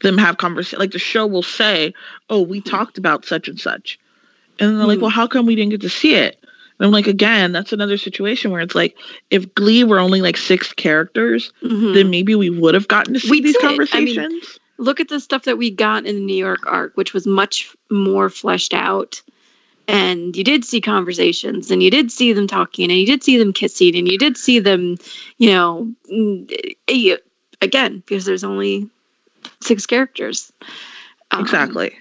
them 0.02 0.18
have 0.18 0.38
conversation? 0.38 0.80
Like, 0.80 0.92
the 0.92 1.00
show 1.00 1.26
will 1.26 1.44
say, 1.44 1.94
oh, 2.30 2.42
we 2.42 2.60
talked 2.62 2.98
about 2.98 3.26
such 3.26 3.48
and 3.48 3.60
such. 3.60 3.98
And 4.60 4.78
they're 4.78 4.86
like, 4.86 4.98
Hmm. 4.98 5.04
well, 5.04 5.12
how 5.12 5.26
come 5.28 5.46
we 5.46 5.56
didn't 5.56 5.72
get 5.72 5.82
to 5.82 5.90
see 5.90 6.16
it? 6.16 6.38
And 6.78 6.86
I'm 6.86 6.92
like, 6.92 7.08
again, 7.08 7.52
that's 7.54 7.72
another 7.74 7.98
situation 7.98 8.52
where 8.52 8.62
it's 8.62 8.76
like, 8.76 8.98
if 9.30 9.54
Glee 9.56 9.84
were 9.86 10.00
only 10.00 10.22
like 10.22 10.38
six 10.38 10.74
characters, 10.74 11.52
Mhm. 11.64 11.94
then 11.94 12.10
maybe 12.10 12.36
we 12.36 12.50
would 12.50 12.74
have 12.74 12.88
gotten 12.90 13.14
to 13.14 13.20
see 13.20 13.30
We 13.32 13.42
these 13.42 13.56
did. 13.56 13.64
I 13.66 13.68
mean, 13.70 13.78
conversations. 14.16 14.60
look 14.78 15.00
at 15.00 15.08
the 15.08 15.20
stuff 15.20 15.44
that 15.44 15.58
we 15.58 15.72
got 15.72 16.06
in 16.06 16.16
the 16.16 16.22
New 16.22 16.36
York 16.36 16.66
arc, 16.66 16.96
which 16.96 17.14
was 17.14 17.26
much 17.26 17.74
more 17.90 18.30
fleshed 18.30 18.74
out. 18.74 19.22
And 19.90 20.36
you 20.36 20.44
did 20.44 20.64
see 20.66 20.82
conversations, 20.82 21.72
and 21.72 21.82
you 21.82 21.90
did 21.92 22.12
see 22.12 22.34
them 22.34 22.48
talking, 22.48 22.90
and 22.92 23.00
you 23.00 23.06
did 23.06 23.24
see 23.24 23.38
them 23.38 23.54
kissing, 23.54 23.96
and 23.96 24.08
you 24.08 24.18
did 24.18 24.38
see 24.38 24.60
them, 24.60 24.98
you 25.38 25.50
know, 25.52 25.92
mm, 26.12 26.52
eh, 26.88 27.18
again 27.62 27.98
because 27.98 28.26
there's 28.26 28.44
only 28.44 28.90
six 29.62 29.86
characters. 29.86 30.52
Um, 31.32 31.42
exactly. 31.42 31.96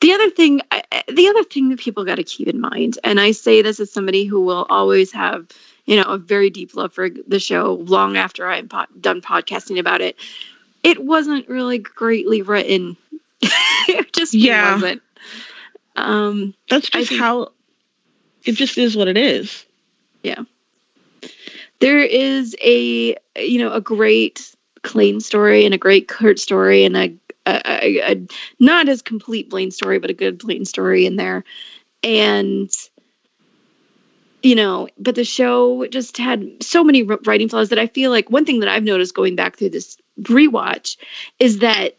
the 0.00 0.12
other 0.12 0.30
thing 0.30 0.62
I- 0.70 0.82
the 1.08 1.28
other 1.28 1.44
thing 1.44 1.68
that 1.70 1.78
people 1.78 2.04
got 2.04 2.14
to 2.16 2.24
keep 2.24 2.48
in 2.48 2.60
mind 2.60 2.98
and 3.04 3.20
i 3.20 3.32
say 3.32 3.60
this 3.60 3.78
as 3.80 3.92
somebody 3.92 4.24
who 4.24 4.40
will 4.40 4.66
always 4.70 5.12
have 5.12 5.46
you 5.84 5.96
know 5.96 6.04
a 6.08 6.16
very 6.16 6.48
deep 6.48 6.74
love 6.74 6.94
for 6.94 7.10
the 7.10 7.38
show 7.38 7.74
long 7.74 8.16
after 8.16 8.48
i'm 8.48 8.68
po- 8.68 8.86
done 8.98 9.20
podcasting 9.20 9.78
about 9.78 10.00
it 10.00 10.16
it 10.82 11.04
wasn't 11.04 11.46
really 11.48 11.76
greatly 11.78 12.40
written 12.40 12.96
it 13.42 14.10
just 14.14 14.32
Yeah. 14.32 14.72
wasn't 14.74 15.02
um 15.98 16.54
That's 16.68 16.88
just 16.90 17.08
think- 17.10 17.20
how 17.20 17.52
it 18.44 18.52
just 18.52 18.78
is 18.78 18.96
what 18.96 19.08
it 19.08 19.16
is. 19.16 19.64
Yeah. 20.22 20.42
There 21.80 21.98
is 22.02 22.56
a 22.62 23.16
you 23.36 23.58
know 23.58 23.72
a 23.72 23.80
great 23.80 24.54
Klaine 24.82 25.20
story 25.22 25.64
and 25.64 25.74
a 25.74 25.78
great 25.78 26.08
Kurt 26.08 26.38
story 26.38 26.84
and 26.84 26.96
a, 26.96 27.14
a, 27.46 27.60
a, 27.66 28.12
a 28.12 28.26
not 28.58 28.88
as 28.88 29.02
complete 29.02 29.50
Blaine 29.50 29.70
story 29.70 29.98
but 29.98 30.10
a 30.10 30.14
good 30.14 30.38
Blaine 30.38 30.64
story 30.64 31.04
in 31.04 31.16
there 31.16 31.44
and 32.02 32.70
you 34.42 34.54
know 34.54 34.88
but 34.98 35.14
the 35.14 35.24
show 35.24 35.86
just 35.88 36.16
had 36.16 36.62
so 36.62 36.82
many 36.84 37.02
writing 37.02 37.48
flaws 37.48 37.68
that 37.70 37.78
I 37.78 37.88
feel 37.88 38.10
like 38.10 38.30
one 38.30 38.44
thing 38.44 38.60
that 38.60 38.68
I've 38.68 38.84
noticed 38.84 39.14
going 39.14 39.36
back 39.36 39.56
through 39.56 39.70
this 39.70 39.98
rewatch 40.22 40.96
is 41.38 41.58
that 41.58 41.97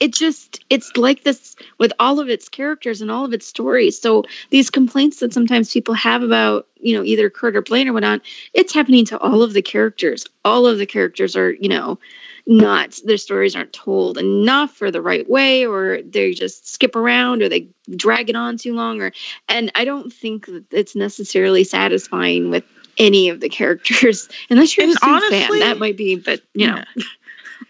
it 0.00 0.12
just 0.14 0.64
it's 0.70 0.96
like 0.96 1.22
this 1.24 1.54
with 1.78 1.92
all 2.00 2.18
of 2.20 2.28
its 2.28 2.48
characters 2.48 3.00
and 3.02 3.10
all 3.10 3.24
of 3.24 3.32
its 3.32 3.46
stories. 3.46 4.00
So 4.00 4.24
these 4.50 4.70
complaints 4.70 5.20
that 5.20 5.32
sometimes 5.32 5.72
people 5.72 5.94
have 5.94 6.22
about 6.22 6.66
you 6.80 6.96
know 6.96 7.04
either 7.04 7.28
kurt 7.30 7.54
or 7.56 7.62
blaine 7.62 7.88
or 7.88 7.92
whatnot 7.92 8.22
it's 8.54 8.72
happening 8.74 9.04
to 9.06 9.18
all 9.18 9.42
of 9.42 9.52
the 9.52 9.62
characters. 9.62 10.26
All 10.44 10.66
of 10.66 10.78
the 10.78 10.86
characters 10.86 11.36
are 11.36 11.52
you 11.52 11.68
know 11.68 11.98
not 12.46 12.98
their 13.04 13.18
stories 13.18 13.54
aren't 13.54 13.72
told 13.72 14.16
enough 14.18 14.80
or 14.82 14.90
the 14.90 15.02
right 15.02 15.28
way 15.28 15.66
or 15.66 16.00
they 16.02 16.32
just 16.32 16.66
skip 16.72 16.96
around 16.96 17.42
or 17.42 17.48
they 17.48 17.68
drag 17.94 18.30
it 18.30 18.34
on 18.34 18.56
too 18.56 18.74
long 18.74 19.00
or 19.02 19.12
and 19.48 19.70
i 19.74 19.84
don't 19.84 20.10
think 20.12 20.46
that 20.46 20.64
it's 20.72 20.96
necessarily 20.96 21.62
satisfying 21.64 22.50
with 22.50 22.64
any 22.98 23.28
of 23.28 23.40
the 23.40 23.48
characters 23.50 24.28
unless 24.50 24.76
you're 24.76 24.86
And 24.86 24.96
a 24.96 24.98
Sue 24.98 25.30
fan. 25.30 25.58
that 25.60 25.78
might 25.78 25.96
be 25.98 26.16
but 26.16 26.40
you 26.54 26.66
know. 26.66 26.76
Yeah. 26.96 27.02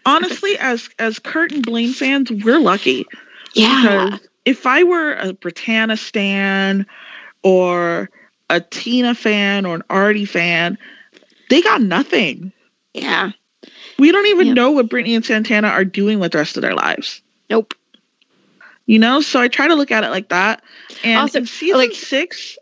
Honestly, 0.05 0.57
as 0.59 0.89
as 0.99 1.19
Kurt 1.19 1.51
and 1.51 1.65
Blaine 1.65 1.93
fans, 1.93 2.31
we're 2.31 2.59
lucky. 2.59 3.05
yeah 3.53 4.05
Because 4.05 4.27
if 4.45 4.65
I 4.65 4.83
were 4.83 5.13
a 5.13 5.33
Brittana 5.33 5.97
stan 5.97 6.85
or 7.43 8.09
a 8.49 8.59
Tina 8.61 9.13
fan 9.15 9.65
or 9.65 9.75
an 9.75 9.83
Artie 9.89 10.25
fan, 10.25 10.77
they 11.49 11.61
got 11.61 11.81
nothing. 11.81 12.51
yeah 12.93 13.31
We 13.99 14.11
don't 14.11 14.25
even 14.27 14.47
Yeah. 14.47 14.53
know 14.53 14.71
what 14.71 14.89
Brittany 14.89 15.15
and 15.15 15.25
Santana 15.25 15.67
are 15.67 15.85
doing 15.85 16.19
with 16.19 16.31
the 16.31 16.39
rest 16.39 16.57
of 16.57 16.61
their 16.61 16.73
lives. 16.75 17.21
nope 17.49 17.73
You 18.87 18.97
know, 18.99 19.21
so 19.21 19.39
I 19.39 19.47
try 19.47 19.67
to 19.67 19.75
look 19.75 19.91
at 19.91 20.03
it 20.03 20.09
like 20.09 20.29
that. 20.29 20.63
And 21.03 21.19
Also, 21.19 21.39
in 21.39 21.45
season 21.45 21.77
like- 21.77 21.93
six, 21.93 22.57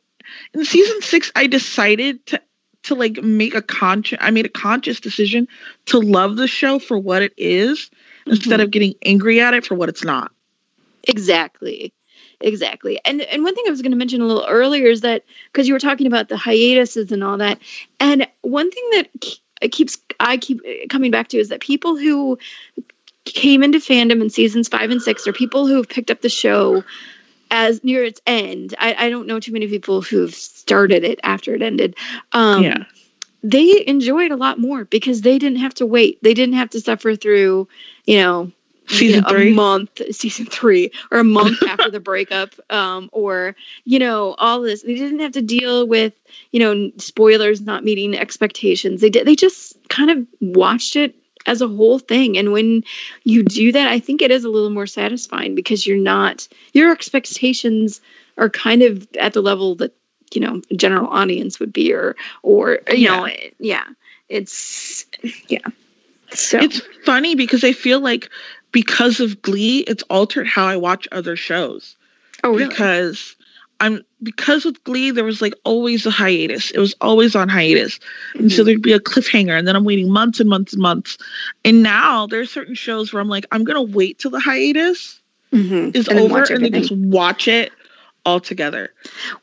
in 0.54 0.65
season 0.65 1.02
six, 1.02 1.32
I 1.36 1.48
decided 1.48 2.26
to 2.28 2.42
to 2.84 2.96
like 2.96 3.21
make 3.21 3.56
a 3.56 3.62
conscious. 3.62 4.17
I 4.21 4.32
made 4.32 4.46
a 4.46 4.50
conscious 4.50 5.00
decision 5.00 5.48
to 5.88 6.00
love 6.00 6.36
the 6.36 6.48
show 6.48 6.80
for 6.80 6.98
what 6.98 7.21
it 7.21 7.34
is 7.38 7.90
mm-hmm. 7.90 8.32
instead 8.32 8.62
of 8.62 8.71
getting 8.71 8.96
angry 9.04 9.42
at 9.42 9.54
it 9.54 9.65
for 9.65 9.75
what 9.75 9.90
it's 9.90 10.04
not. 10.04 10.32
Exactly. 11.04 11.94
Exactly. 12.42 13.00
And 13.04 13.21
and 13.21 13.44
one 13.44 13.54
thing 13.54 13.65
I 13.67 13.69
was 13.69 13.82
going 13.82 13.92
to 13.92 13.98
mention 13.98 14.21
a 14.21 14.25
little 14.25 14.46
earlier 14.48 14.88
is 14.88 15.02
that 15.02 15.25
because 15.52 15.67
you 15.67 15.73
were 15.73 15.80
talking 15.80 16.08
about 16.08 16.30
the 16.30 16.38
hiatuses 16.38 17.12
and 17.12 17.23
all 17.23 17.38
that, 17.38 17.60
and 18.00 18.27
one 18.42 18.71
thing 18.71 18.90
that 18.92 19.71
keeps 19.71 19.98
I 20.19 20.38
keep 20.38 20.62
coming 20.90 21.12
back 21.12 21.30
to 21.30 21.38
is 21.38 21.50
that 21.50 21.60
people 21.60 21.98
who 21.98 22.40
came 23.25 23.62
into 23.62 23.80
fandom 23.80 24.21
in 24.21 24.30
seasons 24.30 24.69
five 24.69 24.90
and 24.90 25.02
six 25.02 25.27
are 25.27 25.34
people 25.34 25.67
who 25.67 25.75
have 25.75 25.90
picked 25.90 26.12
up 26.12 26.21
the 26.21 26.30
show 26.30 26.84
as 27.52 27.83
near 27.83 28.04
its 28.04 28.21
end. 28.25 28.75
I, 28.79 28.95
I 29.06 29.10
don't 29.10 29.27
know 29.27 29.39
too 29.39 29.52
many 29.52 29.67
people 29.67 30.02
who've 30.02 30.33
started 30.33 31.04
it 31.04 31.19
after 31.23 31.54
it 31.56 31.62
ended. 31.62 31.95
Um, 32.31 32.63
yeah. 32.63 32.83
they 33.43 33.85
enjoyed 33.87 34.31
a 34.31 34.37
lot 34.37 34.60
more 34.60 34.85
because 34.85 35.21
they 35.21 35.37
didn't 35.39 35.60
have 35.60 35.73
to 35.75 35.85
wait. 35.85 36.21
They 36.23 36.33
didn't 36.33 36.56
have 36.56 36.71
to 36.71 36.81
suffer 36.81 37.15
through, 37.15 37.67
you 38.06 38.17
know, 38.17 38.52
Season 38.89 39.17
you 39.17 39.21
know, 39.21 39.29
three. 39.29 39.52
a 39.52 39.56
month, 39.56 40.02
season 40.15 40.47
three, 40.47 40.91
or 41.12 41.19
a 41.19 41.23
month 41.23 41.62
after 41.67 41.91
the 41.91 42.00
breakup, 42.00 42.56
um, 42.71 43.10
or 43.12 43.56
you 43.85 44.00
know, 44.00 44.33
all 44.33 44.62
this. 44.62 44.81
They 44.81 44.95
didn't 44.95 45.19
have 45.19 45.33
to 45.33 45.43
deal 45.43 45.87
with, 45.87 46.13
you 46.52 46.60
know, 46.60 46.91
spoilers 46.97 47.62
not 47.62 47.83
meeting 47.83 48.17
expectations. 48.17 49.02
They 49.02 49.12
did. 49.12 49.27
They 49.27 49.35
just 49.35 49.77
kind 49.89 50.10
of 50.10 50.25
watched 50.41 50.95
it 50.95 51.15
as 51.46 51.62
a 51.62 51.67
whole 51.67 52.00
thing. 52.00 52.37
And 52.37 52.52
when 52.52 52.83
you 53.23 53.44
do 53.44 53.71
that, 53.71 53.87
I 53.87 54.00
think 54.00 54.21
it 54.21 54.31
is 54.31 54.44
a 54.44 54.50
little 54.50 54.69
more 54.69 54.87
satisfying 54.87 55.56
because 55.56 55.85
you're 55.87 55.98
not 55.98 56.48
your 56.73 56.92
expectations 56.92 58.02
are 58.37 58.50
kind 58.50 58.81
of 58.81 59.08
at 59.19 59.33
the 59.33 59.42
level 59.42 59.75
that 59.75 59.94
you 60.33 60.42
know 60.42 60.62
general 60.75 61.08
audience 61.08 61.60
would 61.60 61.73
be, 61.73 61.94
or 61.94 62.15
or 62.44 62.79
you 62.90 62.98
Yeah. 63.10 63.15
know, 63.25 63.33
yeah. 63.60 63.85
It's 64.29 65.06
yeah. 65.48 65.60
So 66.31 66.60
It's 66.60 66.81
funny 67.06 67.33
because 67.35 67.63
I 67.63 67.71
feel 67.71 68.00
like 68.00 68.29
because 68.71 69.19
of 69.19 69.42
Glee, 69.42 69.79
it's 69.79 70.04
altered 70.04 70.46
how 70.48 70.67
I 70.67 70.77
watch 70.77 71.08
other 71.12 71.35
shows. 71.35 71.96
oh 72.44 72.52
really? 72.52 72.67
Because 72.67 73.35
I'm 73.80 74.04
because 74.21 74.65
with 74.65 74.84
Glee 74.84 75.12
there 75.12 75.23
was 75.23 75.42
like 75.42 75.54
always 75.63 76.06
a 76.06 76.12
hiatus. 76.12 76.71
It 76.71 76.80
was 76.80 76.96
always 77.02 77.36
on 77.36 77.50
hiatus, 77.50 78.00
and 78.36 78.52
so 78.52 78.62
Mhm. 78.62 78.65
there'd 78.65 78.82
be 78.82 78.94
a 78.94 79.00
cliffhanger, 79.00 79.58
and 79.58 79.67
then 79.67 79.75
I'm 79.75 79.86
waiting 79.86 80.12
months 80.12 80.40
and 80.40 80.50
months 80.50 80.73
and 80.73 80.82
months. 80.82 81.17
And 81.63 81.82
now 81.84 82.27
there's 82.27 82.52
certain 82.52 82.75
shows 82.75 83.13
where 83.13 83.21
I'm 83.21 83.30
like, 83.30 83.46
I'm 83.52 83.63
gonna 83.63 83.82
wait 83.84 84.19
till 84.19 84.32
the 84.32 84.40
hiatus 84.40 85.21
Mhm. 85.54 85.96
is 85.96 86.08
And 86.08 86.19
over 86.19 86.44
and 86.44 86.63
then 86.63 86.73
just 86.73 86.92
watch 86.92 87.48
it 87.48 87.71
all 88.25 88.40
together. 88.40 88.94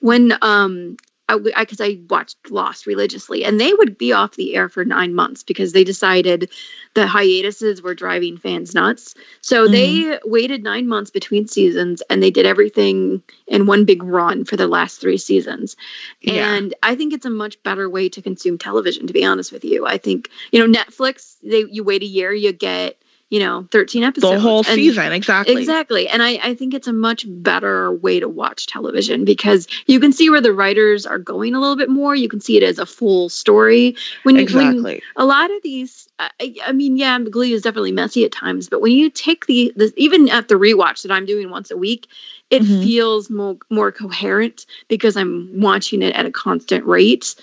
when 0.01 0.37
um 0.43 0.97
I 1.29 1.39
because 1.39 1.81
I, 1.81 1.99
watched 2.09 2.51
Lost 2.51 2.87
religiously, 2.87 3.45
and 3.45 3.61
they 3.61 3.72
would 3.72 3.99
be 3.99 4.12
off 4.12 4.37
the 4.37 4.55
air 4.55 4.68
for 4.68 4.85
nine 4.85 5.14
months 5.14 5.43
because 5.43 5.72
they 5.72 5.83
decided 5.83 6.51
the 6.95 7.07
hiatuses 7.07 7.83
were 7.83 7.95
driving 7.95 8.39
fans 8.39 8.74
nuts. 8.74 9.14
So 9.41 9.66
they 9.66 9.95
mm-hmm. 9.95 10.31
waited 10.31 10.62
nine 10.62 10.87
months 10.87 11.11
between 11.11 11.49
seasons, 11.49 12.03
and 12.09 12.22
they 12.22 12.31
did 12.31 12.47
everything 12.47 13.22
in 13.49 13.66
one 13.66 13.85
big 13.85 14.03
run 14.05 14.45
for 14.45 14.57
the 14.57 14.68
last 14.68 15.01
three 15.01 15.18
seasons. 15.18 15.77
Yeah. 16.20 16.55
And 16.55 16.74
I 16.83 16.95
think 16.95 17.12
it's 17.12 17.27
a 17.27 17.31
much 17.31 17.61
better 17.64 17.91
way 17.91 18.09
to 18.11 18.22
consume 18.22 18.59
television. 18.59 19.09
To 19.09 19.12
be 19.12 19.24
honest 19.24 19.53
with 19.53 19.64
you, 19.64 19.87
I 19.87 19.99
think 19.99 20.31
you 20.53 20.64
know 20.64 20.72
Netflix. 20.72 21.37
They 21.43 21.64
you 21.68 21.83
wait 21.83 22.03
a 22.03 22.07
year, 22.07 22.33
you 22.33 22.53
get 22.53 22.97
you 23.31 23.41
know 23.41 23.66
thirteen 23.72 24.05
episodes, 24.05 24.35
The 24.35 24.41
whole 24.41 24.59
and- 24.59 24.66
season, 24.66 25.12
exactly. 25.12 25.57
Exactly. 25.61 26.09
And 26.09 26.22
I, 26.22 26.39
I 26.43 26.55
think 26.55 26.74
it's 26.74 26.87
a 26.87 26.93
much 26.93 27.24
better 27.27 27.91
way 27.93 28.20
to 28.20 28.29
watch 28.29 28.66
television 28.66 29.24
because 29.24 29.66
you 29.87 29.99
can 29.99 30.12
see 30.12 30.31
where 30.31 30.41
the 30.41 30.53
writers 30.53 31.05
are 31.07 31.18
going 31.18 31.55
a 31.55 31.61
little 31.61 31.77
bit 31.77 31.89
more. 31.91 32.14
You 32.14 32.29
can 32.29 32.41
see 32.41 32.57
it 32.57 32.62
as 32.62 32.79
a 32.79 32.87
full 32.87 33.29
story. 33.29 33.97
When, 34.22 34.37
you 34.37 34.45
when 34.45 34.66
Exactly. 34.68 35.03
a 35.16 35.24
lot 35.24 35.51
of 35.51 35.61
these, 35.62 36.09
I, 36.20 36.55
I 36.64 36.72
mean, 36.72 36.97
yeah, 36.97 37.18
Glee 37.18 37.53
is 37.53 37.62
definitely 37.62 37.93
messy 37.93 38.24
at 38.24 38.31
times, 38.33 38.68
but 38.68 38.81
when 38.81 38.93
you 38.93 39.11
take 39.11 39.47
the, 39.47 39.72
the 39.74 39.93
even 39.97 40.29
at 40.29 40.47
the 40.49 40.55
rewatch 40.55 41.03
that 41.03 41.11
I'm 41.11 41.27
doing 41.27 41.51
once 41.51 41.70
a 41.72 41.77
week, 41.77 42.07
it 42.51 42.62
Mhm. 42.62 42.83
feels 42.85 43.29
more, 43.29 43.57
more 43.70 43.91
coherent 43.91 44.66
because 44.87 45.16
I'm 45.16 45.51
watching 45.61 46.01
it 46.03 46.14
at 46.14 46.27
a 46.27 46.31
constant 46.31 46.85
rate. 46.87 47.35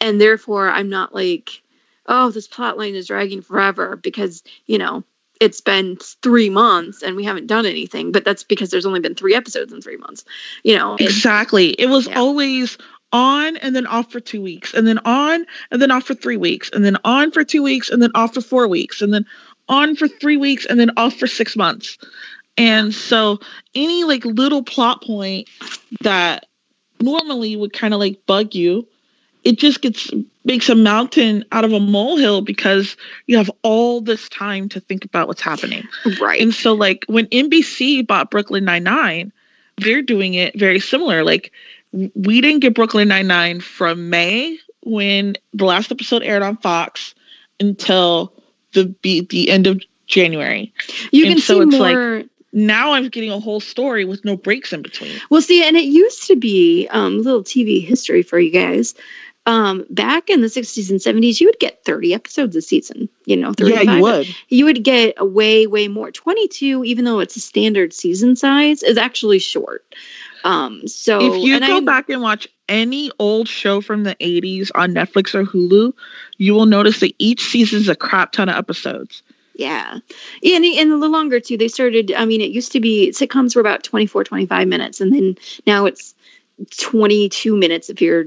And 0.00 0.18
therefore, 0.18 0.70
I'm 0.70 0.88
not 0.88 1.14
like, 1.14 1.60
oh, 2.06 2.30
this 2.30 2.46
plot 2.48 2.78
line 2.78 2.94
is 2.94 3.06
dragging 3.08 3.42
forever 3.42 3.96
because, 3.96 4.42
you 4.66 4.78
know, 4.78 5.04
it's 5.40 5.60
been 5.60 5.96
three 6.22 6.50
months 6.50 7.02
and 7.02 7.16
we 7.16 7.24
haven't 7.24 7.46
done 7.46 7.66
anything, 7.66 8.12
but 8.12 8.24
that's 8.24 8.42
because 8.42 8.70
there's 8.70 8.86
only 8.86 9.00
been 9.00 9.14
three 9.14 9.34
episodes 9.34 9.72
in 9.72 9.80
three 9.80 9.96
months. 9.96 10.24
You 10.64 10.76
know, 10.76 10.96
Exactly. 10.98 11.70
It 11.70 11.86
was 11.86 12.06
Yeah. 12.06 12.18
always 12.18 12.78
on 13.12 13.56
and 13.58 13.74
then 13.74 13.86
off 13.86 14.10
for 14.10 14.20
two 14.20 14.42
weeks, 14.42 14.74
and 14.74 14.86
then 14.86 14.98
on 15.04 15.46
and 15.70 15.80
then 15.80 15.90
off 15.90 16.04
for 16.04 16.14
three 16.14 16.36
weeks, 16.36 16.70
and 16.72 16.84
then 16.84 16.96
on 17.04 17.30
for 17.30 17.44
two 17.44 17.62
weeks, 17.62 17.88
and 17.88 18.02
then 18.02 18.10
off 18.14 18.34
for 18.34 18.40
four 18.40 18.66
weeks, 18.68 19.00
and 19.00 19.12
then 19.14 19.24
on 19.68 19.96
for 19.96 20.08
three 20.08 20.36
weeks, 20.36 20.66
and 20.66 20.78
then 20.78 20.90
off 20.96 21.14
for 21.14 21.26
six 21.26 21.56
months. 21.56 21.98
And 22.58 22.94
so 22.94 23.38
any 23.74 24.04
like 24.04 24.24
little 24.24 24.62
plot 24.62 25.02
point 25.02 25.48
that 26.00 26.46
normally 27.00 27.54
would 27.56 27.72
kind 27.72 27.94
of 27.94 28.00
like 28.00 28.24
bug 28.26 28.54
you, 28.54 28.86
it 29.46 29.58
just 29.58 29.80
gets 29.80 30.10
makes 30.44 30.68
a 30.68 30.74
mountain 30.74 31.44
out 31.52 31.64
of 31.64 31.72
a 31.72 31.80
molehill 31.80 32.40
because 32.40 32.96
you 33.26 33.36
have 33.36 33.50
all 33.62 34.00
this 34.00 34.28
time 34.28 34.68
to 34.70 34.80
think 34.80 35.04
about 35.04 35.28
what's 35.28 35.40
happening. 35.40 35.86
right. 36.20 36.40
And 36.40 36.52
so, 36.52 36.72
like, 36.74 37.04
when 37.08 37.26
NBC 37.26 38.06
bought 38.06 38.30
Brooklyn 38.30 38.64
Nine-Nine, 38.64 39.32
they're 39.78 40.02
doing 40.02 40.34
it 40.34 40.58
very 40.58 40.80
similar. 40.80 41.24
Like, 41.24 41.52
we 41.92 42.40
didn't 42.40 42.60
get 42.60 42.74
Brooklyn 42.74 43.08
Nine-Nine 43.08 43.60
from 43.60 44.10
May 44.10 44.58
when 44.82 45.36
the 45.54 45.64
last 45.64 45.90
episode 45.92 46.22
aired 46.22 46.42
on 46.42 46.56
Fox 46.58 47.14
until 47.60 48.32
the 48.72 48.86
be- 49.02 49.22
the 49.22 49.50
end 49.50 49.66
of 49.66 49.80
January. 50.06 50.72
you 51.12 51.24
and 51.26 51.34
can 51.34 51.40
so 51.40 51.60
see 51.60 51.68
it's 51.68 51.76
like- 51.78 51.94
more. 51.94 52.22
Now 52.52 52.92
I'm 52.92 53.08
getting 53.10 53.30
a 53.30 53.38
whole 53.38 53.60
story 53.60 54.06
with 54.06 54.24
no 54.24 54.34
breaks 54.34 54.72
in 54.72 54.80
between. 54.80 55.20
Well, 55.28 55.42
see, 55.42 55.62
and 55.62 55.76
it 55.76 55.84
used 55.84 56.26
to 56.28 56.36
be 56.36 56.88
um, 56.90 57.18
little 57.20 57.42
TV 57.44 57.84
history 57.84 58.22
for 58.22 58.38
you 58.38 58.50
guys. 58.50 58.94
Um, 59.46 59.86
back 59.90 60.28
in 60.28 60.40
the 60.40 60.48
60s 60.48 60.90
and 60.90 60.98
70s, 60.98 61.40
you 61.40 61.46
would 61.46 61.60
get 61.60 61.84
30 61.84 62.12
episodes 62.12 62.56
a 62.56 62.62
season. 62.62 63.08
You 63.26 63.36
know, 63.36 63.52
35. 63.52 64.00
would. 64.02 64.26
You 64.48 64.64
would 64.64 64.82
get 64.82 65.14
a 65.18 65.24
way, 65.24 65.68
way 65.68 65.86
more. 65.86 66.10
22, 66.10 66.84
even 66.84 67.04
though 67.04 67.20
it's 67.20 67.36
a 67.36 67.40
standard 67.40 67.92
season 67.92 68.34
size, 68.34 68.82
is 68.82 68.98
actually 68.98 69.38
short. 69.38 69.84
Um, 70.42 70.86
so 70.86 71.20
if 71.20 71.44
you 71.44 71.58
go 71.60 71.76
I- 71.76 71.80
back 71.80 72.08
and 72.08 72.22
watch 72.22 72.48
any 72.68 73.10
old 73.18 73.48
show 73.48 73.80
from 73.80 74.02
the 74.02 74.16
80s 74.16 74.70
on 74.74 74.92
Netflix 74.92 75.34
or 75.34 75.44
Hulu, 75.44 75.92
you 76.38 76.54
will 76.54 76.66
notice 76.66 77.00
that 77.00 77.14
each 77.18 77.42
season's 77.42 77.88
a 77.88 77.94
crap 77.94 78.32
ton 78.32 78.48
of 78.48 78.56
episodes. 78.56 79.22
Yeah. 79.54 80.00
yeah 80.42 80.56
and, 80.56 80.64
and 80.64 80.90
a 80.90 80.96
little 80.96 81.10
longer 81.10 81.40
too. 81.40 81.56
They 81.56 81.68
started, 81.68 82.12
I 82.12 82.24
mean, 82.24 82.40
it 82.40 82.50
used 82.50 82.72
to 82.72 82.80
be 82.80 83.10
sitcoms 83.10 83.54
were 83.54 83.60
about 83.60 83.84
24, 83.84 84.24
25 84.24 84.68
minutes, 84.68 85.00
and 85.00 85.12
then 85.12 85.36
now 85.66 85.86
it's 85.86 86.14
22 86.78 87.56
minutes 87.56 87.90
if 87.90 88.00
you're 88.00 88.24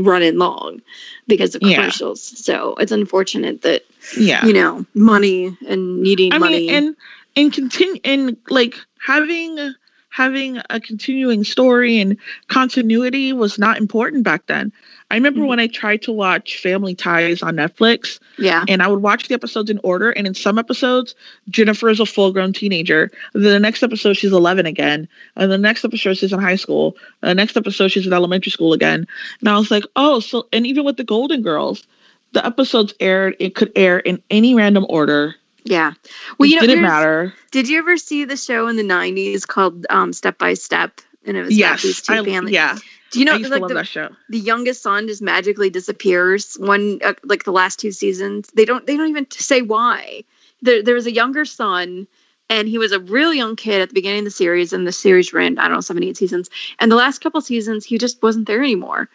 running 0.00 0.36
long 0.36 0.80
because 1.26 1.54
of 1.54 1.62
Yeah. 1.62 1.76
commercials. 1.76 2.22
So 2.22 2.74
it's 2.78 2.92
unfortunate 2.92 3.62
that, 3.62 3.84
Yeah. 4.16 4.44
you 4.44 4.52
know, 4.52 4.84
money 4.94 5.56
and 5.66 6.02
needing 6.02 6.32
I 6.32 6.38
money. 6.38 6.66
mean, 6.66 6.74
and 6.74 6.96
and 7.36 7.52
continue 7.52 8.00
and 8.04 8.36
like 8.50 8.74
having 9.00 9.74
having 10.10 10.58
a 10.70 10.80
continuing 10.80 11.44
story 11.44 11.98
and 11.98 12.16
continuity 12.48 13.32
was 13.32 13.58
not 13.58 13.78
important 13.78 14.24
back 14.24 14.46
then. 14.46 14.72
I 15.10 15.14
remember 15.14 15.40
Mhm. 15.40 15.46
when 15.46 15.60
I 15.60 15.68
tried 15.68 16.02
to 16.02 16.12
watch 16.12 16.58
Family 16.58 16.94
Ties 16.94 17.42
on 17.42 17.56
Netflix, 17.56 18.18
yeah. 18.38 18.64
and 18.68 18.82
I 18.82 18.88
would 18.88 19.00
watch 19.02 19.28
the 19.28 19.34
episodes 19.34 19.70
in 19.70 19.80
order. 19.82 20.10
And 20.10 20.26
in 20.26 20.34
some 20.34 20.58
episodes, 20.58 21.14
Jennifer 21.48 21.88
is 21.88 22.00
a 22.00 22.06
full-grown 22.06 22.52
teenager. 22.52 23.10
Then 23.32 23.42
the 23.52 23.58
next 23.60 23.82
episode, 23.82 24.14
she's 24.14 24.32
11 24.32 24.66
again. 24.66 25.08
And 25.36 25.50
the 25.50 25.56
next 25.58 25.84
episode, 25.84 26.14
she's 26.18 26.32
in 26.32 26.40
high 26.40 26.56
school. 26.56 26.96
And 27.22 27.30
the 27.30 27.34
next 27.34 27.56
episode, 27.56 27.88
she's 27.88 28.06
in 28.06 28.12
elementary 28.12 28.50
school 28.50 28.72
again. 28.72 29.06
And 29.40 29.48
I 29.48 29.56
was 29.58 29.70
like, 29.70 29.84
oh, 29.96 30.20
so 30.20 30.46
and 30.52 30.66
even 30.66 30.84
with 30.84 30.96
the 30.98 31.04
Golden 31.04 31.42
Girls, 31.42 31.86
the 32.32 32.44
episodes 32.44 32.92
aired. 33.00 33.36
It 33.38 33.54
could 33.54 33.72
air 33.76 33.98
in 33.98 34.22
any 34.30 34.54
random 34.54 34.84
order. 34.88 35.34
Yeah. 35.64 35.92
Well, 36.38 36.46
it 36.46 36.50
you 36.50 36.60
know, 36.60 36.66
didn't 36.66 36.82
matter. 36.82 37.34
Did 37.50 37.68
you 37.68 37.78
ever 37.78 37.96
see 37.96 38.24
the 38.24 38.36
show 38.36 38.68
in 38.68 38.76
the 38.76 38.82
90s 38.82 39.46
called 39.46 39.86
um, 39.90 40.12
Step 40.12 40.38
by 40.38 40.54
Step? 40.54 41.00
And 41.24 41.36
it 41.36 41.42
was 41.42 41.58
about 41.58 41.80
these 41.80 42.00
two 42.00 42.14
I, 42.14 42.24
families. 42.24 42.54
yeah. 42.54 42.78
Do 43.10 43.18
you 43.18 43.24
know, 43.24 43.32
I 43.32 43.36
used 43.36 43.48
to 43.48 43.54
like 43.54 43.62
love 43.62 43.68
the, 43.68 43.74
that 43.74 43.86
show. 43.86 44.10
the 44.28 44.38
youngest 44.38 44.82
son 44.82 45.06
just 45.08 45.22
magically 45.22 45.70
disappears 45.70 46.56
one 46.56 47.00
uh, 47.02 47.14
like 47.24 47.44
the 47.44 47.52
last 47.52 47.80
two 47.80 47.90
seasons 47.90 48.48
they 48.54 48.64
don't 48.66 48.86
they 48.86 48.96
don't 48.96 49.08
even 49.08 49.30
say 49.30 49.62
why 49.62 50.24
there, 50.60 50.82
there 50.82 50.94
was 50.94 51.06
a 51.06 51.12
younger 51.12 51.44
son 51.46 52.06
and 52.50 52.68
he 52.68 52.78
was 52.78 52.92
a 52.92 53.00
real 53.00 53.32
young 53.32 53.56
kid 53.56 53.80
at 53.80 53.88
the 53.88 53.94
beginning 53.94 54.20
of 54.20 54.24
the 54.26 54.30
series 54.30 54.74
and 54.74 54.86
the 54.86 54.92
series 54.92 55.32
ran 55.32 55.58
i 55.58 55.62
don't 55.62 55.72
know 55.72 55.80
seven 55.80 56.04
eight 56.04 56.18
seasons 56.18 56.50
and 56.78 56.92
the 56.92 56.96
last 56.96 57.20
couple 57.20 57.40
seasons 57.40 57.84
he 57.84 57.96
just 57.96 58.22
wasn't 58.22 58.46
there 58.46 58.62
anymore 58.62 59.08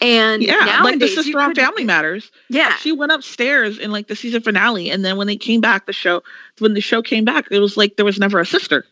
and 0.00 0.42
Yeah, 0.42 0.54
like 0.54 0.66
the 0.66 1.06
nowadays, 1.06 1.14
sister 1.14 1.40
on 1.40 1.54
Family 1.54 1.84
Matters. 1.84 2.30
yeah. 2.48 2.76
She 2.76 2.92
went 2.92 3.12
upstairs 3.12 3.78
in 3.78 3.90
like 3.90 4.06
the 4.08 4.16
season 4.16 4.42
finale, 4.42 4.90
and 4.90 5.04
then 5.04 5.16
when 5.16 5.26
they 5.26 5.36
came 5.36 5.60
back, 5.60 5.86
the 5.86 5.92
show 5.92 6.22
when 6.58 6.74
the 6.74 6.80
show 6.80 7.02
came 7.02 7.24
back, 7.24 7.46
it 7.50 7.58
was 7.58 7.76
like 7.76 7.96
there 7.96 8.04
was 8.04 8.18
never 8.18 8.38
a 8.40 8.46
sister. 8.46 8.84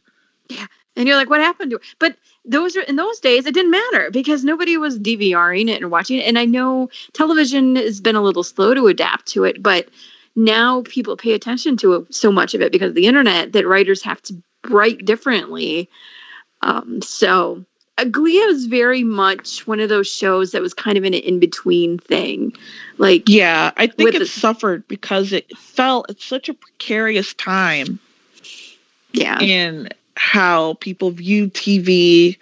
Yeah, 0.48 0.66
and 0.96 1.06
you're 1.06 1.16
like 1.16 1.30
what 1.30 1.40
happened 1.40 1.70
to 1.72 1.76
her? 1.78 1.82
But 1.98 2.16
those 2.44 2.76
are 2.76 2.82
in 2.82 2.96
those 2.96 3.18
days 3.20 3.46
it 3.46 3.54
didn't 3.54 3.72
matter 3.72 4.10
because 4.10 4.44
nobody 4.44 4.76
was 4.76 4.98
dvring 4.98 5.68
it 5.68 5.82
and 5.82 5.90
watching 5.90 6.18
it. 6.18 6.26
And 6.26 6.38
i 6.38 6.44
know 6.44 6.88
television 7.12 7.74
has 7.74 8.00
been 8.00 8.14
a 8.14 8.22
little 8.22 8.44
slow 8.44 8.72
to 8.72 8.86
adapt 8.86 9.26
to 9.32 9.42
it 9.42 9.60
but 9.60 9.88
now 10.36 10.82
people 10.82 11.16
pay 11.16 11.32
attention 11.32 11.76
to 11.78 11.94
it, 11.94 12.14
so 12.14 12.30
much 12.30 12.54
of 12.54 12.60
it 12.60 12.70
because 12.70 12.90
of 12.90 12.94
the 12.94 13.06
internet 13.06 13.52
that 13.54 13.66
writers 13.66 14.02
have 14.02 14.20
to 14.22 14.34
write 14.68 15.04
differently. 15.04 15.88
Um, 16.60 17.00
so 17.02 17.64
Glee 18.04 18.44
was 18.46 18.66
very 18.66 19.02
much 19.04 19.66
one 19.66 19.80
of 19.80 19.88
those 19.88 20.06
shows 20.06 20.52
that 20.52 20.60
was 20.60 20.74
kind 20.74 20.98
of 20.98 21.04
an 21.04 21.14
in-between 21.14 21.98
thing 21.98 22.52
like 22.98 23.28
Yeah, 23.28 23.72
I 23.76 23.86
think 23.86 24.14
it 24.14 24.18
the- 24.18 24.26
suffered 24.26 24.86
because 24.86 25.32
it 25.32 25.56
felt 25.56 26.10
it's 26.10 26.24
such 26.24 26.48
a 26.48 26.54
precarious 26.54 27.32
time 27.34 27.98
yeah. 29.12 29.38
in 29.40 29.88
how 30.16 30.74
people 30.74 31.10
view 31.10 31.48
TV. 31.48 32.36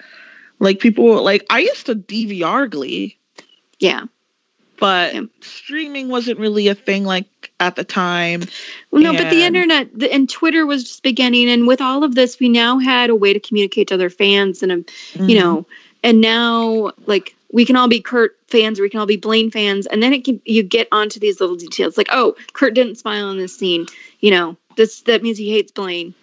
Like 0.59 0.81
people 0.81 1.23
like 1.23 1.45
I 1.51 1.61
used 1.61 1.87
to 1.87 1.95
DVR 1.95 2.69
Glee, 2.71 3.17
yeah 3.79 4.05
but 4.79 5.15
Yeah. 5.15 5.23
streaming 5.41 6.09
wasn't 6.09 6.39
really 6.39 6.69
a 6.69 6.75
thing 6.75 7.05
like 7.05 7.27
at 7.61 7.77
the 7.77 7.85
time. 7.85 8.43
Well, 8.91 9.03
no, 9.03 9.13
but 9.13 9.31
the 9.31 9.43
internet 9.45 9.89
the, 9.99 10.13
and 10.13 10.29
Twitter 10.29 10.67
was 10.67 10.85
just 10.85 11.03
beginning, 11.03 11.49
and 11.49 11.67
with 11.67 11.81
all 11.81 12.05
of 12.05 12.15
this, 12.15 12.39
we 12.41 12.49
now 12.49 12.79
had 12.79 13.11
a 13.11 13.15
way 13.15 13.33
to 13.33 13.41
communicate 13.41 13.89
to 13.89 13.95
other 13.95 14.11
fans, 14.11 14.63
and 14.63 14.73
a, 14.73 14.77
Mm-hmm. 14.77 15.29
you 15.29 15.39
know, 15.39 15.67
and 16.03 16.21
now 16.21 16.93
like 17.07 17.35
we 17.53 17.65
can 17.65 17.77
all 17.77 17.89
be 17.89 18.01
Kurt 18.01 18.37
fans, 18.49 18.79
or 18.81 18.83
we 18.83 18.91
can 18.91 18.99
all 19.01 19.07
be 19.07 19.17
Blaine 19.17 19.51
fans, 19.51 19.87
and 19.87 20.03
then 20.03 20.13
it 20.13 20.25
can 20.25 20.41
you 20.45 20.63
get 20.63 20.89
onto 20.91 21.21
these 21.21 21.41
little 21.41 21.57
details, 21.57 21.97
like 21.97 22.09
oh, 22.11 22.35
Kurt 22.53 22.75
didn't 22.75 22.97
smile 22.97 23.31
in 23.31 23.39
this 23.39 23.57
scene, 23.57 23.87
you 24.21 24.31
know, 24.33 24.57
this 24.77 25.03
that 25.03 25.23
means 25.23 25.39
he 25.39 25.51
hates 25.53 25.71
Blaine, 25.73 26.15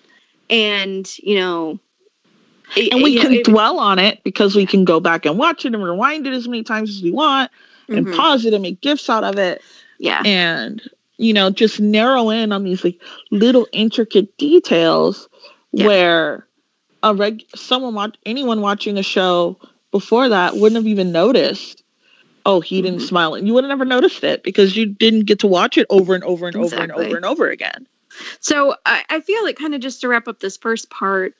and 0.50 1.10
you 1.20 1.36
know, 1.40 1.80
it- 2.76 2.92
and 2.94 3.02
we 3.02 3.18
can 3.18 3.34
it- 3.34 3.46
dwell 3.46 3.80
on 3.80 3.98
it 4.00 4.22
because 4.24 4.56
we 4.56 4.66
can 4.66 4.84
go 4.86 5.00
back 5.00 5.26
and 5.26 5.38
watch 5.38 5.66
it 5.66 5.74
and 5.74 5.84
rewind 5.84 6.28
it 6.28 6.34
as 6.34 6.48
many 6.48 6.64
times 6.64 6.90
as 6.90 7.02
we 7.02 7.12
want 7.12 7.50
and 7.96 8.08
Mhm. 8.08 8.16
pause 8.16 8.46
it 8.46 8.54
and 8.54 8.62
make 8.62 8.82
gifts 8.82 9.10
out 9.10 9.24
of 9.24 9.38
it 9.38 9.62
yeah, 10.00 10.24
and 10.26 10.82
you 11.18 11.34
know 11.34 11.50
just 11.50 11.80
narrow 11.80 12.30
in 12.30 12.52
on 12.52 12.64
these 12.64 12.84
like 12.84 13.00
little 13.30 13.68
intricate 13.72 14.36
details 14.38 15.28
Yeah. 15.72 15.88
where 15.88 16.48
a 17.04 17.14
reg 17.14 17.44
someone 17.56 17.94
watch 17.94 18.16
anyone 18.26 18.62
watching 18.62 18.98
a 18.98 19.04
show 19.04 19.58
before 19.92 20.30
that 20.30 20.56
wouldn't 20.56 20.78
have 20.78 20.88
even 20.88 21.12
noticed. 21.12 21.84
Oh, 22.44 22.60
he 22.60 22.82
didn't 22.82 23.02
Mhm. 23.02 23.08
smile, 23.08 23.36
and 23.36 23.46
you 23.46 23.54
would 23.54 23.64
have 23.64 23.70
never 23.70 23.86
noticed 23.86 24.24
it 24.24 24.42
because 24.42 24.76
you 24.76 24.88
didn't 24.88 25.26
get 25.26 25.40
to 25.40 25.48
watch 25.48 25.78
it 25.78 25.86
over 25.92 26.16
and 26.16 26.24
over 26.24 26.48
and 26.48 26.56
over 26.56 26.76
and 26.76 26.92
over 26.92 27.16
and 27.16 27.26
over 27.26 27.50
again. 27.50 27.86
So 28.40 28.76
I, 28.86 29.04
I 29.10 29.20
feel 29.22 29.44
like 29.44 29.58
kind 29.58 29.76
of 29.76 29.82
just 29.82 30.02
to 30.02 30.08
wrap 30.08 30.28
up 30.28 30.40
this 30.40 30.58
first 30.58 30.90
part, 30.90 31.36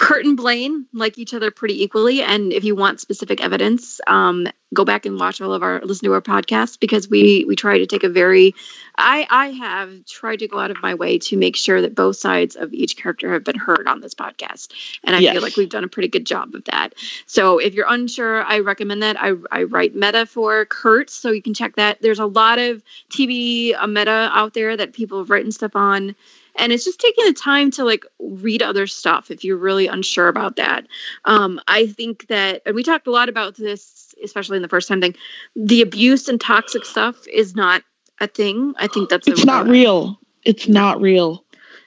Kurt 0.00 0.24
and 0.24 0.36
Blaine 0.36 0.86
like 0.94 1.18
each 1.18 1.34
other 1.34 1.50
pretty 1.50 1.82
equally. 1.84 2.22
And 2.22 2.52
if 2.54 2.64
you 2.64 2.74
want 2.74 3.00
specific 3.00 3.42
evidence, 3.42 4.00
um, 4.06 4.48
go 4.72 4.84
back 4.84 5.04
and 5.04 5.20
watch 5.20 5.40
all 5.42 5.52
of 5.52 5.62
our 5.62 5.80
listen 5.82 6.06
to 6.06 6.12
our 6.14 6.22
podcasts 6.22 6.80
because 6.80 7.08
we 7.10 7.44
we 7.46 7.54
try 7.54 7.78
to 7.78 7.86
take 7.86 8.02
a 8.02 8.08
very 8.08 8.54
I 8.96 9.26
I 9.28 9.48
have 9.50 10.06
tried 10.06 10.38
to 10.40 10.48
go 10.48 10.58
out 10.58 10.70
of 10.70 10.80
my 10.82 10.94
way 10.94 11.18
to 11.18 11.36
make 11.36 11.54
sure 11.54 11.82
that 11.82 11.94
both 11.94 12.16
sides 12.16 12.56
of 12.56 12.72
each 12.72 12.96
character 12.96 13.32
have 13.34 13.44
been 13.44 13.58
heard 13.58 13.86
on 13.88 14.00
this 14.00 14.14
podcast. 14.14 14.68
And 15.04 15.14
I 15.14 15.18
Yes. 15.20 15.34
feel 15.34 15.42
like 15.42 15.56
we've 15.56 15.68
done 15.68 15.84
a 15.84 15.88
pretty 15.88 16.08
good 16.08 16.24
job 16.26 16.54
of 16.54 16.64
that. 16.64 16.94
So 17.26 17.58
if 17.58 17.74
you're 17.74 17.86
unsure, 17.88 18.42
I 18.42 18.60
recommend 18.60 19.02
that. 19.02 19.20
I, 19.20 19.32
I 19.52 19.64
write 19.64 19.94
meta 19.94 20.24
for 20.24 20.64
Kurt, 20.64 21.10
so 21.10 21.30
you 21.30 21.42
can 21.42 21.52
check 21.54 21.76
that. 21.76 22.00
There's 22.00 22.18
a 22.18 22.26
lot 22.26 22.58
of 22.58 22.82
TV 23.12 23.74
uh, 23.78 23.86
meta 23.86 24.30
out 24.32 24.54
there 24.54 24.76
that 24.76 24.94
people 24.94 25.18
have 25.18 25.30
written 25.30 25.52
stuff 25.52 25.76
on. 25.76 26.16
And 26.56 26.72
it's 26.72 26.84
just 26.84 27.00
taking 27.00 27.24
the 27.24 27.32
time 27.32 27.70
to 27.72 27.84
like 27.84 28.04
read 28.18 28.62
other 28.62 28.86
stuff 28.86 29.30
if 29.30 29.44
you're 29.44 29.56
really 29.56 29.86
unsure 29.86 30.28
about 30.28 30.56
that. 30.56 30.86
Um, 31.24 31.60
I 31.68 31.86
think 31.86 32.26
that, 32.28 32.62
and 32.66 32.74
we 32.74 32.82
talked 32.82 33.06
a 33.06 33.10
lot 33.10 33.28
about 33.28 33.56
this, 33.56 34.14
especially 34.22 34.56
in 34.56 34.62
the 34.62 34.68
first 34.68 34.88
time 34.88 35.00
thing, 35.00 35.16
the 35.56 35.82
abuse 35.82 36.28
and 36.28 36.40
toxic 36.40 36.84
stuff 36.84 37.26
is 37.28 37.54
not 37.54 37.82
a 38.20 38.26
thing. 38.26 38.74
I 38.78 38.86
think 38.86 39.08
that's 39.08 39.26
It's 39.26 39.42
a, 39.42 39.46
not 39.46 39.66
real. 39.66 40.18
It's 40.44 40.68
not 40.68 41.00
real. 41.00 41.44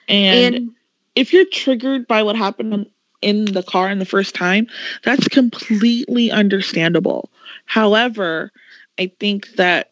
And, 0.07 0.55
And, 0.55 0.71
if 1.15 1.31
you're 1.31 1.45
triggered 1.45 2.07
by 2.07 2.23
what 2.23 2.35
happened 2.35 2.87
in 3.21 3.45
the 3.45 3.63
car 3.63 3.89
in 3.89 3.99
the 3.99 4.05
first 4.05 4.35
time, 4.35 4.67
that's 5.03 5.27
completely 5.27 6.31
understandable. 6.31 7.29
However, 7.65 8.51
I 8.99 9.11
think 9.19 9.47
that 9.55 9.91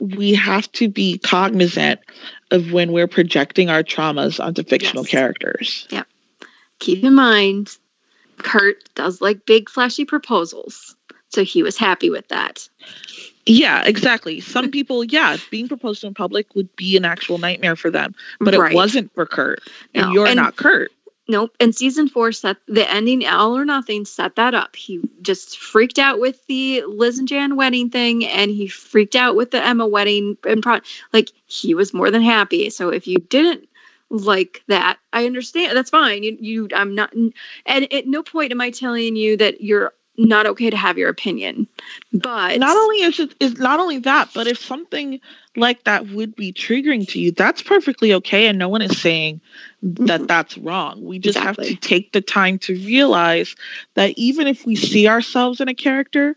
we 0.00 0.34
have 0.34 0.70
to 0.72 0.88
be 0.88 1.18
cognizant 1.18 2.00
of 2.50 2.72
when 2.72 2.90
we're 2.92 3.06
projecting 3.06 3.68
our 3.70 3.82
traumas 3.82 4.42
onto 4.42 4.62
fictional 4.64 5.04
Yes. 5.04 5.10
characters. 5.10 5.88
keep 6.78 7.04
in 7.04 7.14
mind, 7.14 7.76
Kurt 8.38 8.76
does 8.94 9.20
like 9.20 9.44
big 9.44 9.68
flashy 9.68 10.06
proposals. 10.06 10.96
So 11.28 11.44
he 11.44 11.62
was 11.62 11.76
happy 11.76 12.08
with 12.10 12.26
that. 12.28 12.66
Yeah, 13.46 13.84
exactly. 13.84 14.40
Some 14.40 14.70
people, 14.76 15.04
yeah, 15.04 15.36
being 15.50 15.68
proposed 15.68 16.00
to 16.00 16.06
in 16.08 16.14
public 16.14 16.54
would 16.54 16.74
be 16.76 16.96
an 16.96 17.04
actual 17.04 17.38
nightmare 17.38 17.76
for 17.76 17.90
them, 17.90 18.14
but 18.40 18.54
Right. 18.56 18.72
it 18.72 18.74
wasn't 18.74 19.12
for 19.14 19.26
Kurt. 19.26 19.60
And 19.94 20.06
No, 20.06 20.12
you're 20.12 20.26
and- 20.26 20.36
not 20.36 20.56
Kurt. 20.56 20.90
Nope. 21.30 21.54
And 21.60 21.72
season 21.72 22.08
four 22.08 22.32
set 22.32 22.56
the 22.66 22.90
ending 22.90 23.24
all 23.24 23.56
or 23.56 23.64
nothing 23.64 24.04
set 24.04 24.34
that 24.34 24.52
up. 24.52 24.74
He 24.74 25.00
just 25.22 25.60
freaked 25.60 26.00
out 26.00 26.18
with 26.18 26.44
the 26.48 26.82
Liz 26.82 27.20
and 27.20 27.28
Jan 27.28 27.54
wedding 27.54 27.88
thing 27.88 28.26
and 28.26 28.50
he 28.50 28.66
freaked 28.66 29.14
out 29.14 29.36
with 29.36 29.52
the 29.52 29.64
Emma 29.64 29.86
wedding 29.86 30.36
and 30.44 30.60
pro- 30.60 30.80
like 31.12 31.30
he 31.46 31.76
was 31.76 31.94
more 31.94 32.10
than 32.10 32.22
happy. 32.22 32.68
So 32.70 32.88
if 32.88 33.06
you 33.06 33.18
didn't 33.18 33.68
like 34.10 34.64
that, 34.66 34.98
I 35.12 35.26
understand. 35.26 35.76
That's 35.76 35.90
fine. 35.90 36.24
You 36.24 36.36
you 36.40 36.68
I'm 36.74 36.96
not 36.96 37.14
and 37.14 37.92
at 37.92 38.08
no 38.08 38.24
point 38.24 38.50
am 38.50 38.60
I 38.60 38.70
telling 38.70 39.14
you 39.14 39.36
that 39.36 39.60
you're 39.60 39.92
not 40.28 40.46
okay 40.46 40.70
to 40.70 40.76
have 40.76 40.98
your 40.98 41.08
opinion. 41.08 41.66
But 42.12 42.58
not 42.60 42.76
only 42.76 43.02
is 43.02 43.20
it 43.20 43.34
is 43.40 43.58
not 43.58 43.80
only 43.80 43.98
that, 44.00 44.30
but 44.34 44.46
if 44.46 44.58
something 44.58 45.20
like 45.56 45.84
that 45.84 46.08
would 46.08 46.36
be 46.36 46.52
triggering 46.52 47.08
to 47.08 47.20
you, 47.20 47.32
that's 47.32 47.62
perfectly 47.62 48.14
okay, 48.14 48.46
and 48.48 48.58
no 48.58 48.68
one 48.68 48.82
is 48.82 49.00
saying 49.00 49.40
that 49.82 50.22
Mhm. 50.22 50.28
that's 50.28 50.58
wrong. 50.58 51.02
We 51.04 51.18
just 51.18 51.38
have 51.38 51.56
to 51.58 51.74
take 51.76 52.12
the 52.12 52.20
time 52.20 52.58
to 52.60 52.74
realize 52.74 53.56
that 53.94 54.14
even 54.18 54.46
if 54.46 54.66
we 54.66 54.76
see 54.76 55.08
ourselves 55.08 55.60
in 55.60 55.68
a 55.68 55.74
character, 55.74 56.36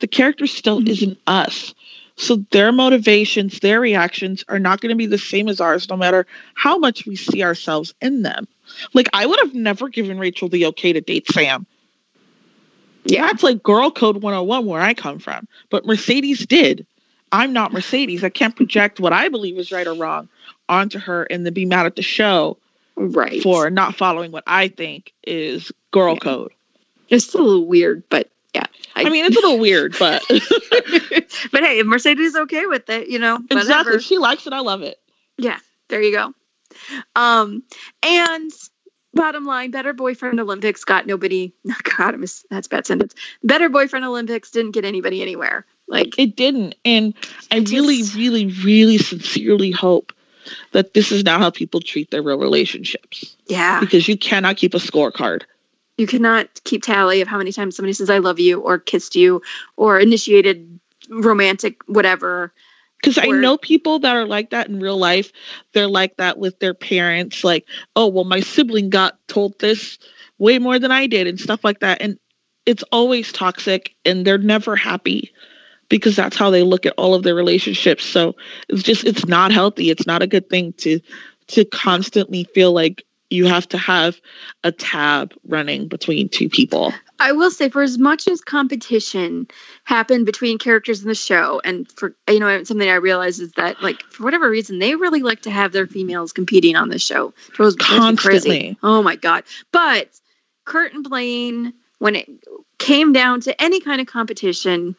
the 0.00 0.06
character 0.08 0.46
still 0.46 0.80
Mhm. 0.80 0.88
isn't 0.88 1.18
us. 1.26 1.74
So 2.16 2.44
their 2.50 2.72
motivations, 2.72 3.60
their 3.60 3.80
reactions 3.80 4.44
are 4.48 4.58
not 4.58 4.80
going 4.80 4.90
to 4.90 4.96
be 4.96 5.06
the 5.06 5.18
same 5.18 5.48
as 5.48 5.60
ours, 5.60 5.88
no 5.88 5.96
matter 5.96 6.26
how 6.54 6.78
much 6.78 7.06
we 7.06 7.16
see 7.16 7.42
ourselves 7.44 7.94
in 8.02 8.22
them. 8.22 8.48
Like 8.94 9.08
I 9.12 9.26
would 9.26 9.38
have 9.40 9.54
never 9.54 9.88
given 9.88 10.18
Rachel 10.18 10.48
the 10.48 10.66
okay 10.66 10.92
to 10.92 11.00
date 11.00 11.26
Sam. 11.32 11.66
Yeah. 13.08 13.26
That's 13.26 13.42
like 13.42 13.62
girl 13.62 13.90
code 13.90 14.16
101 14.22 14.66
where 14.66 14.80
I 14.80 14.94
come 14.94 15.18
from. 15.18 15.48
But 15.70 15.84
Mercedes 15.86 16.46
did. 16.46 16.86
I'm 17.32 17.52
not 17.52 17.72
Mercedes. 17.72 18.24
I 18.24 18.28
can't 18.30 18.56
project 18.56 19.00
what 19.00 19.12
I 19.12 19.28
believe 19.28 19.58
is 19.58 19.70
right 19.72 19.86
or 19.86 19.94
wrong 19.94 20.28
onto 20.68 20.98
her 20.98 21.24
and 21.24 21.44
then 21.44 21.52
be 21.52 21.66
mad 21.66 21.86
at 21.86 21.96
the 21.96 22.02
show 22.02 22.56
Right. 22.96 23.42
for 23.42 23.70
not 23.70 23.94
following 23.96 24.32
what 24.32 24.44
I 24.46 24.68
think 24.68 25.12
is 25.24 25.70
girl 25.90 26.14
Yeah. 26.14 26.18
code. 26.20 26.52
it's 27.08 27.34
a 27.34 27.38
little 27.38 27.66
weird, 27.66 28.02
but 28.10 28.30
yeah. 28.54 28.64
I 28.96 29.08
mean, 29.10 29.24
it's 29.26 29.36
a 29.36 29.40
little 29.40 29.58
weird, 29.58 29.94
but 29.98 30.22
but 30.28 31.62
hey, 31.64 31.78
if 31.78 31.86
Mercedes 31.86 32.30
is 32.30 32.36
okay 32.36 32.66
with 32.66 32.88
it, 32.90 33.08
you 33.08 33.18
know, 33.18 33.36
whatever. 33.36 33.60
exactly. 33.60 34.00
She 34.00 34.18
likes 34.18 34.46
it, 34.46 34.52
I 34.52 34.60
love 34.60 34.82
it. 34.82 34.98
Yeah, 35.36 35.58
there 35.88 36.02
you 36.02 36.12
go. 36.12 36.34
Um, 37.14 37.62
and 38.02 38.50
bottom 39.18 39.44
line, 39.44 39.70
Better 39.70 39.92
Boyfriend 39.92 40.40
Olympics 40.40 40.84
got 40.84 41.06
nobody. 41.06 41.52
God, 41.98 42.14
I'm 42.14 42.22
a- 42.24 42.26
that's 42.50 42.66
a 42.66 42.70
bad 42.70 42.86
sentence. 42.86 43.14
Better 43.44 43.68
Boyfriend 43.68 44.04
Olympics 44.06 44.50
didn't 44.50 44.70
get 44.72 44.84
anybody 44.84 45.20
anywhere. 45.22 45.66
Like, 45.88 46.18
It 46.18 46.36
didn't. 46.36 46.74
And 46.84 47.14
I 47.50 47.58
It 47.58 47.70
really, 47.70 48.02
really, 48.14 48.46
really 48.64 48.98
sincerely 48.98 49.70
hope 49.70 50.12
that 50.72 50.94
this 50.94 51.12
is 51.12 51.24
not 51.24 51.40
how 51.40 51.50
people 51.50 51.80
treat 51.80 52.10
their 52.10 52.22
real 52.22 52.38
relationships 52.38 53.36
yeah, 53.48 53.80
because 53.80 54.08
you 54.08 54.16
cannot 54.16 54.56
keep 54.56 54.72
a 54.74 54.78
scorecard. 54.78 55.42
you 55.98 56.06
cannot 56.06 56.48
keep 56.64 56.82
tally 56.82 57.20
of 57.20 57.28
how 57.28 57.36
many 57.38 57.52
times 57.52 57.76
somebody 57.76 57.92
says 57.92 58.08
"I 58.08 58.18
love 58.18 58.38
you" 58.40 58.60
or 58.60 58.78
kissed 58.78 59.14
you 59.14 59.42
or 59.76 59.98
initiated 59.98 60.78
romantic 61.10 61.82
whatever. 61.86 62.52
Because 63.00 63.18
I 63.18 63.26
know 63.26 63.56
people 63.56 64.00
that 64.00 64.16
are 64.16 64.26
like 64.26 64.50
that 64.50 64.68
in 64.68 64.80
real 64.80 64.96
life. 64.96 65.32
They're 65.72 65.88
like 65.88 66.16
that 66.16 66.38
with 66.38 66.58
their 66.58 66.74
parents. 66.74 67.44
Like, 67.44 67.64
oh, 67.94 68.08
well, 68.08 68.24
my 68.24 68.40
sibling 68.40 68.90
got 68.90 69.18
told 69.28 69.58
this 69.60 69.98
way 70.38 70.58
more 70.58 70.78
than 70.78 70.90
I 70.90 71.06
did 71.06 71.26
and 71.26 71.38
stuff 71.38 71.62
like 71.62 71.80
that. 71.80 72.02
And 72.02 72.18
it's 72.66 72.82
always 72.90 73.32
toxic 73.32 73.94
and 74.04 74.26
they're 74.26 74.38
never 74.38 74.76
happy 74.76 75.32
because 75.88 76.16
that's 76.16 76.36
how 76.36 76.50
they 76.50 76.62
look 76.62 76.86
at 76.86 76.94
all 76.98 77.14
of 77.14 77.22
their 77.22 77.34
relationships. 77.34 78.04
So 78.04 78.36
it's 78.68 78.82
just, 78.82 79.04
it's 79.04 79.26
not 79.26 79.52
healthy. 79.52 79.90
It's 79.90 80.06
not 80.06 80.22
a 80.22 80.26
good 80.26 80.50
thing 80.50 80.72
to, 80.74 81.00
to 81.48 81.64
constantly 81.64 82.44
feel 82.44 82.72
like 82.72 83.04
you 83.30 83.46
have 83.46 83.68
to 83.68 83.78
have 83.78 84.20
a 84.64 84.72
tab 84.72 85.34
running 85.46 85.88
between 85.88 86.28
two 86.28 86.48
people. 86.48 86.92
I 87.18 87.32
will 87.32 87.50
say, 87.50 87.68
for 87.68 87.82
as 87.82 87.98
much 87.98 88.28
as 88.28 88.40
competition 88.40 89.48
happened 89.88 90.26
between 90.26 90.58
characters 90.58 91.00
in 91.00 91.08
the 91.08 91.14
show, 91.14 91.62
and 91.64 91.90
for 91.92 92.14
you 92.28 92.38
know 92.38 92.62
something 92.64 92.90
I 92.90 92.96
realize 92.96 93.40
is 93.40 93.52
that 93.52 93.82
like 93.82 94.02
for 94.02 94.22
whatever 94.22 94.50
reason 94.50 94.78
they 94.78 94.94
really 94.96 95.22
like 95.22 95.40
to 95.42 95.50
have 95.50 95.72
their 95.72 95.86
females 95.86 96.34
competing 96.34 96.76
on 96.76 96.90
this 96.90 97.02
show. 97.02 97.32
It 97.48 97.58
was 97.58 97.74
crazy. 97.74 97.98
Constantly. 97.98 98.78
Oh 98.82 99.02
my 99.02 99.16
god! 99.16 99.44
But 99.72 100.10
Kurt 100.66 100.92
and 100.92 101.02
Blaine, 101.02 101.72
when 102.00 102.16
it 102.16 102.28
came 102.76 103.14
down 103.14 103.40
to 103.40 103.62
any 103.62 103.80
kind 103.80 104.02
of 104.02 104.06
competition, 104.06 104.94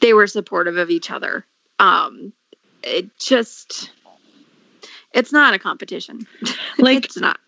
they 0.00 0.14
were 0.14 0.26
supportive 0.26 0.78
of 0.78 0.88
each 0.88 1.10
other. 1.10 1.44
Um, 1.78 2.32
it 2.82 3.18
just. 3.18 3.90
It's 5.12 5.32
not 5.32 5.54
a 5.54 5.58
competition. 5.58 6.26
Like, 6.78 7.04
it's 7.04 7.18
not. 7.18 7.38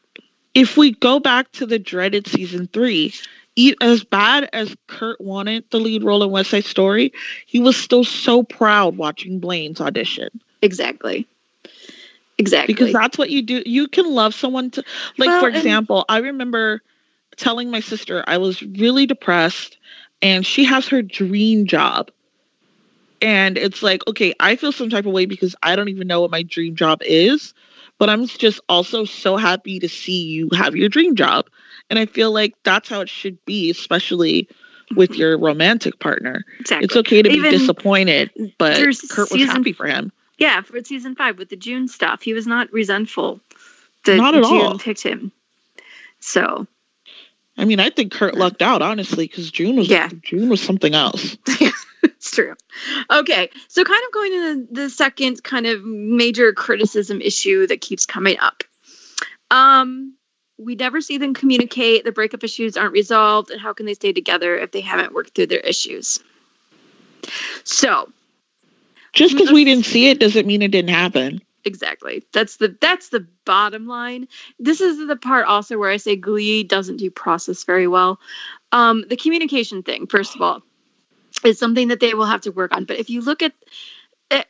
if 0.53 0.76
we 0.76 0.90
go 0.90 1.20
back 1.20 1.51
to 1.53 1.64
the 1.64 1.78
dreaded 1.78 2.26
season 2.26 2.66
three, 2.66 3.14
as 3.80 4.05
bad 4.05 4.48
as 4.53 4.74
Kurt 4.86 5.20
wanted 5.20 5.64
the 5.70 5.78
lead 5.78 6.03
role 6.05 6.22
in 6.22 6.30
West 6.30 6.50
Side 6.50 6.64
Story, 6.64 7.12
he 7.46 7.61
was 7.61 7.76
still 7.76 8.05
so 8.05 8.42
proud 8.42 8.96
watching 8.96 9.38
Blaine's 9.40 9.80
audition 9.80 10.28
Exactly. 10.62 11.26
Exactly. 12.38 12.74
because 12.74 12.92
that's 12.92 13.18
what 13.18 13.30
you 13.30 13.42
do. 13.42 13.62
You 13.66 13.88
can 13.88 14.07
love 14.07 14.34
someone 14.34 14.70
to, 14.72 14.84
like, 15.18 15.28
Well, 15.28 15.40
for 15.40 15.48
and- 15.48 15.57
example, 15.57 16.05
I 16.09 16.18
remember 16.18 16.82
telling 17.36 17.70
my 17.70 17.80
sister 17.80 18.24
I 18.26 18.38
was 18.38 18.62
really 18.62 19.07
depressed 19.07 19.76
and 20.22 20.44
she 20.46 20.64
has 20.64 20.88
her 20.88 21.03
dream 21.03 21.66
job. 21.66 22.11
And 23.20 23.57
it's 23.57 23.82
like, 23.82 24.07
okay, 24.09 24.34
I 24.40 24.57
feel 24.57 24.72
some 24.72 24.90
type 24.90 25.07
of 25.07 25.12
way 25.12 25.26
because 25.26 25.55
I 25.62 25.76
don't 25.76 25.88
even 25.88 26.09
know 26.09 26.22
what 26.22 26.30
my 26.30 26.42
dream 26.42 26.74
job 26.74 27.03
is. 27.05 27.55
But 28.03 28.11
I'm 28.11 28.26
just 28.26 28.59
also 28.68 29.05
so 29.05 29.36
happy 29.36 29.78
to 29.78 29.88
see 29.88 30.24
you 30.24 30.48
have 30.55 30.74
your 30.74 30.88
dream 30.88 31.14
job. 31.14 31.46
And 31.88 32.00
I 32.00 32.07
feel 32.07 32.32
like 32.32 32.53
that's 32.64 32.88
how 32.88 33.00
it 33.03 33.09
should 33.09 33.38
be, 33.44 33.70
especially 33.70 34.48
with 34.96 35.14
your 35.14 35.38
romantic 35.38 36.00
partner. 36.00 36.44
exactly. 36.59 36.84
It's 36.84 36.96
okay 36.96 37.22
to 37.22 37.28
be 37.28 37.36
Even 37.36 37.53
disappointed, 37.53 38.32
but 38.59 38.74
Kurt 39.09 39.30
was 39.30 39.30
season- 39.30 39.55
happy 39.55 39.72
for 39.72 39.86
him. 39.86 40.11
Yeah, 40.36 40.62
for 40.62 40.82
season 40.82 41.14
five 41.14 41.38
with 41.38 41.48
the 41.48 41.55
June 41.55 41.86
stuff, 41.86 42.22
he 42.22 42.32
was 42.34 42.44
not 42.44 42.72
resentful 42.72 43.38
that 44.05 44.16
Not 44.16 44.34
at 44.34 44.42
June 44.42 44.61
all. 44.62 44.78
picked 44.80 45.05
him. 45.05 45.30
So 46.18 46.66
I 47.57 47.66
mean, 47.66 47.78
I 47.78 47.90
think 47.90 48.11
Kurt 48.11 48.34
lucked 48.34 48.62
out, 48.62 48.82
honestly, 48.82 49.28
because 49.28 49.48
June 49.53 49.76
was 49.76 49.86
Yeah. 49.88 50.09
June 50.24 50.48
was 50.48 50.61
something 50.61 50.96
else. 50.96 51.36
true. 52.33 52.55
Okay, 53.11 53.51
so 53.68 53.85
kind 53.85 54.03
of 54.07 54.12
going 54.12 54.33
to 54.33 54.66
the, 54.72 54.83
the 54.83 54.91
second 54.91 55.43
kind 55.45 55.66
of 55.66 55.85
major 55.85 56.53
criticism 56.53 57.20
issue 57.20 57.66
that 57.68 57.80
keeps 57.80 58.07
coming 58.07 58.39
up. 58.41 58.64
Um, 59.51 60.16
we 60.59 60.74
never 60.74 61.01
see 61.01 61.18
them 61.18 61.35
communicate. 61.35 62.05
The 62.05 62.12
breakup 62.12 62.43
issues 62.43 62.76
aren't 62.76 62.93
resolved, 62.93 63.51
and 63.51 63.61
how 63.61 63.72
can 63.72 63.87
they 63.87 63.95
stay 63.95 64.12
together 64.12 64.57
if 64.59 64.72
they 64.72 64.80
haven't 64.80 65.12
worked 65.14 65.35
through 65.35 65.47
their 65.49 65.61
issues? 65.61 66.18
So, 67.64 68.11
Just 69.12 69.37
because 69.37 69.53
we 69.53 69.64
didn't 69.64 69.85
see 69.87 70.09
it 70.09 70.18
doesn't 70.18 70.47
mean 70.47 70.62
it 70.62 70.70
didn't 70.70 70.91
happen. 70.91 71.41
exactly. 71.64 72.24
That's 72.33 72.57
the 72.57 72.76
that's 72.80 73.11
the 73.11 73.26
bottom 73.45 73.87
line. 73.87 74.26
This 74.59 74.80
is 74.80 75.07
the 75.07 75.16
part 75.16 75.47
also 75.47 75.78
where 75.78 75.91
I 75.91 75.99
say 75.99 76.16
Glee 76.16 76.64
doesn't 76.64 76.97
do 76.97 77.11
process 77.11 77.64
very 77.64 77.87
well. 77.87 78.18
Um, 78.72 79.05
the 79.09 79.16
communication 79.16 79.83
thing, 79.83 80.07
first 80.07 80.35
of 80.35 80.43
all, 80.43 80.62
is 81.45 81.59
something 81.59 81.89
that 81.89 82.01
they 82.01 82.14
will 82.14 82.26
have 82.26 82.43
to 82.43 82.53
work 82.53 82.74
on. 82.74 82.85
But 82.85 82.99
if 82.99 83.11
you 83.11 83.20
look 83.20 83.43
at 83.43 83.53
eh, 84.30 84.45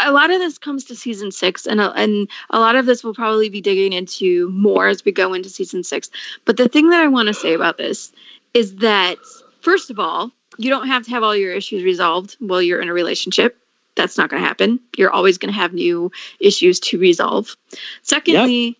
a 0.00 0.12
lot 0.12 0.30
of 0.30 0.38
this 0.38 0.58
comes 0.58 0.84
to 0.84 0.96
season 0.96 1.30
six, 1.32 1.66
and 1.66 1.80
a, 1.80 1.92
and 1.92 2.28
a 2.50 2.58
lot 2.58 2.76
of 2.76 2.86
this 2.86 3.04
will 3.04 3.14
probably 3.14 3.48
be 3.48 3.60
digging 3.60 3.92
into 3.92 4.48
more 4.50 4.88
as 4.88 5.04
we 5.04 5.12
go 5.12 5.34
into 5.34 5.48
season 5.48 5.84
six. 5.84 6.10
But 6.44 6.56
the 6.56 6.68
thing 6.68 6.90
that 6.90 7.02
I 7.02 7.08
want 7.08 7.28
to 7.28 7.34
say 7.34 7.54
about 7.54 7.78
this 7.78 8.12
is 8.54 8.76
that 8.76 9.16
first 9.60 9.90
of 9.90 9.98
all, 9.98 10.30
you 10.58 10.70
don't 10.70 10.88
have 10.88 11.04
to 11.04 11.10
have 11.10 11.22
all 11.22 11.36
your 11.36 11.52
issues 11.52 11.82
resolved 11.82 12.36
while 12.40 12.62
you're 12.62 12.80
in 12.80 12.88
a 12.88 12.94
relationship. 12.94 13.58
That's 13.94 14.18
not 14.18 14.30
going 14.30 14.42
to 14.42 14.48
happen. 14.48 14.80
You're 14.96 15.10
always 15.10 15.38
going 15.38 15.52
to 15.52 15.58
have 15.58 15.72
new 15.72 16.12
issues 16.38 16.80
to 16.80 16.98
resolve. 16.98 17.56
Secondly, 18.02 18.78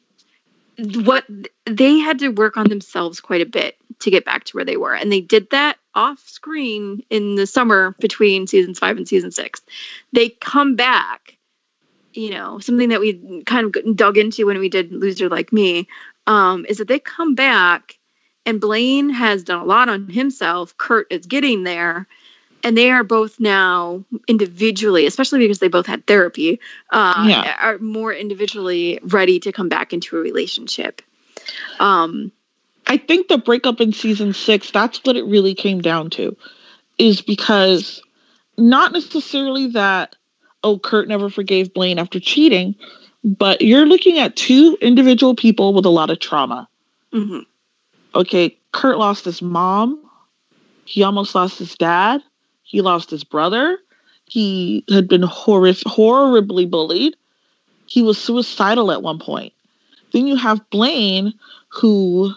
what 0.78 1.24
they 1.64 1.98
had 1.98 2.18
to 2.18 2.28
work 2.28 2.56
on 2.56 2.68
themselves 2.68 3.20
quite 3.20 3.40
a 3.40 3.46
bit 3.46 3.76
to 4.00 4.10
get 4.10 4.24
back 4.24 4.44
to 4.44 4.56
where 4.56 4.64
they 4.64 4.76
were, 4.76 4.94
and 4.94 5.10
they 5.10 5.20
did 5.20 5.50
that 5.50 5.78
off 5.96 6.20
screen 6.28 7.02
in 7.10 7.34
the 7.34 7.46
summer 7.46 7.96
between 7.98 8.46
seasons 8.46 8.78
five 8.78 8.96
and 8.96 9.08
season 9.08 9.32
six. 9.32 9.62
They 10.12 10.28
come 10.28 10.76
back, 10.76 11.36
you 12.12 12.30
know, 12.30 12.58
something 12.60 12.90
that 12.90 13.00
we 13.00 13.42
kind 13.44 13.74
of 13.74 13.96
dug 13.96 14.18
into 14.18 14.46
when 14.46 14.58
we 14.58 14.68
did 14.68 14.92
Loser 14.92 15.28
Like 15.28 15.52
Me, 15.52 15.88
um, 16.26 16.66
is 16.68 16.78
that 16.78 16.88
they 16.88 16.98
come 16.98 17.34
back 17.34 17.98
and 18.44 18.60
Blaine 18.60 19.08
has 19.10 19.42
done 19.42 19.60
a 19.60 19.64
lot 19.64 19.88
on 19.88 20.08
himself. 20.08 20.76
Kurt 20.76 21.08
is 21.10 21.26
getting 21.26 21.64
there. 21.64 22.06
And 22.62 22.76
they 22.76 22.90
are 22.90 23.04
both 23.04 23.38
now 23.38 24.04
individually, 24.26 25.06
especially 25.06 25.38
because 25.38 25.60
they 25.60 25.68
both 25.68 25.86
had 25.86 26.06
therapy, 26.06 26.58
uh, 26.90 27.26
Yeah. 27.28 27.56
are 27.60 27.78
more 27.78 28.12
individually 28.12 28.98
ready 29.02 29.38
to 29.40 29.52
come 29.52 29.68
back 29.68 29.92
into 29.92 30.16
a 30.16 30.20
relationship. 30.20 31.00
Um, 31.78 32.32
I 32.86 32.96
think 32.96 33.28
the 33.28 33.38
breakup 33.38 33.80
in 33.80 33.92
season 33.92 34.32
six, 34.32 34.70
that's 34.70 35.00
what 35.04 35.16
it 35.16 35.24
really 35.24 35.54
came 35.54 35.80
down 35.80 36.10
to, 36.10 36.36
is 36.98 37.20
because 37.20 38.02
not 38.56 38.92
necessarily 38.92 39.68
that, 39.68 40.16
oh, 40.62 40.78
Kurt 40.78 41.08
never 41.08 41.28
forgave 41.28 41.74
Blaine 41.74 41.98
after 41.98 42.20
cheating, 42.20 42.74
but 43.24 43.60
you're 43.60 43.86
looking 43.86 44.18
at 44.18 44.36
two 44.36 44.78
individual 44.80 45.34
people 45.34 45.74
with 45.74 45.84
a 45.84 45.90
lot 45.90 46.10
of 46.10 46.20
trauma. 46.20 46.68
mhm. 47.12 47.44
Okay, 48.14 48.56
Kurt 48.72 48.98
lost 48.98 49.24
his 49.26 49.42
mom, 49.42 50.00
he 50.86 51.02
almost 51.02 51.34
lost 51.34 51.58
his 51.58 51.74
dad, 51.74 52.22
he 52.62 52.80
lost 52.80 53.10
his 53.10 53.24
brother, 53.24 53.78
he 54.24 54.84
had 54.88 55.06
been 55.08 55.22
horribly 55.22 56.66
bullied, 56.66 57.16
he 57.86 58.02
was 58.02 58.16
suicidal 58.16 58.90
at 58.90 59.02
one 59.02 59.18
point. 59.18 59.52
Then 60.12 60.26
you 60.26 60.36
have 60.36 60.70
Blaine, 60.70 61.34
who 61.68 62.32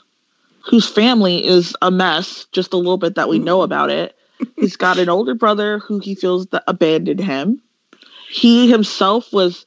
whose 0.69 0.87
family 0.87 1.45
is 1.45 1.75
a 1.81 1.89
mess, 1.89 2.45
just 2.51 2.73
a 2.73 2.77
little 2.77 2.97
bit 2.97 3.15
that 3.15 3.27
we 3.27 3.39
know 3.39 3.63
about 3.63 3.89
it. 3.89 4.15
He's 4.55 4.75
got 4.75 4.99
an 4.99 5.09
older 5.09 5.33
brother 5.33 5.79
who 5.79 5.99
he 5.99 6.13
feels 6.13 6.45
that 6.47 6.63
abandoned 6.67 7.19
him. 7.19 7.61
He 8.29 8.69
himself 8.69 9.33
was 9.33 9.65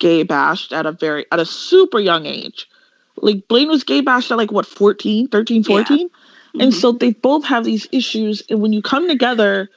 gay 0.00 0.24
bashed 0.24 0.72
at 0.72 0.86
a 0.86 0.92
very 0.92 1.26
at 1.30 1.38
a 1.38 1.46
super 1.46 2.00
young 2.00 2.26
age. 2.26 2.68
Like 3.16 3.46
Blaine 3.48 3.68
was 3.68 3.84
gay 3.84 4.00
bashed 4.00 4.30
at 4.32 4.38
like 4.38 4.50
what 4.50 4.66
14, 4.66 5.28
13, 5.28 5.62
14. 5.62 6.10
And 6.58 6.72
Mhm. 6.72 6.74
so 6.74 6.92
they 6.92 7.12
both 7.12 7.44
have 7.44 7.64
these 7.64 7.86
issues 7.92 8.42
and 8.50 8.60
when 8.60 8.72
you 8.72 8.82
come 8.82 9.06
together 9.06 9.70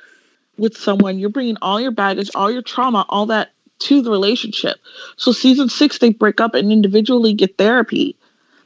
with 0.57 0.75
someone, 0.77 1.19
you're 1.19 1.29
bringing 1.29 1.57
all 1.61 1.79
your 1.79 1.91
baggage, 1.91 2.31
all 2.33 2.49
your 2.49 2.61
trauma, 2.63 3.05
all 3.09 3.27
that 3.27 3.51
to 3.79 4.01
the 4.01 4.09
relationship. 4.09 4.77
So 5.17 5.31
season 5.31 5.69
6 5.69 5.99
they 5.99 6.09
break 6.09 6.41
up 6.41 6.55
and 6.55 6.71
individually 6.71 7.33
get 7.33 7.57
therapy 7.57 8.15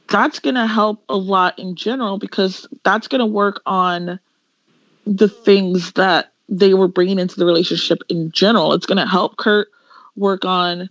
that's 0.08 0.38
going 0.38 0.54
to 0.54 0.66
help 0.66 1.04
a 1.08 1.16
lot 1.16 1.58
in 1.58 1.76
general 1.76 2.18
because 2.18 2.66
that's 2.84 3.08
going 3.08 3.20
to 3.20 3.26
work 3.26 3.60
on 3.66 4.18
the 5.06 5.28
things 5.28 5.92
that 5.92 6.32
they 6.48 6.74
were 6.74 6.88
bringing 6.88 7.18
into 7.18 7.36
the 7.36 7.46
relationship 7.46 7.98
in 8.08 8.30
general. 8.32 8.72
It's 8.72 8.86
going 8.86 8.98
to 8.98 9.06
help 9.06 9.36
Kurt 9.36 9.68
work 10.16 10.44
on 10.44 10.88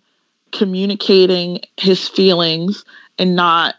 communicating 0.51 1.61
his 1.77 2.07
feelings 2.07 2.85
and 3.17 3.35
not, 3.35 3.75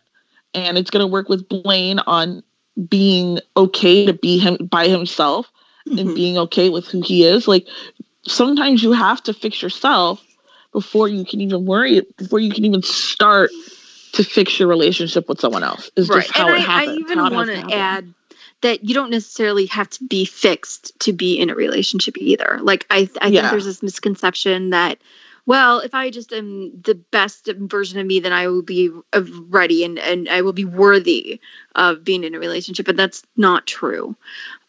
and 0.55 0.77
it's 0.77 0.91
going 0.91 1.03
to 1.03 1.11
work 1.11 1.29
with 1.29 1.49
Blaine 1.49 2.01
on 2.01 2.43
being 2.89 3.41
okay 3.57 4.07
to 4.07 4.13
be 4.13 4.39
him 4.39 4.57
by 4.71 4.89
himself 4.89 5.51
and 5.87 6.11
Mhm. 6.11 6.15
being 6.15 6.39
okay 6.39 6.69
with 6.69 6.87
who 6.87 7.01
he 7.01 7.25
is. 7.25 7.49
Like 7.49 7.67
sometimes 8.27 8.83
you 8.83 8.93
have 8.93 9.23
to 9.25 9.33
fix 9.33 9.63
yourself 9.63 10.25
before 10.73 11.09
you 11.09 11.25
can 11.25 11.41
even 11.41 11.65
worry, 11.65 12.03
before 12.19 12.39
you 12.41 12.53
can 12.53 12.65
even 12.65 12.83
start 12.83 13.51
to 14.13 14.25
fix 14.25 14.59
your 14.59 14.69
relationship 14.69 15.29
with 15.29 15.41
someone 15.41 15.63
else. 15.63 15.91
Is 15.97 16.09
right. 16.09 16.23
just 16.23 16.37
how 16.37 16.49
and 16.49 16.57
it 16.57 16.69
I, 16.69 16.73
happens. 16.73 16.97
I 16.97 17.01
even 17.01 17.19
how 17.19 17.27
it 17.27 17.33
has 17.33 17.49
want 17.49 17.51
to 17.69 17.75
add 17.75 18.15
that 18.61 18.85
you 18.85 18.95
don't 18.95 19.11
necessarily 19.11 19.67
have 19.67 19.89
to 19.91 20.05
be 20.05 20.25
fixed 20.25 20.99
to 21.01 21.13
be 21.13 21.39
in 21.39 21.51
a 21.51 21.55
relationship 21.55 22.17
either. 22.19 22.59
Like 22.63 22.87
I, 22.91 23.09
I 23.21 23.29
Yeah. 23.29 23.43
think 23.43 23.51
there's 23.53 23.65
this 23.65 23.83
misconception 23.83 24.71
that, 24.71 24.99
well, 25.47 25.79
if 25.79 25.95
I 25.95 26.11
just 26.11 26.33
am 26.33 26.73
the 26.83 26.95
best 26.95 27.49
version 27.57 27.99
of 28.01 28.07
me, 28.07 28.21
then 28.21 28.33
I 28.33 28.49
will 28.49 28.63
be 28.63 28.91
uh, 29.13 29.23
ready 29.49 29.85
and 29.85 29.99
and 29.99 30.29
I 30.29 30.43
will 30.43 30.53
be 30.53 30.65
worthy 30.65 31.41
of 31.75 32.05
being 32.05 32.25
in 32.25 32.35
a 32.35 32.39
relationship, 32.39 32.89
and 32.89 32.99
that's 32.99 33.23
not 33.37 33.67
true. 33.67 34.17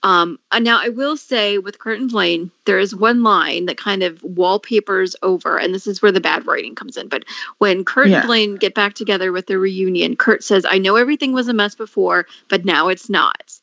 Um, 0.02 0.40
and 0.52 0.64
now 0.64 0.80
I 0.82 0.90
will 0.90 1.18
say 1.18 1.58
with 1.58 1.78
Kurt 1.80 2.00
and 2.00 2.10
Blaine, 2.10 2.52
there 2.66 2.80
is 2.80 2.96
one 2.96 3.22
line 3.22 3.66
that 3.66 3.78
kind 3.78 4.02
of 4.02 4.24
wallpapers 4.24 5.16
over, 5.22 5.58
and 5.58 5.74
this 5.74 5.88
is 5.88 6.02
where 6.02 6.12
the 6.12 6.22
bad 6.22 6.46
writing 6.48 6.74
comes 6.74 6.96
in. 6.96 7.10
But 7.10 7.26
when 7.58 7.84
Kurt 7.84 8.08
Yeah. 8.08 8.20
and 8.20 8.28
Blaine 8.28 8.56
get 8.56 8.74
back 8.74 8.94
together 8.94 9.32
with 9.34 9.48
their 9.48 9.60
reunion, 9.60 10.16
Kurt 10.16 10.44
says, 10.44 10.66
I 10.66 10.78
know 10.78 10.96
everything 10.96 11.34
was 11.34 11.50
a 11.50 11.54
mess 11.54 11.76
before, 11.76 12.28
but 12.48 12.64
now 12.64 12.88
it's 12.88 13.10
not. 13.10 13.60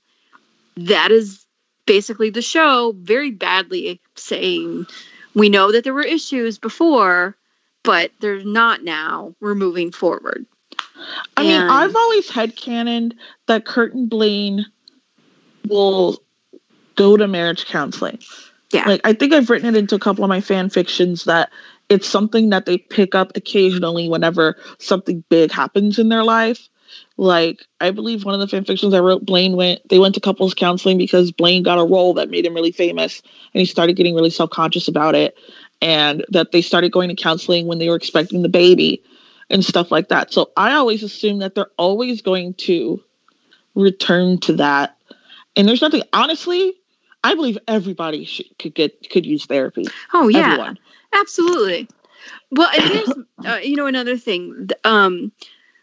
That 0.77 1.11
is 1.11 1.47
basically 1.87 2.29
the 2.31 2.43
show 2.43 2.93
very 2.97 3.31
badly 3.31 4.01
saying, 4.15 4.87
We 5.35 5.49
know 5.49 5.73
that 5.73 5.85
there 5.85 5.95
were 5.95 6.03
issues 6.03 6.59
before, 6.59 7.35
but 7.83 8.11
there's 8.21 8.45
not 8.45 8.83
now. 8.83 9.35
We're 9.41 9.55
moving 9.55 9.91
forward. 9.91 10.45
I 11.37 11.43
mean, 11.43 11.61
I've 11.61 11.95
always 11.95 12.29
had 12.29 12.57
canon 12.57 13.15
that 13.47 13.65
Kurt 13.65 13.95
and 13.95 14.09
Blaine 14.09 14.67
will 15.69 16.23
go 16.97 17.17
to 17.17 17.29
marriage 17.29 17.67
counseling. 17.67 18.19
Yeah. 18.73 18.89
Like 18.89 19.01
I 19.05 19.13
think 19.13 19.33
I've 19.33 19.49
written 19.49 19.75
it 19.75 19.79
into 19.79 19.95
a 19.95 20.01
couple 20.01 20.25
of 20.25 20.29
my 20.29 20.41
fan 20.41 20.71
fictions 20.71 21.25
that 21.25 21.51
it's 21.89 22.09
something 22.09 22.51
that 22.51 22.67
they 22.67 22.79
pick 22.79 23.15
up 23.15 23.37
occasionally 23.37 24.09
whenever 24.09 24.57
something 24.79 25.23
big 25.29 25.53
happens 25.53 25.99
in 25.99 26.09
their 26.09 26.25
life. 26.25 26.69
Like 27.17 27.61
I 27.81 27.91
believe 27.91 28.25
one 28.25 28.35
of 28.35 28.41
the 28.41 28.49
fan 28.49 28.65
fictions 28.65 28.93
I 28.93 29.01
wrote, 29.01 29.25
Blaine 29.25 29.57
went 29.57 29.89
they 29.89 29.99
went 29.99 30.15
to 30.17 30.21
couples 30.21 30.55
counseling 30.55 30.99
because 30.99 31.31
Blaine 31.31 31.63
got 31.63 31.79
a 31.79 31.85
role 31.85 32.15
that 32.15 32.31
made 32.31 32.45
him 32.45 32.55
really 32.55 32.73
famous 32.73 33.23
and 33.55 33.61
he 33.61 33.67
started 33.67 33.97
getting 33.97 34.15
really 34.15 34.31
self-conscious 34.31 34.89
about 34.89 35.15
it. 35.15 35.37
And 35.83 36.25
that 36.31 36.53
they 36.53 36.63
started 36.63 36.91
going 36.91 37.11
to 37.11 37.15
counseling 37.15 37.67
when 37.67 37.79
they 37.79 37.89
were 37.89 37.97
expecting 37.97 38.43
the 38.43 38.49
baby 38.49 39.03
and 39.51 39.65
stuff 39.65 39.93
like 39.93 40.09
that. 40.09 40.33
So 40.33 40.51
I 40.57 40.73
always 40.73 41.03
assume 41.03 41.39
that 41.41 41.55
they're 41.55 41.71
always 41.77 42.23
going 42.23 42.55
to 42.55 43.03
return 43.75 44.39
to 44.41 44.55
that. 44.55 44.97
And 45.55 45.69
there's 45.69 45.83
nothing 45.83 46.03
honestly, 46.13 46.75
I 47.27 47.35
believe 47.35 47.59
everybody 47.67 48.25
should, 48.25 48.47
could 48.59 48.75
get 48.75 49.11
could 49.11 49.27
use 49.27 49.47
therapy. 49.47 49.87
Oh, 50.15 50.29
yeah. 50.29 50.53
Everyone. 50.53 50.79
Absolutely. 51.13 51.89
Well, 52.53 52.69
and 52.73 52.83
here's 52.85 53.09
uh, 53.45 53.59
you 53.63 53.77
know 53.77 53.87
another 53.87 54.17
thing 54.17 54.69
um 54.85 55.33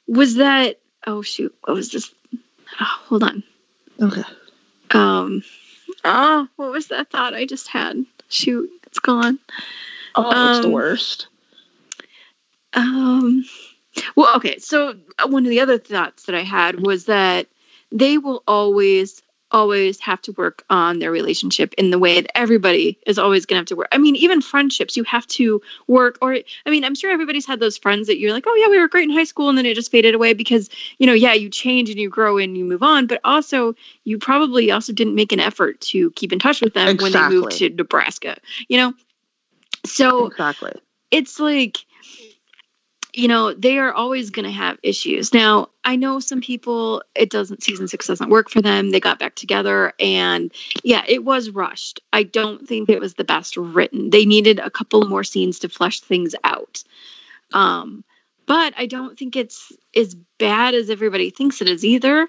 was 0.07 0.35
that 0.35 0.79
oh 1.05 1.21
shoot 1.21 1.53
what 1.63 1.73
was 1.75 1.91
this 1.91 2.13
oh, 2.79 2.99
hold 3.07 3.23
on 3.23 3.43
Okay. 4.01 4.23
um 4.91 5.43
oh 6.05 6.47
what 6.55 6.71
was 6.71 6.87
that 6.87 7.09
thought 7.09 7.33
I 7.33 7.45
just 7.45 7.67
had 7.67 8.05
shoot 8.29 8.69
it's 8.87 8.99
gone 8.99 9.39
Oh, 10.15 10.29
it's 10.29 10.59
the 10.61 10.67
Um, 10.67 10.73
worst. 10.73 11.27
um 12.73 13.45
well 14.15 14.35
okay 14.37 14.57
so 14.59 14.95
uh, 15.19 15.27
one 15.27 15.45
of 15.45 15.49
the 15.49 15.59
other 15.61 15.77
thoughts 15.77 16.23
that 16.23 16.35
I 16.35 16.43
had 16.43 16.79
was 16.85 17.05
that 17.05 17.47
they 17.91 18.17
will 18.17 18.43
always 18.47 19.21
always 19.53 19.99
have 19.99 20.21
to 20.23 20.31
work 20.33 20.65
on 20.69 20.99
their 20.99 21.11
relationship 21.11 21.73
in 21.75 21.91
the 21.91 21.99
way 21.99 22.19
that 22.19 22.37
everybody 22.37 22.99
is 23.05 23.19
always 23.19 23.45
going 23.45 23.57
to 23.57 23.61
have 23.61 23.67
to 23.67 23.75
work. 23.75 23.87
I 23.91 23.99
mean, 23.99 24.15
even 24.15 24.41
friendships, 24.41 24.97
you 24.97 25.03
have 25.03 25.25
to 25.27 25.61
work 25.87 26.17
or 26.21 26.33
I 26.65 26.69
mean, 26.69 26.83
I'm 26.83 26.95
sure 26.95 27.11
everybody's 27.11 27.45
had 27.45 27.59
those 27.59 27.77
friends 27.77 28.07
that 28.07 28.17
you're 28.17 28.33
like, 28.33 28.45
"Oh 28.47 28.55
yeah, 28.55 28.67
we 28.67 28.79
were 28.79 28.87
great 28.87 29.07
in 29.09 29.15
high 29.15 29.23
school 29.23 29.49
and 29.49 29.57
then 29.57 29.65
it 29.65 29.75
just 29.75 29.91
faded 29.91 30.15
away 30.15 30.33
because, 30.33 30.69
you 30.97 31.05
know, 31.05 31.13
yeah, 31.13 31.33
you 31.33 31.49
change 31.49 31.89
and 31.89 31.99
you 31.99 32.09
grow 32.09 32.37
and 32.37 32.57
you 32.57 32.65
move 32.65 32.83
on, 32.83 33.07
but 33.07 33.21
also 33.23 33.75
you 34.03 34.17
probably 34.17 34.71
also 34.71 34.91
didn't 34.91 35.15
make 35.15 35.31
an 35.31 35.39
effort 35.39 35.79
to 35.81 36.11
keep 36.11 36.33
in 36.33 36.39
touch 36.39 36.61
with 36.61 36.73
them 36.73 36.97
when 36.97 37.11
they 37.11 37.29
moved 37.29 37.51
to 37.51 37.69
Nebraska, 37.69 38.37
you 38.67 38.77
know? 38.77 38.93
So, 39.85 40.27
exactly. 40.27 40.73
it's 41.11 41.39
like 41.39 41.85
you 43.13 43.27
know, 43.27 43.53
they 43.53 43.77
are 43.77 43.93
always 43.93 44.31
going 44.31 44.45
to 44.45 44.51
have 44.51 44.79
issues. 44.81 45.33
Now, 45.33 45.69
I 45.83 45.95
know 45.95 46.19
some 46.19 46.41
people, 46.41 47.03
it 47.15 47.29
doesn't, 47.29 47.63
season 47.63 47.87
six 47.87 48.07
doesn't 48.07 48.29
work 48.29 48.49
for 48.49 48.61
them. 48.61 48.89
They 48.89 48.99
got 48.99 49.19
back 49.19 49.35
together 49.35 49.93
and 49.99 50.51
yeah, 50.83 51.03
it 51.07 51.23
was 51.23 51.51
rushed. 51.51 52.01
I 52.11 52.23
don't 52.23 52.67
think 52.67 52.89
it 52.89 52.99
was 52.99 53.13
the 53.13 53.23
best 53.23 53.55
written. 53.55 54.09
They 54.09 54.25
needed 54.25 54.59
a 54.59 54.71
couple 54.71 55.07
more 55.07 55.23
scenes 55.23 55.59
to 55.59 55.69
flesh 55.69 55.99
things 55.99 56.33
out. 56.43 56.83
Um, 57.53 58.03
but 58.47 58.73
I 58.77 58.87
don't 58.87 59.17
think 59.17 59.35
it's 59.35 59.71
as 59.95 60.15
bad 60.39 60.73
as 60.73 60.89
everybody 60.89 61.29
thinks 61.29 61.61
it 61.61 61.69
is 61.69 61.85
either. 61.85 62.27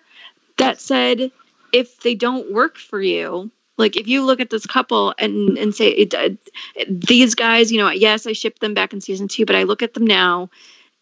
That 0.58 0.80
said, 0.80 1.32
if 1.72 2.00
they 2.00 2.14
don't 2.14 2.52
work 2.52 2.76
for 2.76 3.00
you, 3.00 3.50
like 3.76 3.96
if 3.96 4.06
you 4.06 4.24
look 4.24 4.40
at 4.40 4.50
this 4.50 4.66
couple 4.66 5.14
and 5.18 5.58
and 5.58 5.74
say 5.74 5.88
it, 5.88 6.14
uh, 6.14 6.30
these 6.88 7.34
guys, 7.34 7.72
you 7.72 7.78
know, 7.78 7.90
yes, 7.90 8.26
I 8.26 8.32
shipped 8.32 8.60
them 8.60 8.74
back 8.74 8.92
in 8.92 9.00
season 9.00 9.26
two, 9.28 9.46
but 9.46 9.56
I 9.56 9.64
look 9.64 9.82
at 9.82 9.94
them 9.94 10.06
now, 10.06 10.50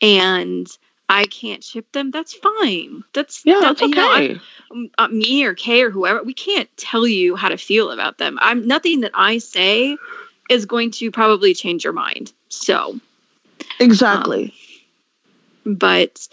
and 0.03 0.67
I 1.09 1.25
can't 1.27 1.63
ship 1.63 1.91
them. 1.93 2.11
That's 2.11 2.35
fine. 2.35 3.05
That's 3.15 3.43
Yeah, 3.45 3.61
that- 3.61 3.79
that's 3.79 3.83
you 3.83 3.95
know, 3.95 4.09
I- 4.11 4.25
okay. 4.25 4.41
uh, 4.99 5.09
me 5.09 5.45
or 5.45 5.55
Kay 5.55 5.83
or 5.83 5.91
whoever, 5.91 6.23
we 6.23 6.35
can't 6.35 6.69
tell 6.77 7.07
you 7.07 7.37
how 7.37 7.49
to 7.49 7.57
feel 7.57 7.91
about 7.91 8.19
them. 8.19 8.39
I'm 8.41 8.67
nothing 8.67 9.01
that 9.01 9.13
I 9.15 9.39
say 9.39 9.97
is 10.51 10.67
going 10.67 10.91
to 10.93 11.11
probably 11.11 11.55
change 11.55 11.85
your 11.85 11.93
mind. 11.93 12.33
So, 12.49 12.99
exactly. 13.79 14.55
but 15.65 16.29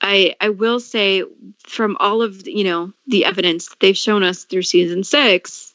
I 0.00 0.34
I 0.40 0.50
will 0.50 0.80
say 0.80 1.24
from 1.66 1.96
all 2.00 2.22
of 2.22 2.44
the, 2.44 2.52
you 2.56 2.64
know 2.64 2.92
the 3.06 3.24
evidence 3.24 3.74
they've 3.80 3.96
shown 3.96 4.22
us 4.22 4.44
through 4.44 4.62
season 4.62 5.04
six, 5.04 5.74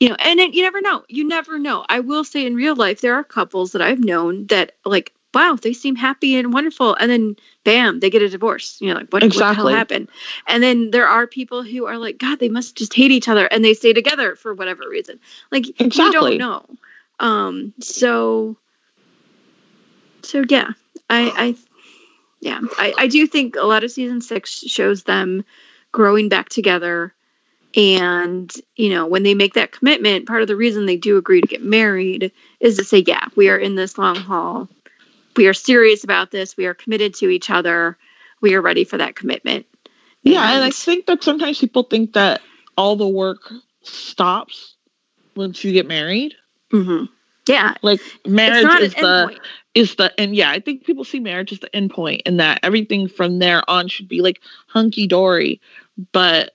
you 0.00 0.08
know, 0.08 0.16
and 0.18 0.38
it, 0.40 0.54
you 0.54 0.62
never 0.62 0.80
know. 0.80 1.04
You 1.08 1.24
never 1.26 1.58
know. 1.58 1.84
I 1.88 2.00
will 2.00 2.24
say 2.24 2.46
in 2.46 2.54
real 2.54 2.76
life 2.76 3.00
there 3.00 3.14
are 3.14 3.24
couples 3.24 3.72
that 3.72 3.82
I've 3.82 4.04
known 4.04 4.46
that 4.46 4.72
like 4.84 5.12
wow 5.34 5.56
they 5.60 5.72
seem 5.72 5.96
happy 5.96 6.36
and 6.36 6.52
wonderful, 6.52 6.94
and 6.94 7.10
then 7.10 7.36
bam 7.64 8.00
they 8.00 8.10
get 8.10 8.22
a 8.22 8.28
divorce. 8.28 8.78
You 8.80 8.88
know 8.88 9.00
like 9.00 9.08
what, 9.10 9.22
what 9.22 9.32
the 9.32 9.54
hell 9.54 9.68
Exactly. 9.68 9.74
happened? 9.74 10.08
And 10.46 10.62
then 10.62 10.90
there 10.90 11.06
are 11.06 11.26
people 11.26 11.62
who 11.62 11.86
are 11.86 11.98
like 11.98 12.18
God 12.18 12.38
they 12.38 12.48
must 12.48 12.76
just 12.76 12.94
hate 12.94 13.10
each 13.10 13.28
other 13.28 13.46
and 13.46 13.64
they 13.64 13.74
stay 13.74 13.92
together 13.92 14.36
for 14.36 14.54
whatever 14.54 14.88
reason. 14.88 15.20
Like 15.50 15.66
you 15.66 16.12
don't 16.12 16.38
know. 16.38 16.64
Um. 17.18 17.74
So. 17.80 18.56
So 20.24 20.44
yeah, 20.48 20.70
I 21.10 21.32
I 21.36 21.56
yeah 22.40 22.60
I, 22.78 22.94
I 22.98 23.06
do 23.06 23.26
think 23.26 23.56
a 23.56 23.62
lot 23.62 23.84
of 23.84 23.90
season 23.90 24.20
six 24.20 24.50
shows 24.50 25.04
them 25.04 25.44
growing 25.92 26.28
back 26.28 26.48
together 26.48 27.14
and 27.74 28.52
you 28.76 28.90
know 28.90 29.06
when 29.06 29.22
they 29.22 29.34
make 29.34 29.54
that 29.54 29.72
commitment 29.72 30.26
part 30.26 30.42
of 30.42 30.48
the 30.48 30.56
reason 30.56 30.86
they 30.86 30.96
do 30.96 31.16
agree 31.16 31.40
to 31.40 31.46
get 31.46 31.62
married 31.62 32.32
is 32.60 32.76
to 32.76 32.84
say 32.84 33.02
yeah 33.06 33.26
we 33.36 33.48
are 33.48 33.56
in 33.56 33.74
this 33.74 33.96
long 33.96 34.16
haul 34.16 34.68
we 35.36 35.46
are 35.46 35.54
serious 35.54 36.04
about 36.04 36.30
this 36.30 36.56
we 36.56 36.66
are 36.66 36.74
committed 36.74 37.14
to 37.14 37.28
each 37.28 37.50
other 37.50 37.96
we 38.40 38.54
are 38.54 38.60
ready 38.60 38.84
for 38.84 38.98
that 38.98 39.14
commitment 39.16 39.66
Yeah, 40.22 40.54
and 40.54 40.64
I 40.64 40.70
think 40.70 41.06
that 41.06 41.22
sometimes 41.22 41.58
people 41.58 41.84
think 41.84 42.14
that 42.14 42.40
all 42.76 42.96
the 42.96 43.08
work 43.08 43.52
stops 43.82 44.76
once 45.36 45.62
you 45.64 45.72
get 45.72 45.86
married. 45.86 46.34
Mhm. 46.70 47.08
yeah 47.48 47.74
Like 47.82 48.00
marriage 48.26 48.80
is 48.80 48.94
the 48.94 49.00
endpoint 49.00 49.38
is 49.74 49.94
the 49.96 50.12
and 50.20 50.34
yeah, 50.36 50.50
I 50.50 50.60
think 50.60 50.84
people 50.84 51.04
see 51.04 51.20
marriage 51.20 51.52
as 51.52 51.60
the 51.60 51.74
end 51.74 51.90
point 51.90 52.22
and 52.26 52.40
that 52.40 52.60
everything 52.62 53.08
from 53.08 53.38
there 53.38 53.68
on 53.68 53.88
should 53.88 54.08
be 54.08 54.20
like 54.20 54.40
hunky 54.66 55.06
dory. 55.06 55.60
But 56.12 56.52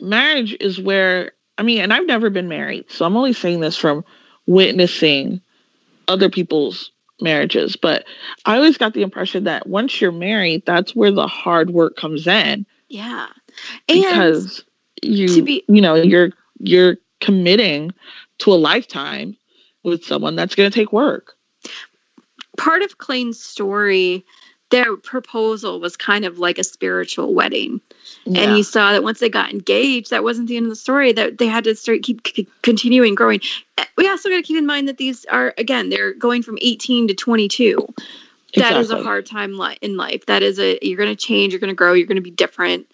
marriage 0.00 0.56
is 0.60 0.80
where 0.80 1.32
I 1.58 1.62
mean, 1.62 1.80
and 1.80 1.92
I've 1.92 2.06
never 2.06 2.30
been 2.30 2.48
married, 2.48 2.90
so 2.90 3.04
I'm 3.04 3.16
only 3.16 3.32
saying 3.32 3.60
this 3.60 3.76
from 3.76 4.04
witnessing 4.46 5.40
other 6.08 6.28
people's 6.28 6.90
marriages. 7.20 7.76
But 7.76 8.04
I 8.44 8.56
always 8.56 8.78
got 8.78 8.94
the 8.94 9.02
impression 9.02 9.44
that 9.44 9.66
once 9.66 10.00
you're 10.00 10.12
married, 10.12 10.64
that's 10.66 10.94
where 10.94 11.12
the 11.12 11.26
hard 11.26 11.70
work 11.70 11.96
comes 11.96 12.26
in 12.26 12.66
yeah 12.92 13.26
and 13.88 14.02
because 14.02 14.64
you 15.02 15.26
to 15.26 15.42
be- 15.42 15.64
you 15.66 15.80
know 15.80 15.94
you're 15.94 16.30
you're 16.58 16.98
committing 17.20 17.90
to 18.38 18.52
a 18.52 18.54
lifetime 18.54 19.36
with 19.82 20.04
someone 20.04 20.36
that's 20.36 20.54
going 20.54 20.70
to 20.70 20.74
take 20.74 20.92
work. 20.92 21.34
part 22.58 22.82
of 22.82 22.98
Klaine's 22.98 23.42
story, 23.42 24.24
their 24.72 24.96
proposal 24.96 25.78
was 25.80 25.96
kind 25.96 26.24
of 26.24 26.38
like 26.38 26.58
a 26.58 26.64
spiritual 26.64 27.34
wedding. 27.34 27.80
And 28.26 28.56
you 28.56 28.62
saw 28.62 28.92
that 28.92 29.02
once 29.02 29.20
they 29.20 29.28
got 29.28 29.52
engaged, 29.52 30.10
that 30.10 30.24
wasn't 30.24 30.48
the 30.48 30.56
end 30.56 30.64
of 30.64 30.70
the 30.70 30.76
story. 30.76 31.12
That 31.12 31.36
they 31.38 31.46
had 31.46 31.64
to 31.64 31.76
start 31.76 32.02
keep 32.02 32.26
c- 32.26 32.48
continuing 32.62 33.14
growing. 33.14 33.40
Uh, 33.76 33.84
We 33.96 34.08
also 34.08 34.30
got 34.30 34.36
to 34.36 34.42
keep 34.42 34.56
in 34.56 34.66
mind 34.66 34.88
that 34.88 34.96
these 34.96 35.26
are 35.26 35.52
again 35.58 35.90
they're 35.90 36.14
going 36.14 36.42
from 36.42 36.58
18 36.60 37.08
to 37.08 37.14
22. 37.14 37.86
That 38.56 38.76
is 38.80 38.90
a 38.90 39.02
hard 39.04 39.26
time 39.26 39.58
li- 39.58 39.78
in 39.82 39.96
life. 39.96 40.24
That 40.26 40.42
is 40.42 40.58
a 40.58 40.78
you're 40.80 40.96
going 40.96 41.14
to 41.14 41.16
change, 41.16 41.52
you're 41.52 41.60
going 41.60 41.68
to 41.68 41.74
grow, 41.74 41.92
you're 41.92 42.06
going 42.06 42.16
to 42.16 42.22
be 42.22 42.30
different. 42.30 42.90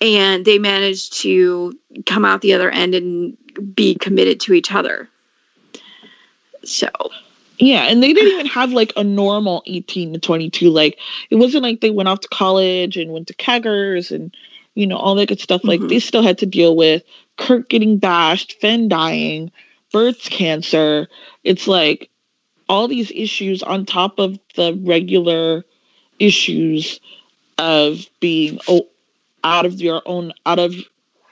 And 0.00 0.44
they 0.44 0.58
managed 0.58 1.12
to 1.22 1.78
come 2.06 2.24
out 2.24 2.40
the 2.40 2.54
other 2.54 2.70
end 2.70 2.94
and 2.94 3.36
be 3.74 3.94
committed 3.96 4.40
to 4.40 4.54
each 4.54 4.72
other. 4.72 5.08
So 6.64 6.88
Yeah, 7.58 7.84
and 7.84 8.02
they 8.02 8.12
didn't 8.12 8.32
even 8.32 8.46
have 8.46 8.72
like 8.72 8.92
a 8.96 9.02
normal 9.04 9.62
18 9.66 10.12
to 10.12 10.18
22. 10.20 10.70
Like 10.70 10.98
it 11.30 11.36
wasn't 11.36 11.64
like 11.64 11.80
they 11.80 11.90
went 11.90 12.08
off 12.08 12.20
to 12.20 12.28
college 12.28 12.96
and 12.96 13.12
went 13.12 13.26
to 13.28 13.34
keggers 13.34 14.10
and 14.10 14.34
you 14.74 14.86
know 14.86 14.96
all 14.96 15.14
that 15.16 15.28
good 15.28 15.40
stuff. 15.40 15.62
Like 15.64 15.80
Mhm. 15.80 15.88
they 15.88 15.98
still 15.98 16.22
had 16.22 16.38
to 16.38 16.46
deal 16.46 16.76
with 16.76 17.02
Kurt 17.36 17.68
getting 17.68 17.98
bashed, 17.98 18.60
Finn 18.60 18.88
dying, 18.88 19.50
Burt's 19.92 20.28
cancer. 20.28 21.08
It's 21.42 21.66
like 21.66 22.10
all 22.68 22.86
these 22.86 23.10
issues 23.10 23.62
on 23.62 23.86
top 23.86 24.18
of 24.18 24.38
the 24.54 24.78
regular 24.84 25.64
issues 26.18 27.00
of 27.56 28.06
being 28.20 28.60
out 29.42 29.66
of 29.66 29.80
your 29.80 30.02
own 30.06 30.32
out 30.46 30.58
of 30.58 30.74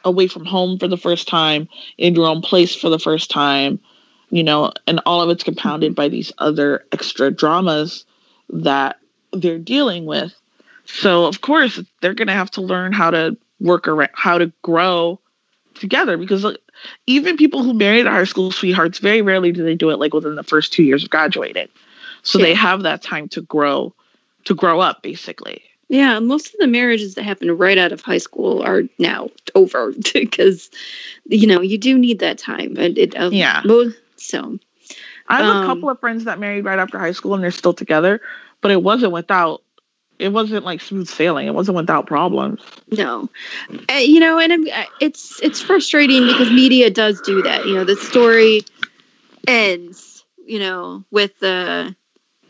away 0.04 0.26
from 0.28 0.44
home 0.44 0.78
for 0.78 0.88
the 0.88 0.96
first 0.96 1.28
time 1.28 1.68
in 1.98 2.14
your 2.14 2.26
own 2.26 2.40
place 2.40 2.74
for 2.74 2.88
the 2.88 2.98
first 2.98 3.30
time 3.30 3.80
you 4.30 4.42
know, 4.42 4.72
and 4.86 5.00
all 5.06 5.22
of 5.22 5.30
it's 5.30 5.44
compounded 5.44 5.94
by 5.94 6.08
these 6.08 6.32
other 6.38 6.84
extra 6.92 7.30
dramas 7.30 8.04
that 8.50 8.98
they're 9.32 9.58
dealing 9.58 10.06
with. 10.06 10.34
So 10.84 11.26
of 11.26 11.40
course 11.40 11.80
they're 12.00 12.14
gonna 12.14 12.32
have 12.32 12.50
to 12.52 12.60
learn 12.60 12.92
how 12.92 13.10
to 13.10 13.36
work 13.60 13.88
around 13.88 14.10
how 14.14 14.38
to 14.38 14.52
grow 14.62 15.18
together 15.74 16.16
because 16.16 16.44
like, 16.44 16.58
even 17.06 17.36
people 17.36 17.62
who 17.62 17.72
married 17.72 18.06
high 18.06 18.24
school 18.24 18.50
sweethearts 18.50 18.98
very 18.98 19.22
rarely 19.22 19.52
do 19.52 19.64
they 19.64 19.74
do 19.74 19.90
it 19.90 19.98
like 19.98 20.12
within 20.12 20.34
the 20.34 20.42
first 20.42 20.72
two 20.72 20.82
years 20.82 21.04
of 21.04 21.10
graduating. 21.10 21.68
So 22.22 22.38
they 22.38 22.54
have 22.54 22.82
that 22.82 23.02
time 23.02 23.28
to 23.30 23.40
grow 23.42 23.94
to 24.44 24.54
grow 24.54 24.80
up 24.80 25.02
basically. 25.02 25.62
Yeah, 25.88 26.18
most 26.18 26.52
of 26.52 26.58
the 26.58 26.66
marriages 26.66 27.14
that 27.14 27.22
happen 27.22 27.50
right 27.56 27.78
out 27.78 27.92
of 27.92 28.00
high 28.00 28.18
school 28.18 28.62
are 28.62 28.82
now 28.98 29.30
over 29.54 29.92
because, 30.14 30.68
you 31.26 31.46
know, 31.46 31.60
you 31.60 31.78
do 31.78 31.96
need 31.96 32.18
that 32.18 32.38
time. 32.38 32.76
And 32.76 32.98
it, 32.98 33.16
uh, 33.16 33.30
Yeah. 33.32 33.62
mo- 33.64 33.92
so 34.16 34.58
I 35.28 35.38
have 35.42 35.56
Um, 35.56 35.62
a 35.62 35.66
couple 35.66 35.90
of 35.90 35.98
friends 36.00 36.24
that 36.24 36.38
married 36.38 36.64
right 36.64 36.78
after 36.78 36.98
high 36.98 37.12
school 37.12 37.34
and 37.34 37.42
they're 37.42 37.50
still 37.50 37.74
together, 37.74 38.20
but 38.60 38.70
it 38.70 38.82
wasn't 38.82 39.12
without 39.12 39.62
it 40.18 40.32
wasn't 40.32 40.64
like 40.64 40.80
smooth 40.80 41.08
sailing. 41.08 41.46
It 41.46 41.52
wasn't 41.54 41.76
without 41.76 42.06
problems. 42.06 42.60
no, 42.90 43.28
uh, 43.90 43.94
you 43.94 44.18
know, 44.18 44.38
and 44.38 44.50
I'm- 44.52 44.66
I- 44.72 44.88
it's 45.00 45.40
it's 45.42 45.60
frustrating 45.60 46.26
because 46.26 46.50
media 46.50 46.88
does 46.90 47.20
do 47.20 47.42
that. 47.42 47.66
You 47.66 47.74
know, 47.74 47.84
the 47.84 47.96
story 47.96 48.64
ends, 49.46 50.24
you 50.46 50.58
know, 50.58 51.04
with 51.10 51.38
the 51.40 51.94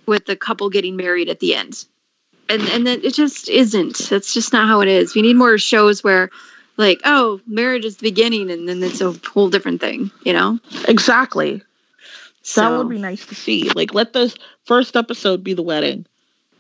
with 0.07 0.27
the 0.27 0.37
couple 0.37 0.71
getting 0.71 0.97
married 0.97 1.29
at 1.29 1.41
the 1.41 1.55
end, 1.55 1.85
and 2.49 2.62
and 2.62 2.87
then 2.87 3.01
it 3.03 3.14
just 3.14 3.49
isn't. 3.49 3.99
That's 4.11 4.33
just 4.33 4.53
not 4.53 4.69
how 4.69 4.81
it 4.81 4.89
is. 4.89 5.14
We 5.14 5.23
need 5.23 5.37
more 5.37 5.59
shows 5.59 6.05
where. 6.05 6.31
Like, 6.77 7.01
oh, 7.05 7.41
marriage 7.47 7.85
is 7.85 7.97
the 7.97 8.09
beginning, 8.09 8.51
and 8.51 8.68
then 8.68 8.83
it's 8.83 9.01
a 9.01 9.12
whole 9.29 9.49
different 9.49 9.81
thing, 9.81 10.11
you 10.24 10.33
know. 10.33 10.59
Exactly. 10.87 11.62
So, 12.43 12.61
That 12.61 12.79
would 12.79 12.91
be 12.91 12.99
nice 12.99 13.27
to 13.27 13.35
see. 13.35 13.70
Like, 13.70 13.95
let 13.95 14.12
the 14.12 14.35
first 14.64 14.95
episode 14.97 15.43
be 15.43 15.55
the 15.55 15.62
wedding, 15.62 16.07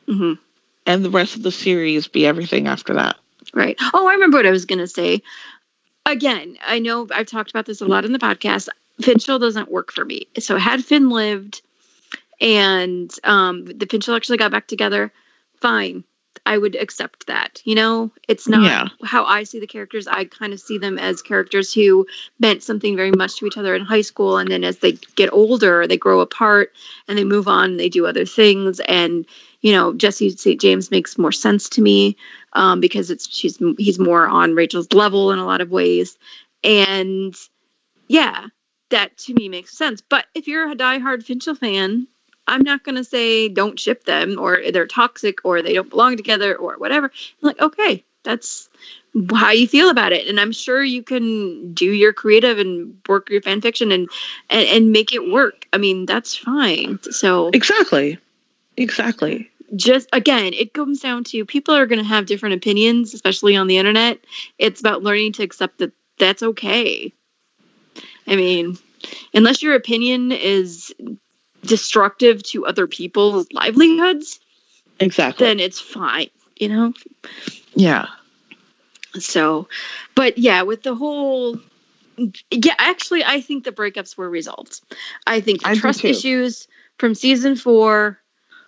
mhm. 0.08 0.38
and 0.86 1.04
the 1.04 1.10
rest 1.10 1.36
of 1.36 1.42
the 1.42 1.52
series 1.52 2.08
be 2.08 2.26
everything 2.26 2.66
after 2.66 2.94
that. 2.94 3.16
Right. 3.54 3.76
Oh, 3.94 4.08
I 4.08 4.14
remember 4.14 4.38
what 4.38 4.46
I 4.46 4.50
was 4.50 4.64
going 4.64 4.80
to 4.80 4.86
say. 4.86 5.22
Again, 6.04 6.56
I 6.64 6.78
know 6.78 7.06
I've 7.12 7.26
talked 7.26 7.50
about 7.50 7.66
this 7.66 7.80
a 7.80 7.86
lot 7.86 8.04
in 8.04 8.12
the 8.12 8.18
podcast. 8.18 8.68
Finchel 9.00 9.40
doesn't 9.40 9.70
work 9.70 9.92
for 9.92 10.04
me. 10.04 10.26
So 10.38 10.56
had 10.56 10.84
Finn 10.84 11.10
lived 11.10 11.62
and 12.40 13.12
um, 13.24 13.64
the 13.64 13.86
Finchel 13.86 14.16
actually 14.16 14.38
got 14.38 14.50
back 14.50 14.66
together, 14.66 15.12
fine. 15.60 16.04
I 16.44 16.58
would 16.58 16.74
accept 16.76 17.26
that. 17.28 17.62
You 17.64 17.74
know, 17.74 18.10
it's 18.28 18.48
not 18.48 18.62
Yeah. 18.62 18.88
how 19.04 19.24
I 19.24 19.44
see 19.44 19.60
the 19.60 19.66
characters. 19.66 20.06
I 20.06 20.24
kind 20.24 20.52
of 20.52 20.60
see 20.60 20.78
them 20.78 20.98
as 20.98 21.22
characters 21.22 21.72
who 21.72 22.06
meant 22.38 22.62
something 22.62 22.96
very 22.96 23.12
much 23.12 23.36
to 23.36 23.46
each 23.46 23.56
other 23.56 23.74
in 23.74 23.84
high 23.84 24.02
school. 24.02 24.38
And 24.38 24.50
then 24.50 24.64
as 24.64 24.78
they 24.78 24.92
get 25.14 25.32
older, 25.32 25.86
they 25.86 25.96
grow 25.96 26.20
apart 26.20 26.72
and 27.08 27.16
they 27.16 27.24
move 27.24 27.48
on 27.48 27.70
and 27.70 27.80
they 27.80 27.88
do 27.88 28.06
other 28.06 28.24
things. 28.26 28.80
And, 28.80 29.26
you 29.60 29.72
know, 29.72 29.92
Jesse 29.94 30.30
St. 30.30 30.60
James 30.60 30.90
makes 30.90 31.16
more 31.18 31.32
sense 31.32 31.68
to 31.70 31.82
me 31.82 32.16
um, 32.52 32.80
because 32.80 33.10
it's 33.10 33.28
she's 33.34 33.58
he's 33.78 33.98
more 33.98 34.26
on 34.26 34.54
Rachel's 34.54 34.92
level 34.92 35.32
in 35.32 35.38
a 35.38 35.46
lot 35.46 35.60
of 35.60 35.70
ways, 35.70 36.18
and 36.64 37.34
yeah, 38.08 38.46
that 38.90 39.16
to 39.18 39.34
me 39.34 39.48
makes 39.48 39.76
sense. 39.76 40.00
But 40.00 40.26
if 40.34 40.46
you're 40.48 40.70
a 40.70 40.74
diehard 40.76 41.24
Finchel 41.24 41.58
fan, 41.58 42.06
I'm 42.46 42.62
not 42.62 42.84
going 42.84 42.96
to 42.96 43.04
say 43.04 43.48
don't 43.48 43.78
ship 43.78 44.04
them 44.04 44.38
or 44.38 44.58
they're 44.72 44.86
toxic 44.86 45.44
or 45.44 45.62
they 45.62 45.74
don't 45.74 45.90
belong 45.90 46.16
together 46.16 46.54
or 46.54 46.74
whatever. 46.78 47.06
I'm 47.06 47.46
like, 47.46 47.60
okay, 47.60 48.04
that's 48.24 48.68
how 49.34 49.50
you 49.50 49.66
feel 49.66 49.88
about 49.90 50.12
it. 50.12 50.26
And 50.28 50.38
I'm 50.38 50.52
sure 50.52 50.82
you 50.82 51.02
can 51.02 51.72
do 51.72 51.86
your 51.86 52.12
creative 52.12 52.58
and 52.58 52.96
work 53.08 53.30
your 53.30 53.42
fan 53.42 53.60
fiction 53.60 53.92
and, 53.92 54.08
and, 54.50 54.68
and 54.68 54.92
make 54.92 55.12
it 55.12 55.30
work. 55.30 55.66
I 55.72 55.78
mean, 55.78 56.06
that's 56.06 56.36
fine. 56.36 56.98
So 57.02 57.50
Exactly. 57.52 58.18
Exactly. 58.76 59.50
just 59.74 60.08
again, 60.12 60.52
it 60.52 60.74
comes 60.74 61.00
down 61.00 61.24
to 61.24 61.44
people 61.46 61.74
are 61.74 61.86
going 61.86 61.98
to 61.98 62.04
have 62.04 62.26
different 62.26 62.56
opinions, 62.56 63.14
especially 63.14 63.56
on 63.56 63.66
the 63.68 63.78
internet. 63.78 64.18
It's 64.58 64.80
about 64.80 65.02
learning 65.02 65.32
to 65.34 65.42
accept 65.42 65.78
that 65.78 65.92
that's 66.18 66.42
okay. 66.42 67.12
I 68.26 68.36
mean, 68.36 68.76
unless 69.32 69.62
your 69.62 69.74
opinion 69.74 70.32
is 70.32 70.92
destructive 71.66 72.42
to 72.44 72.66
other 72.66 72.86
people's 72.86 73.46
livelihoods, 73.52 74.40
Exactly. 74.98 75.46
then 75.46 75.60
it's 75.60 75.80
fine, 75.80 76.30
you 76.56 76.68
know? 76.68 76.94
yeah. 77.74 78.06
So, 79.18 79.68
but 80.14 80.38
yeah, 80.38 80.62
with 80.62 80.82
the 80.82 80.94
whole, 80.94 81.58
yeah, 82.50 82.74
actually, 82.78 83.24
I 83.24 83.40
think 83.40 83.64
the 83.64 83.72
breakups 83.72 84.16
were 84.16 84.28
resolved. 84.28 84.80
I 85.26 85.40
think 85.40 85.62
the 85.62 85.68
I 85.68 85.74
trust 85.74 86.04
issues 86.04 86.68
from 86.98 87.14
season 87.14 87.56
four, 87.56 88.18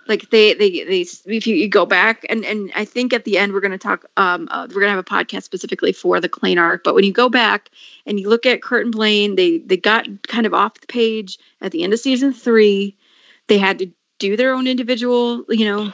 like 0.08 0.30
they, 0.30 0.54
they, 0.54 0.70
they, 0.84 1.00
if 1.00 1.46
you, 1.46 1.54
you 1.54 1.68
go 1.68 1.86
back 1.86 2.24
and, 2.28 2.44
and 2.44 2.72
I 2.74 2.84
think 2.84 3.12
at 3.12 3.24
the 3.24 3.38
end 3.38 3.52
we're 3.52 3.60
going 3.60 3.72
to 3.72 3.78
talk, 3.78 4.06
um, 4.16 4.48
uh, 4.50 4.66
we're 4.68 4.80
going 4.80 4.92
to 4.92 4.96
have 4.96 4.98
a 4.98 5.04
podcast 5.04 5.42
specifically 5.42 5.92
for 5.92 6.20
the 6.20 6.28
Klaine 6.28 6.58
arc. 6.58 6.82
But 6.82 6.94
when 6.94 7.04
you 7.04 7.12
go 7.12 7.28
back 7.28 7.70
and 8.06 8.18
you 8.18 8.28
look 8.28 8.46
at 8.46 8.62
Kurt 8.62 8.84
and 8.84 8.92
Blaine, 8.92 9.36
they, 9.36 9.58
they 9.58 9.76
got 9.76 10.06
kind 10.26 10.46
of 10.46 10.54
off 10.54 10.80
the 10.80 10.86
page 10.86 11.38
at 11.60 11.72
the 11.72 11.84
end 11.84 11.92
of 11.92 12.00
season 12.00 12.32
three. 12.32 12.96
They 13.46 13.58
had 13.58 13.78
to 13.80 13.90
do 14.18 14.36
their 14.36 14.54
own 14.54 14.66
individual, 14.66 15.44
you 15.48 15.66
know, 15.66 15.92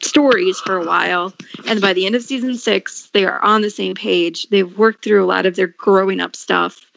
stories 0.00 0.60
for 0.60 0.76
a 0.76 0.84
while. 0.84 1.32
And 1.66 1.80
by 1.80 1.92
the 1.92 2.06
end 2.06 2.14
of 2.14 2.22
season 2.22 2.56
six, 2.56 3.10
they 3.12 3.24
are 3.24 3.42
on 3.42 3.62
the 3.62 3.70
same 3.70 3.94
page. 3.94 4.48
They've 4.48 4.78
worked 4.78 5.02
through 5.02 5.24
a 5.24 5.26
lot 5.26 5.46
of 5.46 5.56
their 5.56 5.66
growing 5.66 6.20
up 6.20 6.36
stuff. 6.36 6.90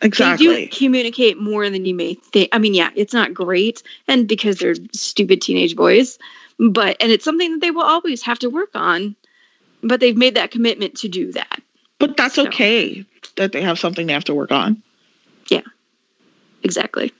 They 0.00 0.08
do 0.36 0.68
communicate 0.68 1.38
more 1.40 1.68
than 1.68 1.84
you 1.84 1.94
may 1.94 2.14
think. 2.14 2.50
I 2.52 2.58
mean, 2.58 2.74
yeah, 2.74 2.90
it's 2.94 3.12
not 3.12 3.34
great, 3.34 3.82
and 4.06 4.28
because 4.28 4.58
they're 4.58 4.76
stupid 4.92 5.42
teenage 5.42 5.74
boys, 5.74 6.18
but 6.58 6.96
and 7.00 7.10
it's 7.10 7.24
something 7.24 7.52
that 7.52 7.60
they 7.60 7.70
will 7.72 7.82
always 7.82 8.22
have 8.22 8.38
to 8.40 8.50
work 8.50 8.70
on. 8.74 9.16
But 9.82 10.00
they've 10.00 10.16
made 10.16 10.34
that 10.36 10.50
commitment 10.50 10.96
to 10.98 11.08
do 11.08 11.32
that. 11.32 11.62
But 11.98 12.16
that's 12.16 12.36
So- 12.36 12.46
okay 12.46 13.04
that 13.36 13.52
they 13.52 13.62
have 13.62 13.78
something 13.78 14.06
they 14.06 14.12
have 14.12 14.24
to 14.24 14.34
work 14.34 14.52
on. 14.52 14.82
Yeah, 15.48 15.62
exactly. 16.62 17.12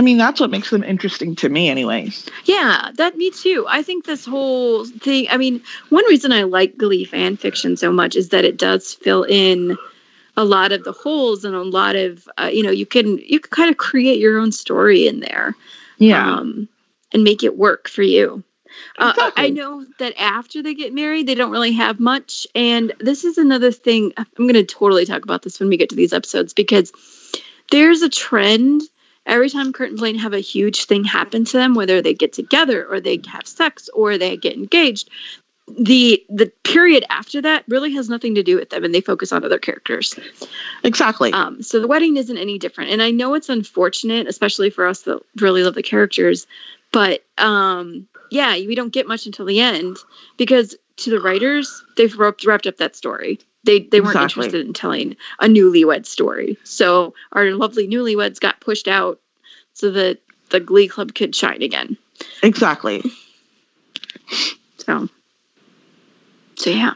I 0.00 0.02
mean, 0.02 0.16
that's 0.16 0.40
what 0.40 0.48
makes 0.48 0.70
them 0.70 0.82
interesting 0.82 1.36
to 1.36 1.50
me, 1.50 1.68
anyways. 1.68 2.26
Yeah, 2.46 2.90
that 2.94 3.18
me 3.18 3.30
too. 3.30 3.66
I 3.68 3.82
think 3.82 4.06
this 4.06 4.24
whole 4.24 4.86
thing. 4.86 5.26
I 5.28 5.36
mean, 5.36 5.62
one 5.90 6.06
reason 6.06 6.32
I 6.32 6.44
like 6.44 6.78
Glee 6.78 7.04
fan 7.04 7.36
fiction 7.36 7.76
so 7.76 7.92
much 7.92 8.16
is 8.16 8.30
that 8.30 8.46
it 8.46 8.56
does 8.56 8.94
fill 8.94 9.24
in 9.24 9.76
a 10.38 10.44
lot 10.44 10.72
of 10.72 10.84
the 10.84 10.92
holes 10.92 11.44
and 11.44 11.54
a 11.54 11.62
lot 11.62 11.96
of 11.96 12.26
uh, 12.38 12.48
you 12.50 12.62
know 12.62 12.70
you 12.70 12.86
can 12.86 13.18
you 13.18 13.40
can 13.40 13.50
kind 13.50 13.68
of 13.70 13.76
create 13.76 14.18
your 14.18 14.38
own 14.38 14.52
story 14.52 15.06
in 15.06 15.20
there 15.20 15.54
um, 16.38 16.66
and 17.12 17.22
make 17.22 17.42
it 17.44 17.58
work 17.58 17.86
for 17.86 18.02
you. 18.02 18.42
Uh, 18.98 19.12
I- 19.18 19.32
I 19.36 19.48
know 19.50 19.84
that 19.98 20.14
after 20.18 20.62
they 20.62 20.72
get 20.72 20.94
married, 20.94 21.26
they 21.26 21.34
don't 21.34 21.50
really 21.52 21.72
have 21.72 22.00
much. 22.00 22.46
And 22.54 22.94
this 23.00 23.24
is 23.24 23.36
another 23.36 23.70
thing. 23.70 24.14
I'm 24.16 24.26
going 24.38 24.54
to 24.54 24.64
totally 24.64 25.04
talk 25.04 25.24
about 25.24 25.42
this 25.42 25.60
when 25.60 25.68
we 25.68 25.76
get 25.76 25.90
to 25.90 25.96
these 25.96 26.14
episodes 26.14 26.54
because 26.54 26.90
there's 27.70 28.00
a 28.00 28.08
trend. 28.08 28.80
Every 29.26 29.50
time 29.50 29.72
Kurt 29.72 29.90
and 29.90 29.98
Blaine 29.98 30.18
have 30.18 30.32
a 30.32 30.40
huge 30.40 30.86
thing 30.86 31.04
happen 31.04 31.44
to 31.44 31.56
them, 31.56 31.74
whether 31.74 32.02
they 32.02 32.14
get 32.14 32.32
together 32.32 32.86
or 32.86 33.00
they 33.00 33.20
have 33.28 33.46
sex 33.46 33.88
or 33.92 34.18
they 34.18 34.36
get 34.36 34.54
engaged, 34.54 35.10
the 35.78 36.24
the 36.28 36.50
period 36.64 37.04
after 37.10 37.42
that 37.42 37.64
really 37.68 37.92
has 37.92 38.08
nothing 38.08 38.34
to 38.34 38.42
do 38.42 38.56
with 38.56 38.70
them, 38.70 38.84
and 38.84 38.94
they 38.94 39.00
focus 39.00 39.32
on 39.32 39.44
other 39.44 39.58
characters. 39.58 40.18
exactly. 40.82 41.32
Um, 41.32 41.62
so 41.62 41.80
the 41.80 41.86
wedding 41.86 42.16
isn't 42.16 42.36
any 42.36 42.58
different. 42.58 42.90
And 42.90 43.02
I 43.02 43.10
know 43.10 43.34
it's 43.34 43.48
unfortunate, 43.48 44.26
especially 44.26 44.70
for 44.70 44.86
us 44.86 45.02
that 45.02 45.20
really 45.36 45.62
love 45.62 45.74
the 45.74 45.82
characters. 45.82 46.46
But 46.92 47.24
um, 47.38 48.08
yeah, 48.30 48.54
we 48.54 48.74
don't 48.74 48.92
get 48.92 49.06
much 49.06 49.26
until 49.26 49.46
the 49.46 49.60
end 49.60 49.96
because 50.36 50.76
to 50.96 51.10
the 51.10 51.20
writers, 51.20 51.84
they've 51.96 52.16
wrapped, 52.16 52.44
wrapped 52.44 52.66
up 52.66 52.78
that 52.78 52.96
story. 52.96 53.38
They 53.64 53.80
they 53.80 54.00
weren't 54.00 54.16
Exactly. 54.16 54.46
interested 54.46 54.66
in 54.66 54.72
telling 54.72 55.16
a 55.38 55.46
newlywed 55.46 56.06
story. 56.06 56.56
So 56.64 57.14
our 57.32 57.50
lovely 57.52 57.86
newlyweds 57.86 58.40
got 58.40 58.60
pushed 58.60 58.88
out 58.88 59.20
so 59.74 59.90
that 59.90 60.18
the 60.50 60.60
Glee 60.60 60.88
Club 60.88 61.14
could 61.14 61.34
shine 61.34 61.62
again. 61.62 61.96
exactly. 62.42 63.02
So 64.78 65.08
so 66.56 66.70
yeah. 66.70 66.94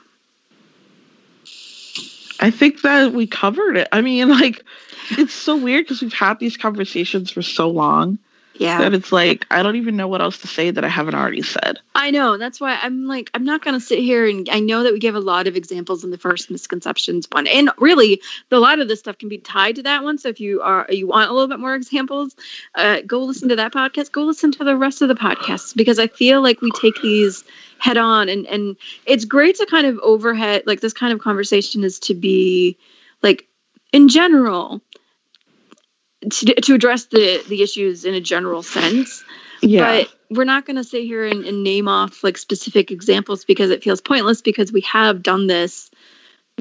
I 2.40 2.50
think 2.50 2.82
that 2.82 3.12
we 3.12 3.26
covered 3.26 3.76
it. 3.76 3.88
I 3.92 4.00
mean, 4.00 4.28
like, 4.28 4.64
it's 5.12 5.32
so 5.34 5.56
weird 5.56 5.84
because 5.84 6.02
we've 6.02 6.12
had 6.12 6.38
these 6.38 6.56
conversations 6.56 7.30
for 7.30 7.42
so 7.42 7.68
long 7.70 8.18
Yeah. 8.56 8.78
that 8.78 8.94
it's 8.94 9.10
like 9.10 9.46
I 9.50 9.62
don't 9.62 9.76
even 9.76 9.96
know 9.96 10.08
what 10.08 10.20
else 10.20 10.38
to 10.38 10.46
say 10.46 10.70
that 10.70 10.84
I 10.84 10.88
haven't 10.88 11.14
already 11.14 11.42
said. 11.42 11.80
I 11.94 12.10
know. 12.10 12.38
That's 12.38 12.60
why 12.60 12.78
I'm 12.80 13.06
like, 13.06 13.30
I'm 13.34 13.44
not 13.44 13.64
going 13.64 13.74
to 13.74 13.84
sit 13.84 13.98
here 13.98 14.28
and 14.28 14.48
I 14.48 14.60
know 14.60 14.84
that 14.84 14.92
we 14.92 14.98
gave 14.98 15.14
a 15.14 15.20
lot 15.20 15.46
of 15.46 15.56
examples 15.56 16.04
in 16.04 16.10
the 16.10 16.18
first 16.18 16.50
misconceptions 16.50 17.26
one. 17.30 17.46
And 17.46 17.70
really, 17.78 18.22
the, 18.50 18.56
a 18.56 18.58
lot 18.58 18.78
of 18.78 18.88
this 18.88 19.00
stuff 19.00 19.18
can 19.18 19.28
be 19.28 19.38
tied 19.38 19.76
to 19.76 19.82
that 19.84 20.04
one. 20.04 20.18
So 20.18 20.28
if 20.28 20.40
you 20.40 20.62
are, 20.62 20.86
you 20.88 21.06
want 21.06 21.30
a 21.30 21.32
little 21.32 21.48
bit 21.48 21.58
more 21.58 21.74
examples, 21.74 22.34
uh, 22.74 23.00
go 23.06 23.20
listen 23.20 23.48
to 23.48 23.56
that 23.56 23.72
podcast. 23.72 24.12
Go 24.12 24.22
listen 24.22 24.52
to 24.52 24.64
the 24.64 24.76
rest 24.76 25.02
of 25.02 25.08
the 25.08 25.14
podcasts 25.14 25.74
because 25.74 25.98
I 25.98 26.06
feel 26.06 26.40
like 26.40 26.60
we 26.60 26.70
take 26.70 27.00
these 27.02 27.44
head 27.78 27.96
on 27.96 28.28
and, 28.28 28.46
and 28.46 28.76
it's 29.04 29.24
great 29.24 29.56
to 29.56 29.66
kind 29.66 29.86
of 29.86 29.98
overhead, 29.98 30.62
like 30.66 30.80
this 30.80 30.92
kind 30.92 31.12
of 31.12 31.20
conversation 31.20 31.84
is 31.84 31.98
to 32.00 32.14
be 32.14 32.78
like 33.22 33.46
in 33.92 34.08
general, 34.08 34.80
to, 36.30 36.54
to 36.54 36.74
address 36.74 37.06
the, 37.06 37.42
the 37.48 37.62
issues 37.62 38.04
in 38.04 38.14
a 38.14 38.20
general 38.20 38.62
sense 38.62 39.24
Yeah. 39.60 40.02
but 40.04 40.14
we're 40.36 40.44
not 40.44 40.66
going 40.66 40.76
to 40.76 40.84
sit 40.84 41.04
here 41.04 41.24
and, 41.26 41.44
and 41.44 41.62
name 41.62 41.88
off 41.88 42.24
like 42.24 42.36
specific 42.38 42.90
examples 42.90 43.44
because 43.44 43.70
it 43.70 43.82
feels 43.84 44.00
pointless 44.00 44.42
because 44.42 44.72
we 44.72 44.80
have 44.82 45.22
done 45.22 45.46
this 45.46 45.90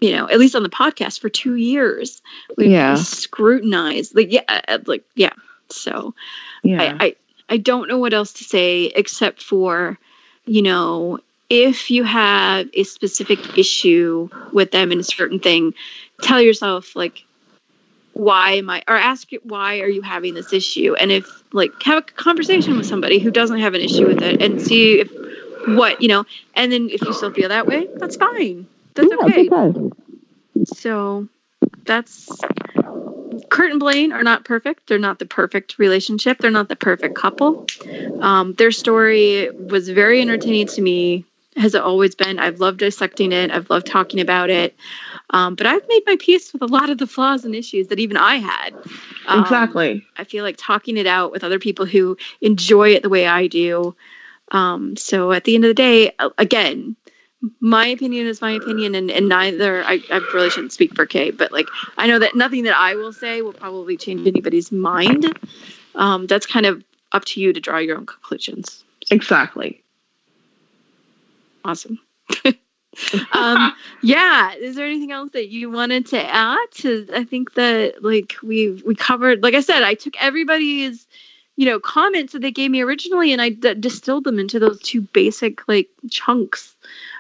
you 0.02 0.12
know 0.12 0.28
at 0.30 0.40
least 0.40 0.56
on 0.56 0.64
the 0.64 0.70
podcast 0.70 1.20
for 1.20 1.30
two 1.30 1.56
years 1.56 2.22
we've 2.58 2.72
Yeah. 2.72 2.96
scrutinized 2.96 4.16
like 4.16 4.32
yeah 4.32 4.42
uh, 4.48 4.80
like 4.86 5.04
yeah 5.16 5.34
so 5.70 6.14
yeah. 6.64 6.82
I, 7.00 7.06
I 7.06 7.16
i 7.50 7.58
don't 7.58 7.88
know 7.88 7.98
what 7.98 8.14
else 8.14 8.34
to 8.34 8.44
say 8.44 8.86
except 8.86 9.42
for 9.44 9.98
you 10.46 10.62
know 10.62 11.20
if 11.50 11.92
you 11.92 12.04
have 12.04 12.70
a 12.74 12.84
specific 12.84 13.58
issue 13.58 14.30
with 14.52 14.72
them 14.72 14.92
in 14.92 15.00
a 15.00 15.04
certain 15.04 15.40
thing 15.40 15.74
tell 16.22 16.42
yourself 16.42 16.96
like 16.96 17.24
why 18.14 18.52
am 18.54 18.70
i 18.70 18.84
or 18.88 18.96
ask 18.96 19.34
it 19.34 19.46
why 19.46 19.80
are 19.80 19.88
you 19.88 20.02
having 20.02 20.34
this 20.34 20.54
issue 20.54 20.96
and 20.96 21.12
if 21.12 21.28
like 21.52 21.72
have 21.84 21.98
a 21.98 22.02
conversation 22.02 22.78
with 22.78 22.86
somebody 22.86 23.20
who 23.20 23.32
doesn't 23.32 23.60
have 23.60 23.74
an 23.74 23.82
issue 23.82 24.08
with 24.08 24.22
it 24.22 24.42
and 24.42 24.62
see 24.62 25.00
if 25.00 25.12
what 25.68 26.02
you 26.02 26.08
know 26.08 26.26
and 26.56 26.72
then 26.72 26.90
if 26.90 27.02
you 27.02 27.14
still 27.14 27.34
feel 27.34 27.50
that 27.50 27.66
way 27.66 27.88
that's 27.96 28.16
fine 28.16 28.68
that's 28.94 29.10
yeah, 29.10 29.26
okay 29.26 29.50
okay. 29.50 29.90
so 30.66 31.28
that's 31.86 32.30
Kurt 33.50 33.72
and 33.72 33.80
Blaine 33.80 34.12
are 34.12 34.24
not 34.24 34.46
perfect. 34.46 34.88
They're 34.88 35.00
not 35.00 35.20
the 35.20 35.26
perfect 35.26 35.80
relationship. 35.80 36.38
They're 36.40 36.52
not 36.52 36.70
the 36.70 36.76
perfect 36.76 37.16
couple. 37.16 37.66
Um, 38.20 38.54
their 38.54 38.72
story 38.72 39.50
was 39.50 39.90
very 39.90 40.22
entertaining 40.22 40.68
to 40.68 40.82
me, 40.82 41.26
has 41.56 41.76
it 41.76 41.82
always 41.82 42.16
been. 42.16 42.40
I've 42.40 42.60
loved 42.60 42.80
dissecting 42.80 43.32
it. 43.32 43.52
I've 43.52 43.70
loved 43.70 43.88
talking 43.88 44.20
about 44.20 44.50
it. 44.50 44.76
Um, 45.30 45.56
but 45.56 45.68
I've 45.68 45.88
made 45.88 46.04
my 46.06 46.18
peace 46.20 46.54
with 46.54 46.62
a 46.62 46.68
lot 46.68 46.90
of 46.90 46.98
the 46.98 47.08
flaws 47.08 47.46
and 47.46 47.56
issues 47.56 47.88
that 47.88 48.00
even 48.00 48.18
I 48.18 48.36
had. 48.36 48.74
Um, 49.28 49.42
exactly. 49.42 50.06
I 50.18 50.24
feel 50.24 50.44
like 50.44 50.56
talking 50.58 50.98
it 50.98 51.08
out 51.08 51.32
with 51.32 51.44
other 51.44 51.60
people 51.60 51.86
who 51.86 52.18
enjoy 52.42 52.90
it 52.90 53.04
the 53.04 53.10
way 53.10 53.28
I 53.28 53.48
do. 53.48 53.96
Um, 54.52 54.96
so 54.96 55.32
at 55.32 55.44
the 55.44 55.56
end 55.56 55.66
of 55.66 55.70
the 55.70 55.74
day, 55.74 56.12
again, 56.38 56.96
my 57.60 57.88
opinion 57.88 58.28
is 58.28 58.42
my 58.42 58.52
opinion, 58.52 58.96
and, 58.96 59.12
and 59.12 59.28
neither 59.28 59.84
I, 59.84 60.02
I 60.10 60.18
really 60.34 60.50
shouldn't 60.50 60.72
speak 60.72 60.96
for 60.96 61.06
Kay, 61.06 61.32
but 61.32 61.52
like 61.52 61.68
I 61.98 62.08
know 62.08 62.20
that 62.20 62.36
nothing 62.36 62.64
that 62.64 62.78
I 62.78 62.96
will 62.96 63.12
say 63.12 63.42
will 63.42 63.54
probably 63.54 63.98
change 63.98 64.26
anybody's 64.28 64.72
mind. 64.72 65.38
Um, 65.96 66.26
that's 66.28 66.46
kind 66.46 66.66
of 66.66 66.84
up 67.12 67.26
to 67.26 67.42
you 67.42 67.54
to 67.54 67.60
draw 67.60 67.80
your 67.80 67.98
own 67.98 68.06
conclusions. 68.06 68.84
Exactly. 69.12 69.83
Awesome. 71.64 72.00
um 73.34 73.74
yeah 74.04 74.54
is 74.54 74.76
there 74.76 74.86
anything 74.86 75.12
else 75.12 75.32
that 75.32 75.50
you 75.50 75.70
wanted 75.72 76.06
to 76.06 76.20
add 76.34 76.58
to 76.72 77.08
i 77.16 77.24
think 77.24 77.54
that 77.56 78.04
like 78.04 78.36
we've 78.44 78.84
we 78.86 78.94
covered 78.96 79.42
like 79.42 79.56
i 79.56 79.62
said 79.62 79.82
i 79.82 79.96
took 79.96 80.14
everybody's 80.22 81.08
you 81.56 81.66
know 81.66 81.80
comments 81.80 82.34
that 82.34 82.42
they 82.42 82.52
gave 82.52 82.70
me 82.70 82.82
originally 82.82 83.34
and 83.34 83.42
i 83.42 83.50
d- 83.50 83.74
distilled 83.76 84.24
them 84.24 84.38
into 84.40 84.60
those 84.60 84.80
two 84.80 85.02
basic 85.02 85.68
like 85.68 85.90
chunks 86.10 86.76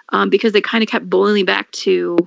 um 0.09 0.29
because 0.29 0.53
they 0.53 0.61
kind 0.61 0.83
of 0.83 0.89
kept 0.89 1.09
boiling 1.09 1.45
back 1.45 1.71
to 1.71 2.17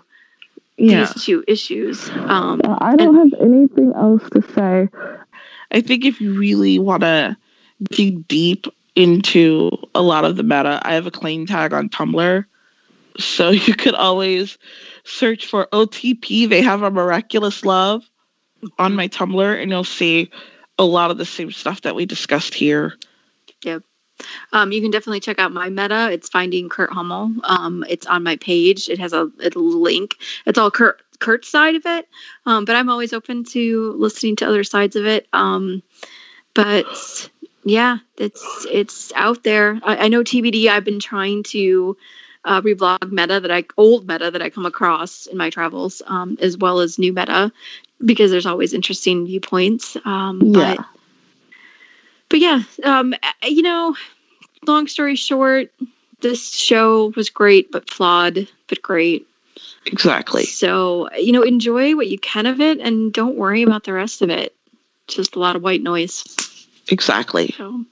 Yeah. 0.76 1.12
these 1.14 1.24
two 1.24 1.44
issues. 1.48 2.10
Um, 2.10 2.60
Uh, 2.64 2.76
I 2.80 2.96
don't 2.96 3.14
have 3.16 3.40
anything 3.40 3.92
else 3.94 4.22
to 4.30 4.42
say. 4.54 4.88
I 5.70 5.80
think 5.80 6.04
if 6.04 6.20
you 6.20 6.34
really 6.38 6.78
want 6.78 7.02
to 7.02 7.36
dig 7.90 8.28
deep 8.28 8.66
into 8.96 9.70
a 9.94 10.02
lot 10.02 10.24
of 10.24 10.36
the 10.36 10.42
meta, 10.42 10.80
I 10.82 10.94
have 10.94 11.06
a 11.06 11.10
Klaine 11.10 11.46
tag 11.46 11.72
on 11.72 11.88
Tumblr. 11.88 12.44
So 13.18 13.50
you 13.50 13.74
could 13.74 13.94
always 13.94 14.58
search 15.04 15.46
for 15.46 15.68
OTP. 15.72 16.48
They 16.48 16.62
have 16.62 16.82
a 16.82 16.90
miraculous 16.90 17.64
love 17.64 18.02
on 18.78 18.96
my 18.96 19.06
Tumblr, 19.06 19.62
and 19.62 19.70
you'll 19.70 19.84
see 19.84 20.30
a 20.78 20.84
lot 20.84 21.10
of 21.10 21.18
the 21.18 21.24
same 21.24 21.52
stuff 21.52 21.82
that 21.82 21.94
we 21.94 22.06
discussed 22.06 22.54
here. 22.54 22.94
Um, 24.52 24.72
you 24.72 24.80
can 24.80 24.90
definitely 24.90 25.20
check 25.20 25.38
out 25.38 25.52
my 25.52 25.68
meta. 25.68 26.10
It's 26.10 26.28
finding 26.28 26.68
Kurt 26.68 26.90
Hummel. 26.90 27.34
Um, 27.44 27.84
it's 27.88 28.06
on 28.06 28.22
my 28.22 28.36
page. 28.36 28.88
It 28.88 28.98
has 28.98 29.12
a, 29.12 29.30
a 29.40 29.50
link. 29.58 30.16
It's 30.46 30.58
all 30.58 30.70
Kurt 30.70 31.02
Kurt's 31.18 31.48
side 31.48 31.74
of 31.74 31.86
it. 31.86 32.08
Um, 32.44 32.64
but 32.64 32.76
I'm 32.76 32.88
always 32.88 33.12
open 33.12 33.44
to 33.44 33.92
listening 33.92 34.36
to 34.36 34.48
other 34.48 34.64
sides 34.64 34.96
of 34.96 35.06
it. 35.06 35.28
Um, 35.32 35.82
but 36.54 37.30
yeah, 37.66 37.98
it's 38.16 38.64
it's 38.70 39.12
out 39.14 39.42
there. 39.42 39.80
I, 39.82 39.96
I 40.04 40.08
know 40.08 40.22
TBD. 40.22 40.68
I've 40.68 40.84
been 40.84 41.00
trying 41.00 41.42
to 41.44 41.96
uh, 42.44 42.60
reblog 42.60 43.10
meta 43.10 43.40
that 43.40 43.50
I 43.50 43.64
old 43.76 44.06
meta 44.06 44.30
that 44.30 44.40
I 44.40 44.50
come 44.50 44.66
across 44.66 45.26
in 45.26 45.36
my 45.36 45.50
travels, 45.50 46.00
um, 46.06 46.38
as 46.40 46.56
well 46.56 46.78
as 46.78 46.96
new 46.96 47.12
meta, 47.12 47.50
because 48.04 48.30
there's 48.30 48.46
always 48.46 48.72
interesting 48.72 49.26
viewpoints. 49.26 49.96
Um, 50.04 50.40
Yeah. 50.54 50.76
But 50.76 50.86
but 52.28 52.38
yeah, 52.38 52.62
um, 52.84 53.14
you 53.42 53.62
know, 53.62 53.96
long 54.64 54.86
story 54.86 55.16
short, 55.16 55.72
this 56.20 56.54
show 56.54 57.12
was 57.16 57.30
great, 57.30 57.72
but 57.72 57.90
flawed, 57.90 58.46
but 58.68 58.80
great. 58.80 59.26
Exactly. 59.86 60.44
So, 60.44 61.12
you 61.14 61.32
know, 61.32 61.42
enjoy 61.42 61.96
what 61.96 62.06
you 62.06 62.18
can 62.18 62.46
of 62.46 62.60
it 62.60 62.78
and 62.78 63.12
don't 63.12 63.36
worry 63.36 63.62
about 63.62 63.82
the 63.82 63.92
rest 63.92 64.22
of 64.22 64.30
it. 64.30 64.54
Just 65.08 65.34
a 65.34 65.40
lot 65.40 65.56
of 65.56 65.62
white 65.62 65.82
noise. 65.82 66.24
Exactly. 66.88 67.54
So 67.56 67.84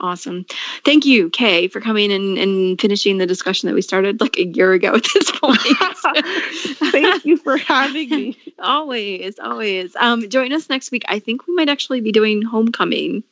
awesome. 0.00 0.46
Thank 0.84 1.04
you, 1.04 1.30
Kay, 1.30 1.68
for 1.68 1.80
coming 1.80 2.12
and, 2.12 2.38
and 2.38 2.80
finishing 2.80 3.18
the 3.18 3.26
discussion 3.26 3.68
that 3.68 3.74
we 3.74 3.82
started 3.82 4.20
like 4.20 4.38
a 4.38 4.46
year 4.46 4.72
ago 4.72 4.94
at 4.94 5.06
this 5.14 5.30
point. 5.30 5.60
Thank 6.92 7.24
you 7.24 7.36
for 7.36 7.56
having 7.56 8.10
me. 8.10 8.38
always, 8.58 9.38
always. 9.38 9.94
Um, 9.96 10.28
join 10.28 10.52
us 10.52 10.68
next 10.68 10.90
week. 10.90 11.04
I 11.08 11.18
think 11.18 11.46
we 11.46 11.54
might 11.54 11.68
actually 11.68 12.00
be 12.00 12.12
doing 12.12 12.42
Homecoming, 12.42 13.24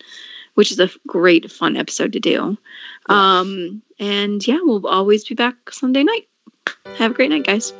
which 0.54 0.72
is 0.72 0.80
a 0.80 0.90
great, 1.06 1.50
fun 1.50 1.76
episode 1.76 2.12
to 2.14 2.20
do. 2.20 2.56
Um, 3.08 3.82
and 3.98 4.46
yeah, 4.46 4.58
we'll 4.62 4.86
always 4.86 5.24
be 5.24 5.34
back 5.34 5.70
Sunday 5.70 6.04
night. 6.04 6.28
Have 6.96 7.12
a 7.12 7.14
great 7.14 7.30
night, 7.30 7.46
guys. 7.46 7.72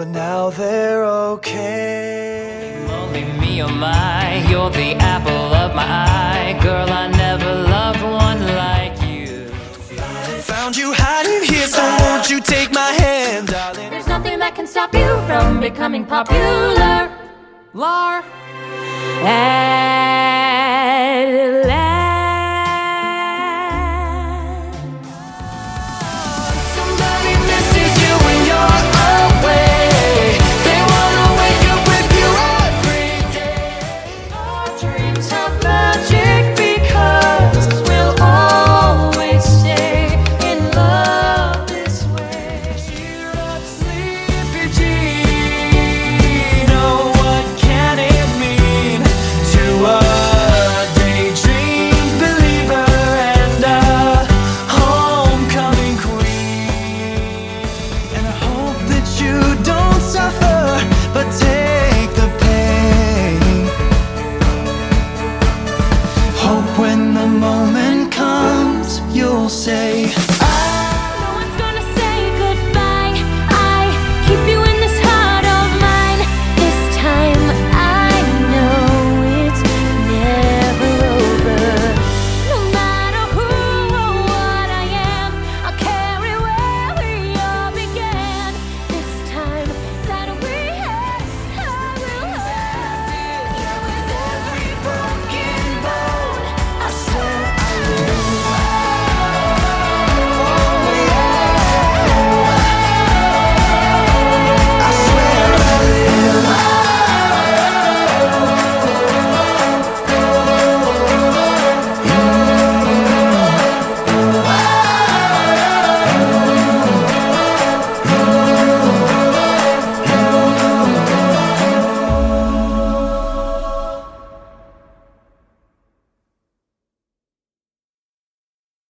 But 0.00 0.08
now 0.08 0.48
they're 0.48 1.04
okay. 1.04 2.74
Only 2.88 3.24
me, 3.38 3.62
oh 3.62 3.68
my, 3.68 4.42
you're 4.48 4.70
the 4.70 4.94
apple 4.94 5.52
of 5.62 5.74
my 5.74 5.84
eye. 5.84 6.58
Girl, 6.62 6.88
I 6.88 7.08
never 7.08 7.52
loved 7.76 8.00
one 8.02 8.40
like 8.64 8.96
you. 9.02 9.48
Found 10.52 10.74
you 10.78 10.94
hiding 10.96 11.42
here, 11.46 11.66
so 11.66 11.82
won't 12.00 12.30
you 12.30 12.40
take 12.40 12.72
my 12.72 12.92
hand, 12.92 13.48
darling? 13.48 13.90
There's 13.90 14.06
nothing 14.06 14.38
that 14.38 14.54
can 14.54 14.66
stop 14.66 14.94
you 14.94 15.20
from 15.28 15.60
becoming 15.60 16.06
popular. 16.06 17.12
Lar. 17.74 18.24
At 19.22 19.50